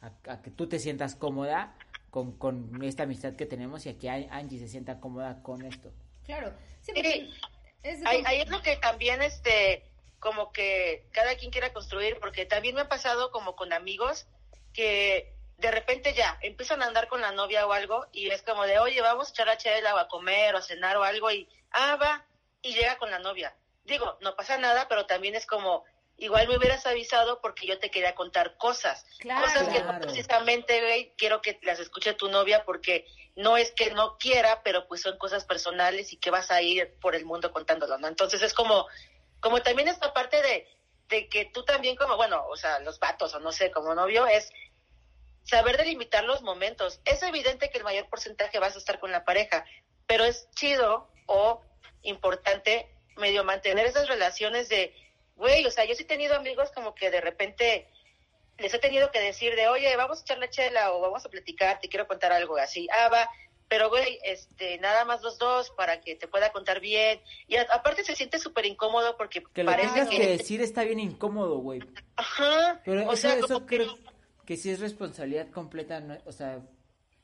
a, 0.02 0.12
a 0.32 0.42
que 0.42 0.52
tú 0.52 0.68
te 0.68 0.78
sientas 0.78 1.16
cómoda 1.16 1.76
con, 2.12 2.38
con 2.38 2.84
esta 2.84 3.04
amistad 3.04 3.34
que 3.36 3.46
tenemos 3.48 3.86
y 3.86 3.90
a 3.90 3.98
que 3.98 4.10
An- 4.10 4.28
Angie 4.30 4.60
se 4.60 4.68
sienta 4.68 5.00
cómoda 5.00 5.42
con 5.42 5.64
esto. 5.66 5.92
Claro. 6.26 6.54
Sí, 6.82 6.92
Sí. 6.94 7.02
porque 7.02 7.30
es 7.84 8.06
ahí, 8.06 8.22
ahí 8.26 8.42
es 8.42 8.50
lo 8.50 8.62
que 8.62 8.76
también, 8.78 9.22
este, 9.22 9.84
como 10.20 10.52
que 10.52 11.08
cada 11.12 11.36
quien 11.38 11.50
quiera 11.50 11.74
construir, 11.74 12.18
porque 12.20 12.46
también 12.46 12.76
me 12.76 12.82
ha 12.82 12.88
pasado 12.90 13.32
como 13.32 13.56
con 13.56 13.74
amigos 13.74 14.28
que 14.74 15.33
de 15.58 15.72
repente 15.72 16.14
ya 16.14 16.38
empiezan 16.42 16.82
a 16.82 16.88
andar 16.88 17.08
con 17.08 17.22
la 17.22 17.32
novia 17.32 17.66
o 17.66 17.74
algo 17.74 18.06
y 18.12 18.30
es 18.30 18.42
como 18.42 18.66
de, 18.66 18.80
oye, 18.80 19.02
vamos 19.02 19.28
a 19.28 19.32
echar 19.32 19.50
a 19.50 19.58
chela 19.58 19.96
o 19.96 19.98
a 19.98 20.08
comer 20.08 20.56
o 20.56 20.58
a 20.58 20.62
cenar 20.62 20.98
o 20.98 21.04
algo 21.04 21.32
y, 21.32 21.48
ah, 21.72 21.96
va, 21.96 22.26
y 22.62 22.74
llega 22.74 22.98
con 22.98 23.12
la 23.12 23.20
novia. 23.20 23.56
Digo, 23.84 24.18
no 24.22 24.36
pasa 24.36 24.58
nada, 24.58 24.88
pero 24.88 25.06
también 25.06 25.36
es 25.36 25.46
como, 25.46 25.84
igual 26.18 26.48
me 26.48 26.58
hubieras 26.58 26.86
avisado 26.86 27.42
porque 27.42 27.68
yo 27.68 27.80
te 27.80 27.92
quería 27.92 28.16
contar 28.16 28.58
cosas. 28.58 29.06
cosas 29.22 29.68
que 29.68 29.84
no 29.84 30.00
precisamente, 30.00 30.82
güey, 30.82 31.14
quiero 31.18 31.42
que 31.42 31.60
las 31.64 31.80
escuche 31.80 32.14
tu 32.14 32.30
novia 32.30 32.64
porque 32.66 33.06
no 33.36 33.58
es 33.58 33.72
que 33.72 33.92
no 33.92 34.18
quiera, 34.18 34.62
pero 34.64 34.88
pues 34.88 35.02
son 35.02 35.18
cosas 35.18 35.46
personales 35.46 36.14
y 36.14 36.18
que 36.18 36.32
vas 36.32 36.52
a 36.52 36.62
ir 36.62 36.98
por 37.00 37.16
el 37.16 37.26
mundo 37.26 37.52
contándolo, 37.52 37.98
¿no? 37.98 38.08
Entonces 38.08 38.42
es 38.42 38.54
como, 38.54 38.88
como 39.40 39.62
también 39.62 39.88
esta 39.88 40.14
parte 40.14 40.42
de, 40.42 40.68
de 41.10 41.30
que 41.30 41.46
tú 41.46 41.64
también 41.64 41.96
como, 41.96 42.16
bueno, 42.16 42.46
o 42.48 42.56
sea, 42.56 42.80
los 42.80 43.00
vatos 43.00 43.34
o 43.34 43.40
no 43.40 43.52
sé, 43.52 43.72
como 43.72 43.96
novio, 43.96 44.28
es 44.28 44.52
saber 45.44 45.78
delimitar 45.78 46.24
los 46.24 46.42
momentos. 46.42 47.00
Es 47.06 47.22
evidente 47.24 47.70
que 47.70 47.78
el 47.78 47.84
mayor 47.84 48.08
porcentaje 48.10 48.60
vas 48.60 48.76
a 48.76 48.80
estar 48.80 49.00
con 49.00 49.12
la 49.12 49.26
pareja, 49.26 49.66
pero 50.08 50.24
es 50.24 50.50
chido 50.52 51.10
o 51.26 51.62
importante 52.02 52.90
medio 53.18 53.44
mantener 53.44 53.86
esas 53.86 54.08
relaciones 54.08 54.70
de, 54.70 54.94
güey, 55.36 55.66
o 55.66 55.72
sea, 55.72 55.86
yo 55.86 55.96
sí 55.96 56.04
he 56.04 56.08
tenido 56.08 56.36
amigos 56.36 56.72
como 56.72 56.96
que 56.96 57.12
de 57.12 57.22
repente 57.22 57.88
les 58.58 58.74
he 58.74 58.80
tenido 58.80 59.12
que 59.12 59.20
decir 59.20 59.56
de, 59.56 59.68
oye, 59.68 59.96
vamos 59.96 60.20
a 60.20 60.22
echar 60.22 60.38
la 60.38 60.50
chela 60.50 60.94
o 60.94 61.02
vamos 61.02 61.26
a 61.26 61.30
platicar, 61.30 61.80
te 61.80 61.90
quiero 61.90 62.08
contar 62.08 62.32
algo 62.32 62.58
así, 62.58 62.88
ah, 62.92 63.10
va, 63.10 63.30
pero 63.68 63.90
güey, 63.90 64.20
este, 64.24 64.78
nada 64.78 65.04
más 65.04 65.24
los 65.24 65.40
dos 65.40 65.72
para 65.72 66.00
que 66.02 66.16
te 66.16 66.28
pueda 66.28 66.52
contar 66.52 66.80
bien. 66.80 67.20
Y 67.48 67.56
aparte 67.56 68.04
se 68.04 68.16
siente 68.16 68.38
súper 68.38 68.68
incómodo 68.68 69.18
porque 69.18 69.42
que 69.42 69.64
parece 69.64 70.08
que... 70.10 70.28
decir 70.28 70.62
está 70.62 70.84
bien 70.84 71.00
incómodo, 71.00 71.58
güey. 71.58 71.82
Ajá. 72.16 72.82
Pero 72.86 73.10
o 73.10 73.16
sea, 73.16 73.34
eso 73.36 73.66
creo 73.66 73.96
que... 73.96 74.13
sí 74.48 74.70
es 74.70 74.80
responsabilidad 74.80 75.50
completa, 75.50 76.22
o 76.26 76.32
sea, 76.32 76.62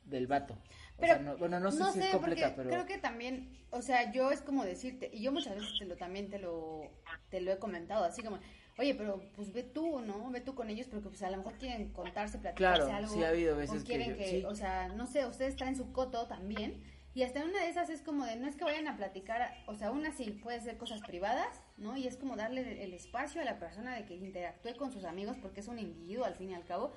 del 0.05 0.28
vato. 0.28 0.57
Pero, 0.99 1.38
bueno, 1.38 1.59
no 1.59 1.72
sé 1.72 1.84
si 1.93 1.99
es 1.99 2.09
completa, 2.09 2.53
pero... 2.55 2.70
Creo 2.70 2.86
que 2.86 2.97
también, 2.97 3.57
o 3.70 3.82
sea, 3.82 4.11
yo 4.11 4.32
es 4.32 4.41
como 4.41 4.65
decirte, 4.65 5.09
y 5.13 5.22
yo 5.22 5.32
muchas 5.32 5.55
veces 5.55 5.78
te 5.80 5.86
lo, 5.86 5.95
también 5.95 6.30
te 6.30 6.39
lo, 6.39 6.89
te 7.30 7.39
lo 7.41 7.51
he 7.51 7.57
comentado, 7.57 8.03
así 8.03 8.22
como, 8.22 8.39
oye, 8.78 8.95
pero 8.95 9.22
pues 9.36 9.53
ve 9.53 9.63
tú, 9.63 10.01
¿no? 10.01 10.30
Ve 10.32 10.41
tú 10.41 10.55
con 10.55 10.70
ellos 10.70 10.88
porque 10.88 11.09
pues 11.09 11.22
a 11.24 11.30
lo 11.30 11.38
mejor 11.38 11.53
quieren 11.53 11.89
contarse, 11.91 12.38
platicarse 12.38 12.84
claro, 12.84 12.97
algo. 12.97 13.13
sí 13.13 13.24
ha 13.24 13.30
habido 13.30 13.55
veces 13.55 13.82
o 13.82 13.86
quieren 13.86 14.17
que, 14.17 14.45
o 14.45 14.55
sea, 14.55 14.88
no 14.89 15.05
sé, 15.05 15.26
ustedes 15.26 15.59
en 15.61 15.76
su 15.76 15.91
coto 15.91 16.28
también. 16.28 16.82
Y 17.15 17.24
hasta 17.24 17.43
una 17.43 17.59
de 17.61 17.70
esas 17.70 17.89
es 17.89 18.01
como 18.01 18.26
de, 18.26 18.36
no 18.36 18.47
es 18.47 18.55
que 18.55 18.63
vayan 18.63 18.88
a 18.88 18.95
platicar, 18.95 19.51
o 19.67 19.76
sea, 19.76 19.91
una 19.91 20.11
sí 20.11 20.30
puede 20.32 20.61
ser 20.61 20.78
cosas 20.78 21.01
privadas, 21.01 21.61
¿no? 21.78 21.97
Y 21.97 22.07
es 22.07 22.15
como 22.15 22.36
darle 22.36 22.84
el 22.84 22.93
espacio 22.93 23.41
a 23.41 23.45
la 23.45 23.57
persona 23.57 23.95
de 23.95 24.05
que 24.05 24.15
interactúe 24.15 24.78
con 24.78 24.91
sus 24.91 25.05
amigos 25.05 25.36
porque 25.41 25.59
es 25.59 25.67
un 25.67 25.80
individuo 25.80 26.24
al 26.24 26.36
fin 26.36 26.51
y 26.51 26.53
al 26.53 26.65
cabo. 26.65 26.93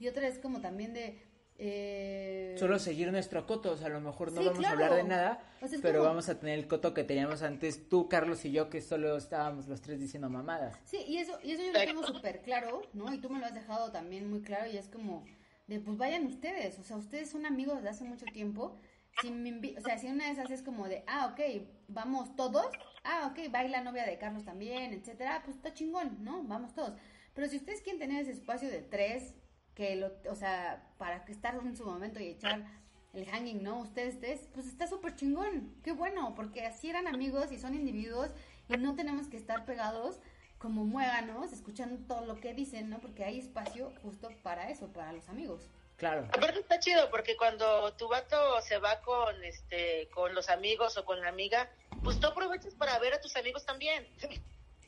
Y 0.00 0.08
otra 0.08 0.26
es 0.26 0.38
como 0.38 0.60
también 0.60 0.92
de, 0.94 1.22
eh... 1.62 2.56
Solo 2.58 2.78
seguir 2.78 3.12
nuestro 3.12 3.46
coto, 3.46 3.72
o 3.72 3.76
sea, 3.76 3.88
a 3.88 3.90
lo 3.90 4.00
mejor 4.00 4.32
no 4.32 4.42
vamos 4.42 4.64
a 4.64 4.70
hablar 4.70 4.94
de 4.94 5.04
nada, 5.04 5.44
pero 5.82 6.02
vamos 6.02 6.30
a 6.30 6.40
tener 6.40 6.58
el 6.58 6.66
coto 6.66 6.94
que 6.94 7.04
teníamos 7.04 7.42
antes 7.42 7.86
tú, 7.86 8.08
Carlos 8.08 8.42
y 8.46 8.50
yo, 8.50 8.70
que 8.70 8.80
solo 8.80 9.18
estábamos 9.18 9.68
los 9.68 9.82
tres 9.82 10.00
diciendo 10.00 10.30
mamadas. 10.30 10.74
Sí, 10.86 11.04
y 11.06 11.18
eso, 11.18 11.38
y 11.42 11.52
eso 11.52 11.62
yo 11.62 11.72
lo 11.72 11.80
tengo 11.80 12.02
súper 12.02 12.40
claro, 12.40 12.80
¿no? 12.94 13.12
Y 13.12 13.18
tú 13.18 13.28
me 13.28 13.38
lo 13.38 13.44
has 13.44 13.54
dejado 13.54 13.92
también 13.92 14.30
muy 14.30 14.40
claro 14.40 14.70
y 14.70 14.78
es 14.78 14.88
como 14.88 15.26
de, 15.66 15.80
pues 15.80 15.98
vayan 15.98 16.26
ustedes, 16.26 16.78
o 16.78 16.82
sea, 16.82 16.96
ustedes 16.96 17.28
son 17.28 17.44
amigos 17.44 17.82
de 17.82 17.90
hace 17.90 18.04
mucho 18.04 18.24
tiempo. 18.24 18.74
Si 19.20 19.30
me 19.30 19.76
o 19.76 19.82
sea, 19.82 19.98
si 19.98 20.06
una 20.06 20.26
de 20.26 20.32
esas 20.32 20.50
es 20.50 20.62
como 20.62 20.88
de, 20.88 21.04
ah, 21.06 21.30
ok, 21.32 21.62
vamos 21.88 22.34
todos, 22.36 22.68
ah, 23.04 23.30
ok, 23.30 23.54
va 23.54 23.62
la 23.64 23.82
novia 23.82 24.06
de 24.06 24.16
Carlos 24.16 24.46
también, 24.46 24.94
etcétera, 24.94 25.42
pues 25.44 25.56
está 25.58 25.74
chingón, 25.74 26.24
¿no? 26.24 26.42
Vamos 26.44 26.74
todos. 26.74 26.94
Pero 27.34 27.48
si 27.48 27.58
ustedes 27.58 27.82
quieren 27.82 28.00
tener 28.00 28.22
ese 28.22 28.32
espacio 28.32 28.70
de 28.70 28.80
tres, 28.80 29.34
que 29.80 29.96
lo, 29.96 30.12
o 30.30 30.34
sea, 30.34 30.82
para 30.98 31.24
que 31.24 31.32
estar 31.32 31.54
en 31.54 31.74
su 31.74 31.86
momento 31.86 32.20
y 32.20 32.26
echar 32.26 32.66
el 33.14 33.24
hanging, 33.24 33.62
¿no? 33.62 33.78
Ustedes, 33.78 34.16
ustedes 34.16 34.46
pues 34.52 34.66
está 34.66 34.86
súper 34.86 35.16
chingón, 35.16 35.74
qué 35.82 35.92
bueno, 35.92 36.34
porque 36.36 36.66
así 36.66 36.90
eran 36.90 37.08
amigos 37.08 37.50
y 37.50 37.58
son 37.58 37.74
individuos 37.74 38.28
y 38.68 38.76
no 38.76 38.94
tenemos 38.94 39.28
que 39.28 39.38
estar 39.38 39.64
pegados 39.64 40.18
como 40.58 40.84
muéganos, 40.84 41.54
escuchando 41.54 41.96
todo 42.06 42.26
lo 42.26 42.38
que 42.38 42.52
dicen, 42.52 42.90
¿no? 42.90 43.00
Porque 43.00 43.24
hay 43.24 43.38
espacio 43.38 43.90
justo 44.02 44.28
para 44.42 44.68
eso, 44.68 44.88
para 44.88 45.14
los 45.14 45.30
amigos. 45.30 45.62
Claro. 45.96 46.26
Aparte 46.26 46.60
está 46.60 46.78
chido 46.78 47.08
porque 47.10 47.38
cuando 47.38 47.94
tu 47.94 48.06
vato 48.06 48.60
se 48.60 48.76
va 48.76 49.00
con 49.00 49.42
este 49.44 50.10
con 50.12 50.34
los 50.34 50.50
amigos 50.50 50.98
o 50.98 51.06
con 51.06 51.22
la 51.22 51.28
amiga, 51.28 51.70
pues 52.04 52.20
tú 52.20 52.26
aprovechas 52.26 52.74
para 52.74 52.98
ver 52.98 53.14
a 53.14 53.20
tus 53.22 53.34
amigos 53.34 53.64
también. 53.64 54.06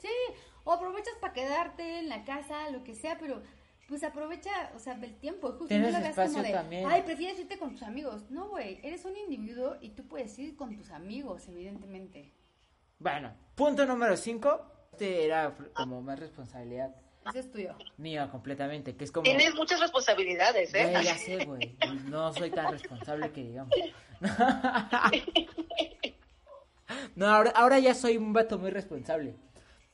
Sí, 0.02 0.12
o 0.64 0.72
aprovechas 0.72 1.14
para 1.18 1.32
quedarte 1.32 2.00
en 2.00 2.10
la 2.10 2.24
casa, 2.26 2.68
lo 2.68 2.84
que 2.84 2.94
sea, 2.94 3.16
pero 3.18 3.42
pues 3.88 4.04
aprovecha, 4.04 4.50
o 4.74 4.78
sea, 4.78 4.94
el 4.94 5.16
tiempo. 5.16 5.48
Justo 5.48 5.66
Tienes 5.66 5.92
no 5.92 6.00
lo 6.00 6.14
como 6.14 6.42
de, 6.42 6.52
también. 6.52 6.86
ay, 6.86 7.02
prefieres 7.02 7.38
irte 7.38 7.58
con 7.58 7.72
tus 7.72 7.82
amigos. 7.82 8.30
No, 8.30 8.48
güey, 8.48 8.78
eres 8.82 9.04
un 9.04 9.16
individuo 9.16 9.76
y 9.80 9.90
tú 9.90 10.06
puedes 10.06 10.38
ir 10.38 10.56
con 10.56 10.76
tus 10.76 10.90
amigos, 10.90 11.48
evidentemente. 11.48 12.32
Bueno, 12.98 13.34
punto 13.54 13.84
número 13.84 14.16
5. 14.16 14.66
Este 14.92 15.24
era 15.24 15.56
como 15.74 16.02
más 16.02 16.18
responsabilidad. 16.18 16.94
Ese 17.28 17.40
es 17.40 17.50
tuyo. 17.50 17.74
Mía, 17.96 18.28
completamente, 18.30 18.96
que 18.96 19.04
es 19.04 19.12
como... 19.12 19.24
Tienes 19.24 19.54
muchas 19.54 19.80
responsabilidades, 19.80 20.74
¿eh? 20.74 20.90
Güey, 20.90 21.04
ya 21.04 21.16
sé, 21.16 21.44
güey. 21.44 21.76
No 22.06 22.32
soy 22.32 22.50
tan 22.50 22.72
responsable 22.72 23.30
que 23.30 23.44
digamos. 23.44 23.72
no, 27.14 27.26
ahora, 27.26 27.52
ahora 27.54 27.78
ya 27.78 27.94
soy 27.94 28.16
un 28.16 28.32
vato 28.32 28.58
muy 28.58 28.70
responsable. 28.70 29.36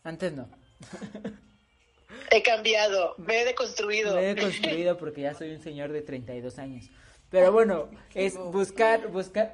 Antes 0.02 0.32
no. 0.32 0.48
He 2.30 2.42
cambiado, 2.42 3.14
me 3.18 3.40
he 3.40 3.44
deconstruido. 3.44 4.14
Me 4.14 4.30
he 4.30 4.34
deconstruido 4.34 4.96
porque 4.98 5.22
ya 5.22 5.34
soy 5.34 5.50
un 5.50 5.60
señor 5.60 5.92
de 5.92 6.02
32 6.02 6.58
años. 6.58 6.90
Pero 7.30 7.52
bueno, 7.52 7.90
es 8.14 8.38
buscar, 8.38 9.08
buscar, 9.08 9.52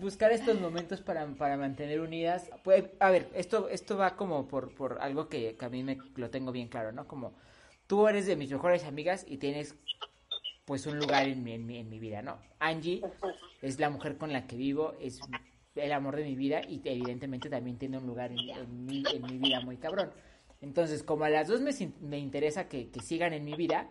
buscar 0.00 0.32
estos 0.32 0.60
momentos 0.60 1.00
para, 1.00 1.26
para 1.26 1.56
mantener 1.56 2.00
unidas. 2.00 2.50
Pues, 2.62 2.84
a 3.00 3.10
ver, 3.10 3.30
esto, 3.34 3.68
esto 3.70 3.96
va 3.96 4.16
como 4.16 4.46
por, 4.48 4.74
por 4.74 4.98
algo 5.00 5.28
que, 5.28 5.56
a 5.58 5.68
mí 5.70 5.82
me 5.82 5.98
lo 6.16 6.28
tengo 6.28 6.52
bien 6.52 6.68
claro, 6.68 6.92
¿no? 6.92 7.08
Como 7.08 7.32
tú 7.86 8.06
eres 8.06 8.26
de 8.26 8.36
mis 8.36 8.50
mejores 8.50 8.84
amigas 8.84 9.24
y 9.26 9.38
tienes 9.38 9.74
pues 10.66 10.84
un 10.86 10.98
lugar 10.98 11.26
en 11.26 11.42
mi, 11.42 11.52
en 11.52 11.64
mi, 11.64 11.78
en 11.78 11.88
mi 11.88 11.98
vida, 11.98 12.20
¿no? 12.20 12.38
Angie 12.58 13.00
es 13.62 13.78
la 13.78 13.88
mujer 13.88 14.18
con 14.18 14.32
la 14.32 14.46
que 14.46 14.56
vivo, 14.56 14.94
es 15.00 15.20
el 15.74 15.92
amor 15.92 16.16
de 16.16 16.24
mi 16.24 16.34
vida 16.34 16.60
y 16.68 16.82
evidentemente 16.84 17.48
también 17.48 17.78
tiene 17.78 17.96
un 17.96 18.06
lugar 18.06 18.32
en, 18.32 18.38
en, 18.40 18.84
mi, 18.84 19.04
en 19.10 19.22
mi 19.22 19.38
vida 19.38 19.60
muy 19.60 19.76
cabrón. 19.78 20.10
Entonces, 20.60 21.02
como 21.02 21.24
a 21.24 21.30
las 21.30 21.48
dos 21.48 21.60
me, 21.60 21.72
me 22.00 22.18
interesa 22.18 22.68
que, 22.68 22.90
sigan 23.02 23.32
en 23.32 23.44
mi 23.44 23.54
vida, 23.54 23.88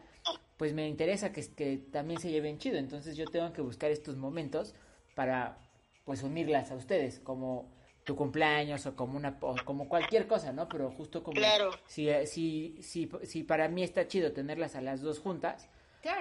pues 0.58 0.74
me 0.74 0.88
interesa 0.88 1.32
que, 1.32 1.46
que 1.54 1.78
también 1.78 2.20
se 2.20 2.32
lleven 2.32 2.58
chido. 2.58 2.78
Entonces 2.78 3.16
yo 3.16 3.26
tengo 3.26 3.54
que 3.54 3.62
buscar 3.62 3.92
estos 3.92 4.18
momentos 4.18 4.74
para, 5.16 5.58
pues, 6.04 6.24
unirlas 6.24 6.72
a 6.72 6.76
ustedes, 6.76 7.20
como 7.20 7.74
tu 8.06 8.16
cumpleaños 8.16 8.86
o 8.86 8.96
como 8.96 9.18
una 9.18 9.40
como 9.40 9.90
cualquier 9.90 10.28
cosa, 10.28 10.54
¿no? 10.54 10.70
Pero 10.70 10.92
justo 10.92 11.24
como 11.24 11.38
claro. 11.38 11.72
si, 11.88 12.08
si, 12.28 12.78
si, 12.82 13.10
si 13.24 13.44
para 13.44 13.68
mí 13.68 13.82
está 13.84 14.08
chido 14.08 14.32
tenerlas 14.32 14.76
a 14.76 14.82
las 14.82 15.02
dos 15.02 15.20
juntas, 15.20 15.68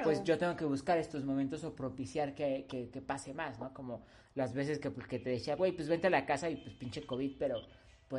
pues 0.02 0.24
yo 0.24 0.38
tengo 0.38 0.56
que 0.56 0.64
buscar 0.64 0.96
estos 0.96 1.24
momentos 1.24 1.62
o 1.62 1.76
propiciar 1.76 2.34
que, 2.34 2.64
que, 2.66 2.88
que 2.88 3.02
pase 3.02 3.34
más, 3.34 3.58
¿no? 3.58 3.74
Como 3.74 4.02
las 4.34 4.54
veces 4.54 4.78
que, 4.78 4.90
que 4.92 5.18
te 5.18 5.28
decía, 5.28 5.56
güey, 5.56 5.72
pues 5.72 5.88
vente 5.88 6.06
a 6.06 6.10
la 6.10 6.24
casa 6.24 6.48
y 6.48 6.56
pues 6.56 6.74
pinche 6.74 7.04
COVID, 7.04 7.36
pero 7.38 7.60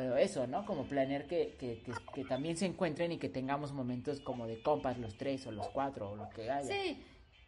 eso, 0.00 0.46
¿no? 0.46 0.64
Como 0.64 0.84
planear 0.84 1.26
que, 1.26 1.56
que, 1.58 1.82
que, 2.14 2.24
también 2.24 2.56
se 2.56 2.66
encuentren 2.66 3.12
y 3.12 3.18
que 3.18 3.28
tengamos 3.28 3.72
momentos 3.72 4.20
como 4.20 4.46
de 4.46 4.60
compas, 4.62 4.98
los 4.98 5.16
tres 5.16 5.46
o 5.46 5.52
los 5.52 5.68
cuatro 5.68 6.10
o 6.10 6.16
lo 6.16 6.28
que 6.30 6.50
haya. 6.50 6.66
Sí, 6.66 7.02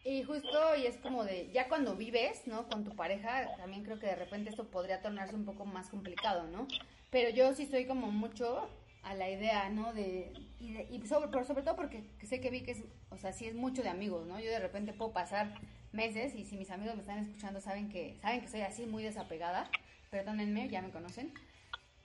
y 0.05 0.23
justo, 0.23 0.77
y 0.77 0.87
es 0.87 0.97
como 0.99 1.25
de, 1.25 1.51
ya 1.53 1.69
cuando 1.69 1.97
vives, 1.97 2.47
¿no? 2.47 2.69
Con 2.69 2.85
tu 2.85 2.95
pareja, 2.95 3.57
también 3.57 3.85
creo 3.85 3.99
que 3.99 4.07
de 4.07 4.15
repente 4.15 4.51
esto 4.51 4.65
podría 4.69 5.03
tornarse 5.03 5.35
un 5.35 5.45
poco 5.45 5.65
más 5.65 5.89
complicado, 5.89 6.47
¿no? 6.47 6.67
Pero 7.11 7.31
yo 7.31 7.55
sí 7.55 7.65
estoy 7.65 7.87
como 7.87 8.11
mucho 8.11 8.69
a 9.03 9.15
la 9.15 9.31
idea, 9.31 9.69
¿no? 9.71 9.93
De, 9.93 10.33
y, 10.61 11.07
sobre, 11.07 11.29
pero 11.29 11.45
sobre 11.45 11.63
todo 11.63 11.77
porque 11.77 12.05
sé 12.23 12.41
que 12.41 12.51
vi 12.51 12.63
que 12.63 12.73
es, 12.73 12.85
o 13.11 13.19
sea, 13.19 13.33
sí 13.33 13.47
es 13.47 13.55
mucho 13.55 13.83
de 13.83 13.89
amigos, 13.89 14.27
¿no? 14.27 14.39
Yo 14.41 14.51
de 14.51 14.61
repente 14.61 14.93
puedo 14.93 15.13
pasar 15.13 15.55
meses 15.93 16.35
y 16.35 16.45
si 16.45 16.57
mis 16.57 16.71
amigos 16.71 16.95
me 16.95 17.03
están 17.03 17.19
escuchando 17.19 17.61
saben 17.61 17.89
que, 17.89 18.17
saben 18.21 18.41
que 18.41 18.49
soy 18.49 18.61
así 18.61 18.87
muy 18.87 19.03
desapegada, 19.03 19.71
perdónenme, 20.11 20.69
ya 20.69 20.83
me 20.83 20.91
conocen 20.91 21.33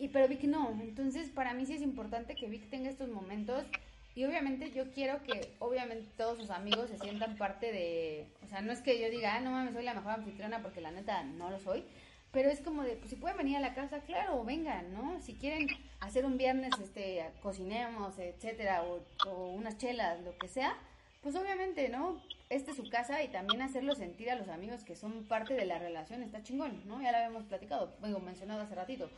y 0.04 0.10
pero 0.10 0.28
Vic 0.28 0.44
no. 0.44 0.70
Entonces, 0.82 1.30
para 1.30 1.54
mí 1.54 1.66
sí 1.66 1.76
es 1.76 1.82
importante 1.82 2.36
que 2.36 2.48
Vic 2.48 2.70
tenga 2.70 2.90
estos 2.90 3.08
momentos. 3.08 3.64
Y 4.16 4.26
obviamente 4.26 4.70
yo 4.72 4.92
quiero 4.92 5.24
que, 5.24 5.56
obviamente, 5.60 6.06
todos 6.18 6.38
sus 6.38 6.50
amigos 6.50 6.90
se 6.90 7.00
sientan 7.00 7.38
parte 7.38 7.72
de. 7.72 8.28
O 8.44 8.48
sea, 8.48 8.62
no 8.62 8.74
es 8.74 8.82
que 8.82 9.00
yo 9.00 9.10
diga, 9.10 9.36
ah, 9.36 9.40
no 9.40 9.52
mames, 9.52 9.74
soy 9.74 9.84
la 9.84 9.94
mejor 9.94 10.12
anfitriona, 10.12 10.62
porque 10.62 10.82
la 10.82 10.92
neta 10.92 11.24
no 11.24 11.50
lo 11.50 11.58
soy. 11.58 11.86
Pero 12.34 12.50
es 12.50 12.60
como 12.60 12.84
de, 12.84 12.98
pues 12.98 13.12
si 13.12 13.16
pueden 13.16 13.38
venir 13.38 13.56
a 13.56 13.62
la 13.62 13.74
casa, 13.74 14.02
claro, 14.02 14.44
vengan, 14.44 14.92
¿no? 14.94 15.22
Si 15.22 15.36
quieren 15.36 15.68
hacer 16.02 16.26
un 16.26 16.38
viernes, 16.38 16.74
este, 16.82 17.24
cocinemos, 17.42 18.20
etcétera, 18.20 18.84
o, 18.84 19.06
o 19.30 19.54
unas 19.54 19.78
chelas, 19.78 20.22
lo 20.22 20.38
que 20.38 20.50
sea, 20.50 20.76
pues 21.22 21.36
obviamente, 21.36 21.88
¿no? 21.88 22.22
Esta 22.50 22.72
es 22.72 22.78
su 22.78 22.90
casa 22.90 23.24
y 23.24 23.30
también 23.30 23.62
hacerlo 23.62 23.96
sentir 23.96 24.30
a 24.30 24.36
los 24.36 24.50
amigos 24.50 24.84
que 24.84 24.96
son 24.96 25.24
parte 25.24 25.54
de 25.54 25.66
la 25.66 25.80
relación 25.80 26.24
está 26.24 26.44
chingón, 26.44 26.82
¿no? 26.88 27.02
Ya 27.02 27.12
lo 27.12 27.18
habíamos 27.18 27.46
platicado, 27.46 27.96
bueno, 28.02 28.20
mencionado 28.20 28.62
hace 28.62 28.76
ratito. 28.76 29.10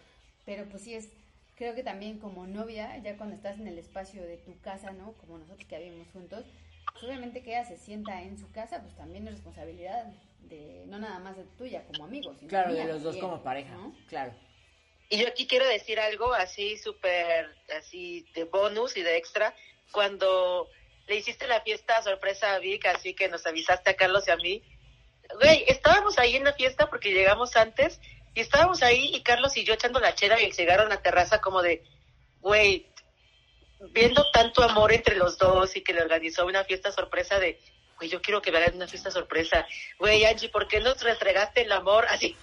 Pero 0.46 0.66
pues 0.70 0.84
sí 0.84 0.94
es, 0.94 1.10
creo 1.56 1.76
que 1.76 1.84
también 1.84 2.20
como 2.20 2.46
novia, 2.48 2.98
ya 3.04 3.18
cuando 3.18 3.36
estás 3.36 3.60
en 3.60 3.68
el 3.68 3.78
espacio 3.78 4.22
de 4.24 4.38
tu 4.38 4.60
casa, 4.62 4.92
¿no? 4.92 5.14
Como 5.14 5.38
nosotros 5.38 5.68
que 5.68 5.78
vivimos 5.80 6.08
juntos, 6.14 6.46
Pues 6.94 7.04
obviamente 7.04 7.42
que 7.42 7.50
ella 7.52 7.66
se 7.66 7.78
sienta 7.78 8.22
en 8.22 8.38
su 8.38 8.52
casa, 8.52 8.82
pues 8.82 8.96
también 8.96 9.28
es 9.28 9.34
responsabilidad 9.34 10.06
de, 10.42 10.84
no 10.88 11.00
nada 11.00 11.20
más 11.20 11.36
de 11.36 11.44
tuya 11.58 11.84
como 11.88 12.06
amigo, 12.06 12.34
sino 12.36 12.50
Claro, 12.50 12.72
mía 12.72 12.86
de 12.86 12.94
los 12.94 13.04
dos 13.04 13.18
como 13.18 13.42
pareja, 13.42 13.74
¿no? 13.74 13.96
claro. 14.08 14.34
Y 15.10 15.20
yo 15.20 15.28
aquí 15.28 15.46
quiero 15.46 15.68
decir 15.68 16.00
algo 16.00 16.34
así 16.34 16.78
súper, 16.78 17.56
así 17.78 18.26
de 18.34 18.46
bonus 18.46 18.98
y 18.98 19.04
de 19.04 19.18
extra. 19.18 19.54
Cuando 19.92 20.68
le 21.08 21.18
hiciste 21.18 21.48
la 21.48 21.62
fiesta 21.62 22.02
sorpresa 22.02 22.56
a 22.56 22.60
Vic, 22.60 22.86
así 22.88 23.14
que 23.14 23.28
nos 23.28 23.46
avisaste 23.46 23.92
a 23.92 23.96
Carlos 23.96 24.28
y 24.28 24.32
a 24.32 24.38
mí. 24.38 24.64
Güey, 25.40 25.64
estábamos 25.68 26.18
ahí 26.18 26.36
en 26.36 26.44
la 26.44 26.54
fiesta 26.54 26.88
porque 26.88 27.14
llegamos 27.14 27.56
antes 27.56 28.00
y 28.36 28.42
estábamos 28.42 28.84
ahí 28.84 29.12
y 29.14 29.22
Carlos 29.22 29.56
y 29.56 29.64
yo 29.64 29.74
echando 29.74 30.00
la 30.02 30.14
chera 30.14 30.40
y 30.40 30.46
el 30.46 30.54
cigarro 30.54 30.84
en 30.84 30.90
la 30.90 31.02
terraza 31.02 31.40
como 31.40 31.62
de, 31.62 31.84
güey, 32.42 32.86
viendo 33.92 34.30
tanto 34.32 34.62
amor 34.62 34.92
entre 34.92 35.16
los 35.16 35.38
dos 35.38 35.76
y 35.78 35.82
que 35.82 35.94
le 35.94 36.02
organizó 36.02 36.46
una 36.46 36.66
fiesta 36.66 36.92
sorpresa 36.92 37.40
de, 37.40 37.60
güey, 37.98 38.10
yo 38.10 38.22
quiero 38.22 38.42
que 38.42 38.52
me 38.52 38.58
hagan 38.58 38.76
una 38.76 38.88
fiesta 38.88 39.10
sorpresa. 39.10 39.66
Güey, 40.00 40.26
Angie, 40.26 40.50
¿por 40.50 40.68
qué 40.68 40.82
nos 40.82 41.02
restregaste 41.02 41.62
el 41.62 41.72
amor 41.72 42.06
así? 42.10 42.36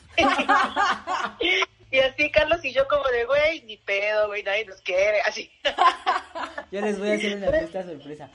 y 1.90 1.98
así 1.98 2.30
Carlos 2.30 2.64
y 2.64 2.72
yo 2.72 2.88
como 2.88 3.06
de, 3.08 3.26
güey, 3.26 3.60
ni 3.64 3.76
pedo, 3.76 4.28
güey, 4.28 4.42
nadie 4.42 4.64
nos 4.64 4.80
quiere, 4.80 5.20
así. 5.20 5.52
Yo 6.70 6.80
les 6.80 6.98
voy 6.98 7.10
a 7.10 7.14
hacer 7.14 7.36
una 7.36 7.50
fiesta 7.50 7.84
sorpresa. 7.84 8.30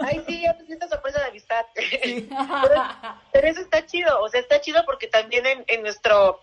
Ay, 0.00 0.22
sí, 0.28 0.42
ya 0.42 0.54
fiesta 0.54 0.88
sorpresa 0.88 1.18
de 1.18 1.26
amistad. 1.26 1.64
pero, 1.74 2.84
pero 3.32 3.48
eso 3.48 3.60
está 3.60 3.84
chido, 3.86 4.20
o 4.20 4.28
sea, 4.28 4.40
está 4.40 4.60
chido 4.60 4.84
porque 4.86 5.08
también 5.08 5.44
en, 5.46 5.64
en 5.66 5.82
nuestro 5.82 6.42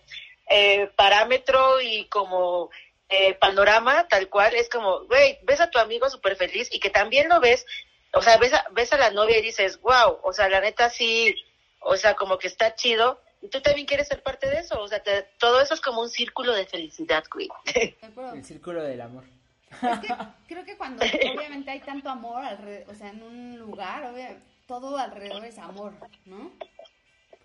eh, 0.50 0.90
parámetro 0.96 1.80
y 1.82 2.06
como 2.08 2.70
eh, 3.10 3.34
panorama 3.36 4.08
tal 4.08 4.30
cual 4.30 4.56
es 4.56 4.70
como, 4.70 5.06
güey, 5.06 5.38
ves 5.44 5.62
a 5.62 5.70
tu 5.70 5.80
amigo 5.80 6.10
súper 6.10 6.36
feliz 6.36 6.70
y 6.72 6.80
que 6.80 6.90
también 6.90 7.30
lo 7.30 7.40
ves, 7.40 7.66
o 8.14 8.22
sea, 8.22 8.38
ves 8.38 8.54
a, 8.54 8.66
ves 8.72 8.92
a 8.94 8.98
la 8.98 9.12
novia 9.12 9.38
y 9.40 9.42
dices, 9.44 9.80
wow, 9.82 10.20
o 10.24 10.34
sea, 10.34 10.50
la 10.50 10.62
neta 10.62 10.90
sí, 10.90 11.36
o 11.82 11.96
sea, 11.98 12.16
como 12.16 12.38
que 12.38 12.48
está 12.48 12.76
chido. 12.76 13.22
Y 13.42 13.48
tú 13.48 13.62
también 13.62 13.88
quieres 13.88 14.08
ser 14.10 14.22
parte 14.22 14.50
de 14.50 14.60
eso, 14.60 14.80
o 14.82 14.88
sea, 14.90 15.02
te- 15.02 15.24
todo 15.40 15.62
eso 15.62 15.74
es 15.74 15.80
como 15.82 16.02
un 16.02 16.10
círculo 16.10 16.54
de 16.54 16.66
felicidad, 16.66 17.24
güey. 17.34 17.48
El 18.34 18.44
círculo 18.44 18.84
del 18.84 19.00
amor. 19.02 19.24
Es 19.72 20.00
que 20.00 20.14
creo 20.48 20.66
que 20.66 20.76
cuando 20.78 21.06
obviamente 21.06 21.72
hay 21.72 21.80
tanto 21.80 22.10
amor 22.10 22.44
alrededor, 22.44 22.90
o 22.92 22.96
sea, 22.98 23.10
en 23.10 23.24
un 23.24 23.58
lugar, 23.60 24.04
obvia- 24.12 24.38
todo 24.68 24.98
alrededor 24.98 25.46
es 25.46 25.58
amor, 25.58 25.94
¿no? 26.26 26.52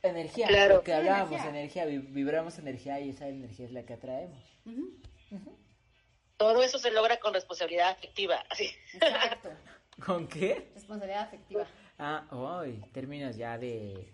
Energía, 0.09 0.47
Claro. 0.49 0.75
lo 0.77 0.83
que 0.83 0.93
Sí, 0.93 0.97
hablábamos, 0.99 1.31
energía. 1.33 1.51
energía, 1.51 1.85
vi- 1.87 1.99
vibramos 1.99 2.59
energía 2.59 3.01
y 3.01 3.11
esa 3.11 3.27
energía 3.29 3.65
es 3.67 3.73
la 3.73 3.85
que 3.85 3.95
atraemos. 3.95 4.39
Todo 6.37 6.63
eso 6.63 6.79
se 6.79 6.91
logra 6.91 7.19
con 7.19 7.33
responsabilidad 7.33 7.91
afectiva, 7.91 8.45
así. 8.51 8.71
Exacto. 8.95 9.51
¿Con 10.05 10.27
qué? 10.29 10.71
Responsabilidad 10.75 11.23
afectiva. 11.23 11.67
Ah, 11.99 12.27
hoy, 12.33 12.83
términos 12.93 13.37
ya 13.37 13.57
de... 13.57 14.13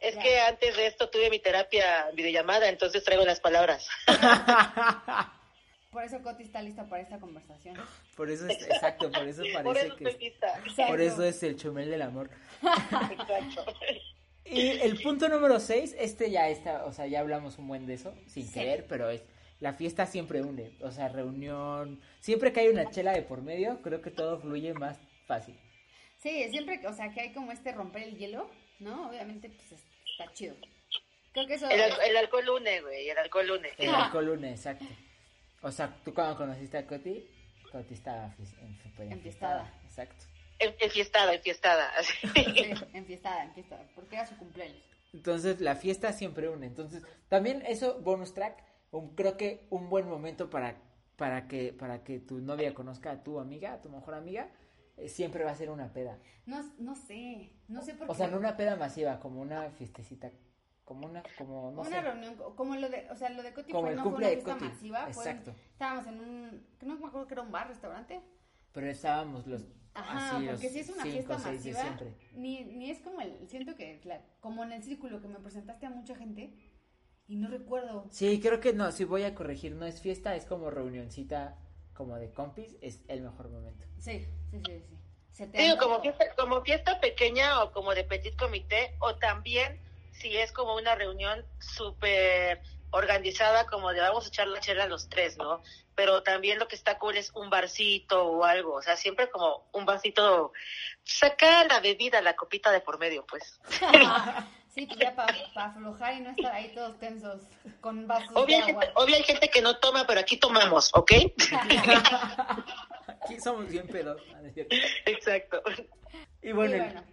Es 0.00 0.14
Ya. 0.14 0.22
que 0.22 0.40
antes 0.40 0.76
de 0.76 0.86
esto 0.86 1.08
tuve 1.10 1.28
mi 1.30 1.38
terapia 1.40 2.10
videollamada, 2.14 2.68
entonces 2.68 3.02
traigo 3.02 3.24
las 3.24 3.40
palabras. 3.40 3.88
Por 5.90 6.04
eso 6.04 6.22
Coti 6.22 6.42
está 6.42 6.60
lista 6.62 6.84
para 6.88 7.02
esta 7.02 7.18
conversación. 7.18 7.74
Por 8.16 8.30
eso 8.30 8.46
es, 8.46 8.62
exacto, 8.66 9.10
por 9.10 9.26
eso 9.26 9.42
Por 9.54 9.64
parece 9.64 9.86
eso 9.86 9.96
que... 9.96 10.04
Exacto. 10.26 10.86
Por 10.88 11.00
eso 11.00 11.24
es 11.24 11.42
el 11.42 11.56
chumel 11.56 11.90
del 11.90 12.02
amor. 12.02 12.30
Exacto. 12.62 13.64
Y 14.48 14.60
el 14.80 15.00
punto 15.02 15.28
número 15.28 15.58
6, 15.60 15.96
este 15.98 16.30
ya 16.30 16.48
está, 16.48 16.84
o 16.84 16.92
sea, 16.92 17.06
ya 17.06 17.20
hablamos 17.20 17.58
un 17.58 17.66
buen 17.68 17.86
de 17.86 17.94
eso, 17.94 18.14
sin 18.26 18.46
Sí. 18.46 18.54
querer, 18.54 18.86
pero 18.88 19.10
es, 19.10 19.22
la 19.60 19.72
fiesta 19.72 20.06
siempre 20.06 20.42
une, 20.42 20.72
o 20.82 20.90
sea, 20.92 21.08
reunión, 21.08 22.00
siempre 22.20 22.52
que 22.52 22.60
hay 22.60 22.68
una 22.68 22.90
chela 22.90 23.12
de 23.12 23.22
por 23.22 23.42
medio, 23.42 23.80
creo 23.82 24.00
que 24.02 24.10
todo 24.10 24.38
fluye 24.40 24.72
más 24.74 24.98
fácil. 25.26 25.58
Sí, 26.18 26.48
siempre, 26.50 26.80
que- 26.80 26.86
o 26.86 26.92
sea, 26.94 27.12
que 27.12 27.20
hay 27.22 27.32
como 27.32 27.52
este 27.52 27.72
romper 27.72 28.02
el 28.04 28.16
hielo, 28.16 28.48
¿no? 28.78 29.08
Obviamente, 29.08 29.48
pues 29.50 29.72
es- 29.72 29.86
está 30.12 30.32
chido. 30.32 30.54
Creo 31.32 31.46
que 31.46 31.54
eso... 31.54 31.68
El, 31.68 31.80
el 31.80 32.16
alcohol 32.16 32.48
une, 32.48 32.80
güey, 32.80 33.08
el 33.10 33.18
alcohol 33.18 33.50
une. 33.50 33.68
El 33.78 33.94
alcohol 33.94 34.28
une, 34.30 34.50
exacto. 34.52 34.86
O 35.62 35.70
sea, 35.72 35.94
tú 36.04 36.14
cuando 36.14 36.36
conociste 36.36 36.78
a 36.78 36.86
Coti, 36.86 37.26
Coti 37.72 37.94
estaba 37.94 38.34
enfiestada, 39.00 39.72
exacto. 39.84 40.24
En- 40.58 40.74
Enfiestada, 40.80 41.34
enfiestada. 41.34 41.88
así. 41.98 42.12
Sí, 42.34 42.70
enfiestada, 42.94 43.44
enfiestada, 43.44 43.86
porque 43.94 44.16
era 44.16 44.26
su 44.26 44.36
cumpleaños. 44.36 44.82
Entonces 45.12 45.60
la 45.60 45.76
fiesta 45.76 46.12
siempre 46.12 46.48
une. 46.48 46.66
Entonces 46.66 47.02
también 47.28 47.62
eso, 47.66 48.00
bonus 48.00 48.34
track, 48.34 48.62
un- 48.90 49.14
creo 49.14 49.36
que 49.36 49.66
un 49.70 49.88
buen 49.88 50.08
momento 50.08 50.50
para, 50.50 50.76
para, 51.16 51.48
que, 51.48 51.72
para 51.72 52.04
que 52.04 52.18
tu 52.18 52.40
novia 52.40 52.74
conozca 52.74 53.10
a 53.12 53.22
tu 53.22 53.38
amiga, 53.40 53.74
a 53.74 53.80
tu 53.80 53.88
mejor 53.88 54.14
amiga, 54.14 54.50
eh, 54.96 55.08
siempre 55.08 55.44
va 55.44 55.50
a 55.50 55.54
ser 55.56 55.70
una 55.70 55.92
peda. 55.92 56.18
No, 56.46 56.62
no 56.78 56.94
sé, 56.94 57.52
no 57.68 57.82
sé 57.82 57.94
por 57.94 58.06
qué. 58.06 58.12
O 58.12 58.14
sea, 58.14 58.28
no 58.28 58.38
una 58.38 58.56
peda 58.56 58.76
masiva, 58.76 59.18
como 59.20 59.40
una 59.40 59.70
fiestecita, 59.70 60.30
como 60.84 61.06
una, 61.06 61.22
como, 61.36 61.70
no 61.72 61.80
una 61.80 61.90
sé. 61.90 62.00
reunión, 62.02 62.36
como 62.54 62.76
lo 62.76 62.88
de, 62.88 63.08
o 63.10 63.16
sea, 63.16 63.28
lo 63.30 63.42
de 63.42 63.52
Coti 63.52 63.72
Como 63.72 63.82
fue, 63.84 63.90
el 63.90 63.96
no 63.96 64.02
fue 64.04 64.12
una 64.14 64.28
fiesta 64.28 64.56
masiva, 64.56 65.00
fue- 65.12 65.24
exacto. 65.24 65.54
estábamos 65.72 66.06
en 66.06 66.20
un, 66.20 66.66
que 66.78 66.86
no 66.86 66.96
me 66.98 67.06
acuerdo 67.06 67.26
que 67.26 67.34
era 67.34 67.42
un 67.42 67.52
bar, 67.52 67.68
restaurante. 67.68 68.20
Pero 68.72 68.86
estábamos 68.90 69.46
los... 69.46 69.64
Ajá, 69.96 70.36
así, 70.36 70.46
porque 70.46 70.68
los 70.68 70.72
si 70.72 70.78
es 70.80 70.88
una 70.90 71.02
cinco, 71.02 71.34
fiesta 71.34 71.38
masiva, 71.38 71.80
siempre. 71.82 72.12
ni, 72.34 72.64
ni 72.64 72.90
es 72.90 73.00
como 73.00 73.20
el, 73.20 73.48
siento 73.48 73.74
que 73.76 74.00
la- 74.04 74.20
como 74.40 74.62
en 74.64 74.72
el 74.72 74.82
círculo 74.82 75.20
que 75.20 75.28
me 75.28 75.38
presentaste 75.40 75.86
a 75.86 75.90
mucha 75.90 76.14
gente 76.14 76.52
y 77.28 77.36
no 77.36 77.48
recuerdo. 77.48 78.06
Sí, 78.10 78.40
creo 78.40 78.60
que 78.60 78.72
no, 78.72 78.92
si 78.92 79.04
voy 79.04 79.24
a 79.24 79.34
corregir, 79.34 79.74
no 79.74 79.86
es 79.86 80.00
fiesta, 80.00 80.36
es 80.36 80.44
como 80.44 80.70
reunioncita, 80.70 81.56
como 81.94 82.16
de 82.16 82.30
compis, 82.30 82.76
es 82.80 83.00
el 83.08 83.22
mejor 83.22 83.48
momento. 83.48 83.84
Sí, 83.98 84.20
sí, 84.50 84.60
sí, 84.64 84.80
sí. 84.88 84.96
Se 85.32 85.46
te 85.46 85.60
Digo, 85.62 85.76
como 85.78 86.00
fiesta, 86.00 86.24
como 86.36 86.62
fiesta 86.62 87.00
pequeña 87.00 87.62
o 87.62 87.72
como 87.72 87.94
de 87.94 88.04
petit 88.04 88.36
comité, 88.36 88.94
o 89.00 89.16
también 89.16 89.78
si 90.12 90.34
es 90.36 90.52
como 90.52 90.76
una 90.76 90.94
reunión 90.94 91.44
súper 91.58 92.62
organizada, 92.90 93.66
como 93.66 93.92
de 93.92 94.00
vamos 94.00 94.24
a 94.24 94.28
echar 94.28 94.46
la 94.48 94.60
chela 94.60 94.86
los 94.86 95.08
tres, 95.08 95.36
¿no? 95.38 95.62
Pero 95.94 96.22
también 96.22 96.58
lo 96.58 96.68
que 96.68 96.76
está 96.76 96.98
cool 96.98 97.16
es 97.16 97.30
un 97.34 97.48
barcito 97.50 98.24
o 98.26 98.44
algo, 98.44 98.74
o 98.74 98.82
sea, 98.82 98.96
siempre 98.96 99.30
como 99.30 99.68
un 99.72 99.84
vasito, 99.86 100.52
saca 101.04 101.64
la 101.64 101.80
bebida, 101.80 102.20
la 102.20 102.36
copita 102.36 102.70
de 102.70 102.80
por 102.80 102.98
medio, 102.98 103.24
pues. 103.26 103.58
sí, 104.74 104.86
pues 104.86 104.98
ya 104.98 105.14
para 105.14 105.34
aflojar 105.54 106.14
y 106.14 106.20
no 106.20 106.30
estar 106.30 106.52
ahí 106.54 106.72
todos 106.74 106.98
tensos 106.98 107.40
con 107.80 108.06
vasos 108.06 108.30
Obvio 108.34 108.58
de 108.58 108.62
agua. 108.64 108.82
gente, 108.82 108.92
obvio 108.94 109.16
hay 109.16 109.22
gente 109.22 109.48
que 109.48 109.62
no 109.62 109.78
toma, 109.78 110.06
pero 110.06 110.20
aquí 110.20 110.36
tomamos, 110.36 110.90
¿ok? 110.94 111.12
Aquí 113.22 113.40
somos 113.40 113.68
bien 113.68 113.86
pedos. 113.88 114.22
Exacto. 115.06 115.62
Y 116.42 116.52
bueno, 116.52 116.76
Y 116.76 116.78
el 116.78 116.84
bueno. 116.84 117.04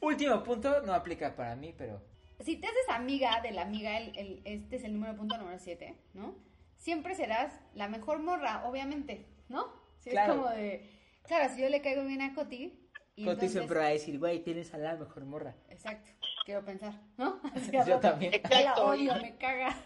último 0.00 0.42
punto 0.44 0.80
no 0.82 0.94
aplica 0.94 1.34
para 1.34 1.56
mí, 1.56 1.74
pero 1.76 2.00
si 2.44 2.56
te 2.56 2.66
haces 2.66 2.88
amiga 2.88 3.40
de 3.42 3.50
la 3.52 3.62
amiga, 3.62 3.98
el, 3.98 4.16
el- 4.16 4.42
este 4.44 4.76
es 4.76 4.84
el 4.84 4.92
número 4.94 5.16
punto 5.16 5.36
número 5.38 5.58
7, 5.58 5.96
¿no? 6.14 6.34
Siempre 6.76 7.14
serás 7.14 7.58
la 7.74 7.88
mejor 7.88 8.18
morra, 8.20 8.66
obviamente, 8.66 9.26
¿no? 9.48 9.72
Si 10.00 10.10
Claro. 10.10 10.32
es 10.34 10.38
como 10.38 10.50
de, 10.50 10.90
claro, 11.24 11.52
si 11.54 11.60
yo 11.62 11.68
le 11.68 11.80
caigo 11.82 12.04
bien 12.04 12.22
a 12.22 12.34
Coti, 12.34 12.78
y 13.16 13.24
Coti 13.24 13.30
entonces- 13.32 13.52
siempre 13.52 13.78
va 13.78 13.86
a 13.86 13.90
decir, 13.90 14.18
güey, 14.18 14.40
tienes 14.40 14.72
a 14.74 14.78
la 14.78 14.94
mejor 14.96 15.24
morra. 15.24 15.54
Exacto, 15.70 16.10
quiero 16.44 16.64
pensar, 16.64 17.00
¿no? 17.16 17.40
Yo 17.72 17.80
rato, 17.84 18.00
también. 18.00 18.32
"Ya 18.32 18.40
la 18.50 18.58
Exacto, 18.60 18.86
odio, 18.86 19.14
me 19.16 19.36
caga. 19.36 19.76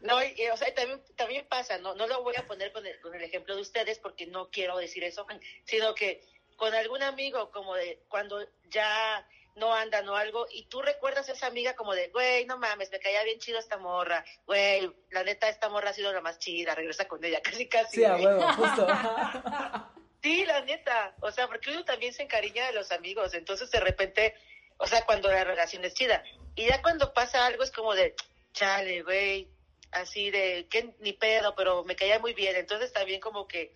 No, 0.00 0.20
y, 0.22 0.28
y, 0.36 0.48
o 0.52 0.56
sea, 0.56 0.74
también, 0.74 1.00
también 1.14 1.46
pasa, 1.48 1.78
¿no? 1.78 1.94
No 1.94 2.08
lo 2.08 2.24
voy 2.24 2.34
a 2.36 2.46
poner 2.48 2.72
con 2.72 2.84
el, 2.84 2.98
con 3.00 3.14
el 3.14 3.22
ejemplo 3.22 3.54
de 3.54 3.60
ustedes 3.62 4.00
porque 4.00 4.26
no 4.26 4.50
quiero 4.50 4.76
decir 4.78 5.04
eso, 5.04 5.24
sino 5.64 5.94
que 5.94 6.20
con 6.56 6.74
algún 6.74 7.02
amigo, 7.04 7.50
como 7.52 7.74
de 7.76 8.02
cuando 8.08 8.38
ya 8.68 9.24
no 9.54 9.74
andan 9.74 10.08
o 10.08 10.16
algo, 10.16 10.46
y 10.50 10.64
tú 10.66 10.82
recuerdas 10.82 11.28
a 11.28 11.32
esa 11.32 11.46
amiga 11.46 11.74
como 11.74 11.94
de, 11.94 12.08
güey, 12.08 12.46
no 12.46 12.58
mames, 12.58 12.90
me 12.90 13.00
caía 13.00 13.22
bien 13.24 13.38
chido 13.38 13.58
esta 13.58 13.76
morra, 13.76 14.24
güey, 14.46 14.90
la 15.10 15.24
neta, 15.24 15.48
esta 15.48 15.68
morra 15.68 15.90
ha 15.90 15.94
sido 15.94 16.12
la 16.12 16.20
más 16.20 16.38
chida, 16.38 16.74
regresa 16.74 17.06
con 17.06 17.24
ella, 17.24 17.40
casi, 17.44 17.68
casi. 17.68 17.96
Sí, 17.96 18.04
a 18.04 18.16
huevo, 18.16 18.42
justo. 18.52 18.86
Sí, 20.22 20.44
la 20.46 20.60
neta. 20.60 21.16
O 21.20 21.32
sea, 21.32 21.48
porque 21.48 21.70
uno 21.70 21.84
también 21.84 22.12
se 22.12 22.22
encariña 22.22 22.66
de 22.66 22.72
los 22.72 22.92
amigos. 22.92 23.34
Entonces, 23.34 23.70
de 23.70 23.80
repente, 23.80 24.34
o 24.76 24.86
sea, 24.86 25.04
cuando 25.04 25.28
la 25.28 25.42
relación 25.42 25.84
es 25.84 25.94
chida. 25.94 26.22
Y 26.54 26.66
ya 26.68 26.80
cuando 26.80 27.12
pasa 27.12 27.44
algo 27.44 27.64
es 27.64 27.72
como 27.72 27.94
de, 27.94 28.14
chale, 28.52 29.02
güey, 29.02 29.48
así 29.90 30.30
de, 30.30 30.68
que 30.70 30.94
ni 31.00 31.12
pedo, 31.12 31.56
pero 31.56 31.82
me 31.84 31.96
caía 31.96 32.20
muy 32.20 32.34
bien. 32.34 32.54
Entonces, 32.54 32.92
también 32.92 33.20
como 33.20 33.48
que 33.48 33.74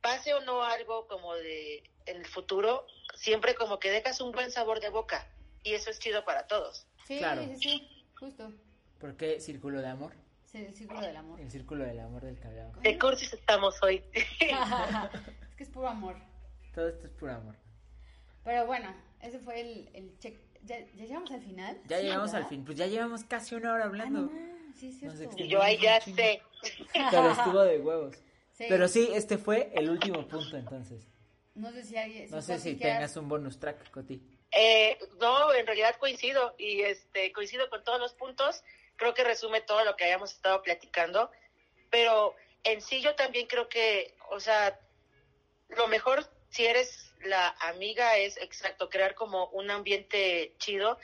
pase 0.00 0.34
o 0.34 0.40
no 0.40 0.64
algo 0.64 1.06
como 1.06 1.34
de 1.36 1.84
en 2.06 2.16
el 2.16 2.26
futuro, 2.26 2.86
siempre 3.16 3.54
como 3.54 3.78
que 3.78 3.90
dejas 3.90 4.20
un 4.20 4.32
buen 4.32 4.50
sabor 4.50 4.80
de 4.80 4.88
boca. 4.90 5.26
Y 5.62 5.72
eso 5.74 5.90
es 5.90 5.98
chido 5.98 6.24
para 6.24 6.46
todos. 6.46 6.86
Sí, 7.06 7.18
Claro. 7.18 7.42
sí, 7.44 7.56
sí, 7.56 8.04
justo. 8.18 8.52
¿Por 8.98 9.16
qué 9.16 9.40
círculo 9.40 9.80
de 9.80 9.88
amor? 9.88 10.12
Sí, 10.44 10.58
el 10.58 10.74
círculo 10.74 11.00
del 11.00 11.16
amor. 11.16 11.40
El 11.40 11.50
círculo 11.50 11.84
del 11.84 12.00
amor 12.00 12.22
del 12.22 12.38
que 12.38 12.46
hablamos. 12.48 12.78
¿Qué 12.82 12.98
cursis 12.98 13.32
estamos 13.32 13.82
hoy? 13.82 14.02
es 14.14 15.56
que 15.56 15.62
es 15.64 15.68
puro 15.70 15.88
amor. 15.88 16.16
Todo 16.74 16.88
esto 16.88 17.06
es 17.06 17.12
puro 17.12 17.34
amor. 17.34 17.56
Pero 18.44 18.66
bueno, 18.66 18.94
ese 19.20 19.38
fue 19.38 19.60
el, 19.60 19.90
el 19.94 20.18
check. 20.18 20.38
¿Ya, 20.64 20.78
¿Ya 20.94 21.04
llegamos 21.04 21.30
al 21.30 21.42
final? 21.42 21.78
Ya 21.86 21.98
Sí, 21.98 22.04
llegamos 22.04 22.30
al 22.30 22.36
¿verdad? 22.42 22.48
fin. 22.48 22.64
Pues 22.64 22.78
ya 22.78 22.86
llevamos 22.86 23.24
casi 23.24 23.54
una 23.54 23.72
hora 23.74 23.84
Ah, 23.84 23.88
hablando. 23.88 24.22
más, 24.22 24.30
sí, 24.76 24.88
es 24.88 25.02
Nos 25.02 25.16
cierto. 25.18 25.42
y 25.42 25.48
yo 25.48 25.62
ahí 25.62 25.78
ya 25.78 26.00
sé. 26.00 26.42
Pero 27.10 27.30
estuvo 27.30 27.60
de 27.62 27.78
huevos. 27.80 28.16
Sí. 28.54 28.66
Pero 28.68 28.86
sí, 28.86 29.08
este 29.12 29.36
fue 29.36 29.72
el 29.74 29.90
último 29.90 30.28
punto 30.28 30.56
entonces. 30.56 31.04
No 31.54 31.70
sé 31.72 31.84
si 31.84 31.96
alguien. 31.96 32.30
No 32.30 32.42
sé 32.42 32.58
si 32.58 32.74
tengas 32.74 33.16
un 33.16 33.28
bonus 33.28 33.58
track, 33.58 33.90
Coti. 33.90 34.20
Eh, 34.50 34.98
no, 35.20 35.52
en 35.52 35.66
realidad 35.66 35.96
coincido 35.96 36.54
y 36.58 36.82
este 36.82 37.32
coincido 37.32 37.68
con 37.70 37.82
todos 37.84 38.00
los 38.00 38.14
puntos. 38.14 38.62
Creo 38.96 39.14
que 39.14 39.24
resume 39.24 39.60
todo 39.60 39.84
lo 39.84 39.96
que 39.96 40.04
hayamos 40.04 40.32
estado 40.32 40.62
platicando, 40.62 41.30
pero 41.90 42.34
en 42.62 42.80
sí 42.80 43.00
yo 43.00 43.14
también 43.16 43.46
creo 43.48 43.68
que, 43.68 44.14
o 44.30 44.38
sea, 44.38 44.78
lo 45.70 45.88
mejor 45.88 46.28
si 46.50 46.64
eres 46.66 47.12
la 47.24 47.48
amiga 47.60 48.16
es 48.18 48.36
exacto 48.36 48.88
crear 48.90 49.14
como 49.14 49.46
un 49.48 49.70
ambiente 49.70 50.54
chido, 50.58 50.98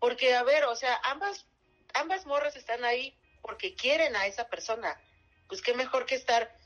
porque 0.00 0.34
a 0.34 0.42
ver, 0.42 0.64
o 0.64 0.74
sea, 0.74 1.00
ambas 1.04 1.46
ambas 1.94 2.26
morras 2.26 2.56
están 2.56 2.84
ahí 2.84 3.16
porque 3.42 3.74
quieren 3.74 4.16
a 4.16 4.26
esa 4.26 4.48
persona. 4.48 5.00
Pues 5.48 5.62
qué 5.62 5.74
mejor 5.74 6.06
que 6.06 6.16
estar 6.16 6.56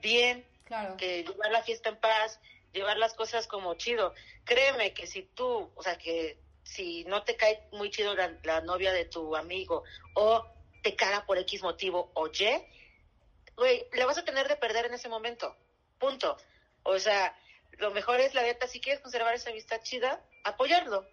bien, 0.00 0.46
Claro. 0.64 0.96
que 0.96 1.24
llevar 1.24 1.50
la 1.50 1.62
fiesta 1.62 1.88
en 1.90 1.96
paz, 1.96 2.40
llevar 2.72 2.98
las 2.98 3.14
cosas 3.14 3.46
como 3.46 3.74
chido. 3.74 4.14
Créeme 4.44 4.92
que 4.92 5.06
si 5.06 5.22
tú, 5.22 5.70
o 5.74 5.82
sea, 5.82 5.96
que 5.98 6.38
si 6.62 7.04
no 7.04 7.24
te 7.24 7.36
cae 7.36 7.68
muy 7.72 7.90
chido 7.90 8.14
la, 8.14 8.38
la 8.44 8.60
novia 8.60 8.92
de 8.92 9.04
tu 9.04 9.36
amigo 9.36 9.84
o 10.14 10.46
te 10.82 10.94
caga 10.96 11.26
por 11.26 11.38
X 11.38 11.62
motivo 11.62 12.10
o 12.14 12.28
Y, 12.28 12.64
güey, 13.56 13.86
le 13.92 14.04
vas 14.04 14.18
a 14.18 14.24
tener 14.24 14.48
de 14.48 14.56
perder 14.56 14.86
en 14.86 14.94
ese 14.94 15.08
momento. 15.08 15.56
Punto. 15.98 16.36
O 16.82 16.98
sea, 16.98 17.36
lo 17.78 17.90
mejor 17.90 18.20
es 18.20 18.34
la 18.34 18.42
neta, 18.42 18.66
si 18.66 18.80
quieres 18.80 19.00
conservar 19.00 19.34
esa 19.34 19.50
amistad 19.50 19.80
chida, 19.82 20.24
apoyarlo. 20.44 21.06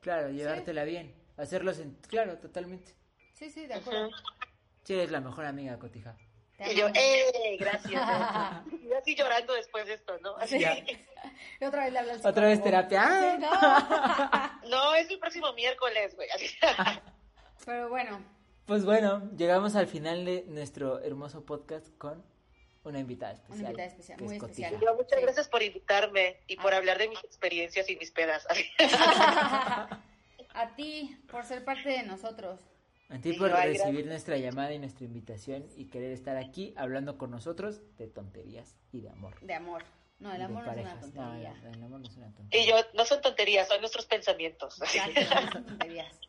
Claro, 0.00 0.30
llevártela 0.30 0.84
bien. 0.84 1.14
Hacerlo 1.36 1.72
Claro, 2.08 2.38
totalmente. 2.38 2.94
Sí, 3.34 3.50
sí, 3.50 3.66
de 3.66 3.74
acuerdo. 3.74 4.10
Sí, 4.84 4.94
eres 4.94 5.10
la 5.10 5.20
mejor 5.20 5.44
amiga, 5.44 5.78
Cotija. 5.78 6.16
Y 6.70 6.74
yo. 6.74 6.88
¡eh! 6.94 7.56
Gracias. 7.58 7.92
y 8.82 8.92
así 8.92 9.14
llorando 9.14 9.52
después 9.54 9.86
de 9.86 9.94
esto, 9.94 10.18
¿no? 10.20 10.36
Así. 10.36 10.58
Y 11.60 11.64
otra 11.64 11.84
vez 11.84 11.92
le 11.92 11.98
hablas. 11.98 12.24
Otra 12.24 12.46
vez 12.46 12.62
terapia. 12.62 13.02
¡Ah! 13.04 13.36
Sí, 14.60 14.62
no. 14.64 14.70
No, 14.70 14.94
es 14.94 15.10
el 15.10 15.18
próximo 15.18 15.52
miércoles, 15.54 16.14
güey. 16.16 16.28
Así. 16.30 16.46
Pero 17.66 17.88
bueno, 17.90 18.24
Pues 18.66 18.84
bueno, 18.84 19.28
llegamos 19.36 19.74
al 19.76 19.86
final 19.86 20.24
de 20.24 20.44
nuestro 20.48 21.00
hermoso 21.00 21.44
podcast 21.44 21.86
con 21.98 22.24
una 22.84 22.98
invitada 23.00 23.32
especial. 23.34 23.60
Una 23.60 23.68
invitada 23.70 23.88
especial, 23.88 24.20
muy 24.20 24.36
es 24.36 24.42
especial. 24.42 24.80
Yo, 24.80 24.94
muchas 24.94 25.18
Sí. 25.18 25.24
gracias 25.24 25.48
por 25.48 25.62
invitarme 25.62 26.38
y 26.46 26.56
por 26.56 26.72
Ah. 26.72 26.78
hablar 26.78 26.98
de 26.98 27.08
mis 27.08 27.22
experiencias 27.24 27.88
y 27.90 27.96
mis 27.96 28.10
pedas. 28.12 28.46
a 30.54 30.74
ti 30.76 31.16
por 31.30 31.44
ser 31.44 31.64
parte 31.64 31.88
de 31.90 32.02
nosotros. 32.04 32.60
A 33.08 33.18
ti 33.20 33.32
Sí, 33.32 33.38
por 33.38 33.50
recibir 33.50 33.76
gracias. 33.92 34.06
nuestra 34.06 34.36
llamada 34.38 34.72
y 34.72 34.78
nuestra 34.78 35.04
invitación 35.04 35.66
y 35.76 35.86
querer 35.86 36.12
estar 36.12 36.36
aquí 36.36 36.72
hablando 36.76 37.18
con 37.18 37.30
nosotros 37.30 37.80
de 37.98 38.06
tonterías 38.08 38.76
y 38.90 39.00
de 39.00 39.10
amor. 39.10 39.38
De 39.42 39.54
amor. 39.54 39.84
No, 40.18 40.32
el 40.32 40.40
amor 40.40 40.64
no 40.64 40.72
es 40.72 40.78
una. 40.80 40.94
No, 40.94 41.00
tontería. 41.00 41.54
el- 41.64 41.74
el 41.76 41.82
amor 41.82 42.00
no 42.00 42.06
es 42.08 42.16
una 42.16 42.32
tontería. 42.32 42.64
y 42.64 42.68
yo, 42.68 42.76
no 42.94 43.04
son 43.04 43.20
tonterías, 43.20 43.68
son 43.68 43.80
nuestros 43.80 44.06
pensamientos. 44.06 44.80
Exacto, 44.80 45.20
no 45.20 45.50
son 45.52 45.66
tonterías. 45.66 46.20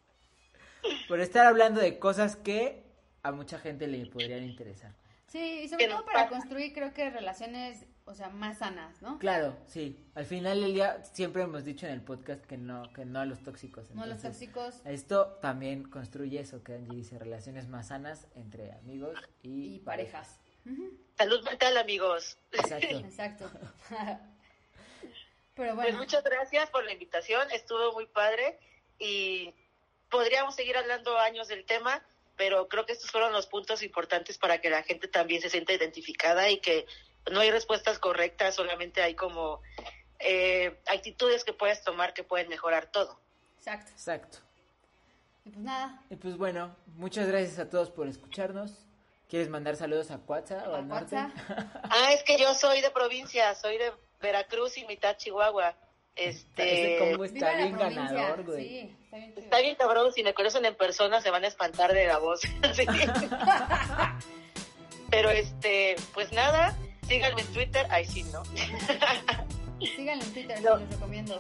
Por 1.08 1.20
estar 1.22 1.46
hablando 1.46 1.80
de 1.80 2.00
cosas 2.00 2.36
que 2.36 2.84
a 3.22 3.32
mucha 3.32 3.60
gente 3.60 3.88
le 3.88 4.06
podrían 4.08 4.44
interesar. 4.44 4.94
Sí, 5.28 5.62
y 5.64 5.70
sobre 5.70 5.88
todo 5.88 6.04
para 6.06 6.28
construir, 6.28 6.74
creo 6.74 6.94
que 6.94 7.10
relaciones, 7.10 7.86
o 8.06 8.14
sea, 8.14 8.30
más 8.30 8.58
sanas, 8.60 9.02
¿no? 9.02 9.18
Claro, 9.20 9.58
sí. 9.68 9.98
Al 10.16 10.26
final 10.26 10.62
del 10.62 10.74
día 10.74 11.04
siempre 11.06 11.44
hemos 11.44 11.64
dicho 11.64 11.86
en 11.86 11.94
el 11.94 12.02
podcast 12.02 12.44
que 12.46 12.58
no, 12.58 12.92
que 12.94 13.06
no 13.06 13.20
a 13.20 13.26
los 13.26 13.42
tóxicos. 13.44 13.90
No 13.92 14.06
los 14.06 14.18
Entonces, 14.18 14.32
tóxicos 14.52 14.82
Esto 14.86 15.38
también 15.42 15.84
construye 15.90 16.40
eso 16.40 16.64
que 16.64 16.76
Angie 16.76 16.96
dice, 16.96 17.18
relaciones 17.18 17.68
más 17.68 17.88
sanas 17.88 18.28
entre 18.36 18.74
amigos 18.74 19.18
y, 19.42 19.76
y 19.76 19.80
parejas. 19.80 20.40
Salud 21.18 21.44
mental, 21.44 21.78
amigos. 21.78 22.38
Exacto. 22.52 22.88
Exacto. 23.06 23.52
Pero 25.56 25.76
Pues 25.76 25.76
bueno, 25.76 25.98
muchas 26.00 26.24
gracias 26.24 26.70
por 26.72 26.84
la 26.84 26.94
invitación, 26.94 27.50
estuvo 27.52 27.94
muy 27.94 28.08
padre 28.08 28.58
y 28.98 29.54
podríamos 30.10 30.56
seguir 30.56 30.76
hablando 30.78 31.18
años 31.20 31.48
del 31.48 31.64
tema, 31.66 32.04
pero 32.36 32.68
creo 32.68 32.86
que 32.88 32.94
estos 32.94 33.12
fueron 33.12 33.34
los 33.34 33.46
puntos 33.46 33.84
importantes 33.84 34.40
para 34.40 34.60
que 34.62 34.72
la 34.72 34.82
gente 34.82 35.08
también 35.08 35.42
se 35.42 35.52
sienta 35.52 35.74
identificada 35.74 36.50
y 36.50 36.60
que 36.60 36.88
no 37.32 37.40
hay 37.40 37.52
respuestas 37.52 38.00
correctas, 38.00 38.56
solamente 38.56 39.02
hay 39.02 39.16
como 39.16 39.62
eh, 40.20 40.80
actitudes 40.88 41.44
que 41.44 41.54
puedes 41.54 41.84
tomar 41.84 42.14
que 42.14 42.24
pueden 42.24 42.50
mejorar 42.50 42.88
todo. 42.92 43.20
exacto. 43.58 43.92
Exacto. 43.92 44.38
Y 45.46 45.50
pues 45.50 45.64
nada, 45.64 46.02
Y 46.10 46.16
pues 46.16 46.38
bueno, 46.38 46.74
muchas 46.96 47.28
gracias 47.28 47.60
a 47.60 47.70
todos 47.70 47.90
por 47.92 48.08
escucharnos. 48.08 48.86
¿Quieres 49.28 49.50
mandar 49.50 49.76
saludos 49.76 50.12
a 50.12 50.20
Cuatza 50.20 50.64
o 50.70 50.76
a 50.76 50.78
al 50.78 50.88
norte? 50.88 51.16
Ah, 51.84 52.14
es 52.14 52.24
que 52.24 52.38
yo 52.38 52.54
soy 52.54 52.82
de 52.82 52.92
provincia, 52.92 53.54
soy 53.56 53.78
de 53.78 53.92
Veracruz 54.22 54.78
y 54.78 54.86
mitad 54.86 55.18
Chihuahua. 55.18 55.76
Este, 56.16 56.96
Ese 56.96 57.00
combo 57.10 57.26
está 57.26 57.56
bien 57.56 57.76
provincia. 57.76 58.04
ganador, 58.14 58.44
güey. 58.44 58.68
Sí, 58.70 58.98
está 59.04 59.18
bien. 59.18 59.34
Está 59.36 59.60
bien 59.60 59.76
cabrón, 59.76 60.14
si 60.14 60.24
me 60.24 60.34
conocen 60.34 60.64
en 60.66 60.76
persona 60.76 61.20
se 61.20 61.30
van 61.32 61.44
a 61.44 61.48
espantar 61.48 61.92
de 61.94 62.08
la 62.08 62.20
voz. 62.20 62.42
Pero 65.10 65.30
este, 65.30 65.96
pues 66.14 66.32
nada, 66.32 66.76
síganme 67.08 67.42
en 67.42 67.48
Twitter, 67.48 67.86
ahí 67.90 68.06
sí, 68.06 68.24
¿no? 68.32 68.44
Síganlo 69.96 70.24
en 70.24 70.34
Twitter, 70.34 70.62
No. 70.62 70.78
los 70.78 70.90
recomiendo. 70.90 71.40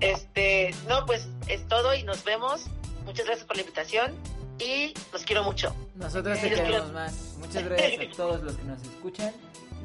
Este, 0.00 0.74
no, 0.88 1.04
pues 1.06 1.28
es 1.48 1.66
todo 1.68 1.94
y 1.94 2.02
nos 2.02 2.24
vemos. 2.24 2.64
Muchas 3.04 3.26
gracias 3.26 3.46
por 3.46 3.56
la 3.56 3.62
invitación 3.62 4.14
y 4.58 4.94
los 5.12 5.22
quiero 5.24 5.42
mucho. 5.44 5.74
Nosotros 5.94 6.40
te 6.40 6.48
queremos 6.50 6.92
más. 6.92 7.12
Muchas 7.38 7.64
gracias 7.64 8.00
a 8.12 8.16
todos 8.16 8.42
los 8.42 8.56
que 8.56 8.64
nos 8.64 8.82
escuchan. 8.82 9.32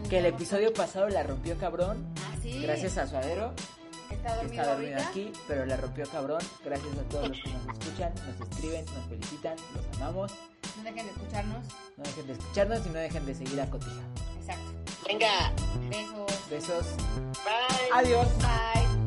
Que 0.10 0.20
el 0.20 0.28
episodio 0.28 0.74
pasado 0.74 1.10
la 1.10 1.24
rompió 1.24 1.58
cabrón. 1.58 2.14
Ah, 2.20 2.36
sí. 2.42 2.62
Gracias 2.62 2.98
a 2.98 3.08
Suadero, 3.08 3.54
que 4.10 4.16
Está 4.16 4.30
que 4.30 4.36
dormido 4.38 4.62
está 4.64 4.74
dormido 4.74 4.94
ahorita. 4.96 5.10
aquí, 5.10 5.32
pero 5.48 5.66
la 5.66 5.78
rompió 5.78 6.08
cabrón. 6.10 6.42
Gracias 6.64 6.98
a 6.98 7.04
todos 7.10 7.30
los 7.30 7.42
que 7.42 7.50
nos 7.50 7.80
escuchan, 7.80 8.14
nos 8.16 8.50
escriben, 8.50 8.86
nos 8.86 9.06
felicitan, 9.10 9.56
los 9.76 9.98
amamos. 9.98 10.32
No 10.78 10.84
dejen 10.84 11.06
de 11.08 11.12
escucharnos. 11.12 11.66
No 11.98 12.04
dejen 12.04 12.28
de 12.28 12.34
escucharnos 12.34 12.86
y 12.86 12.90
no 12.90 13.00
dejen 13.00 13.26
de 13.26 13.36
seguir 13.36 13.62
a 13.62 13.70
Cotija. 13.70 14.02
Exacto. 14.48 14.94
Venga, 15.06 15.52
Besos. 15.90 16.50
Besos. 16.50 16.86
bye. 17.44 17.90
Adiós. 17.94 18.28
Bye. 18.42 19.07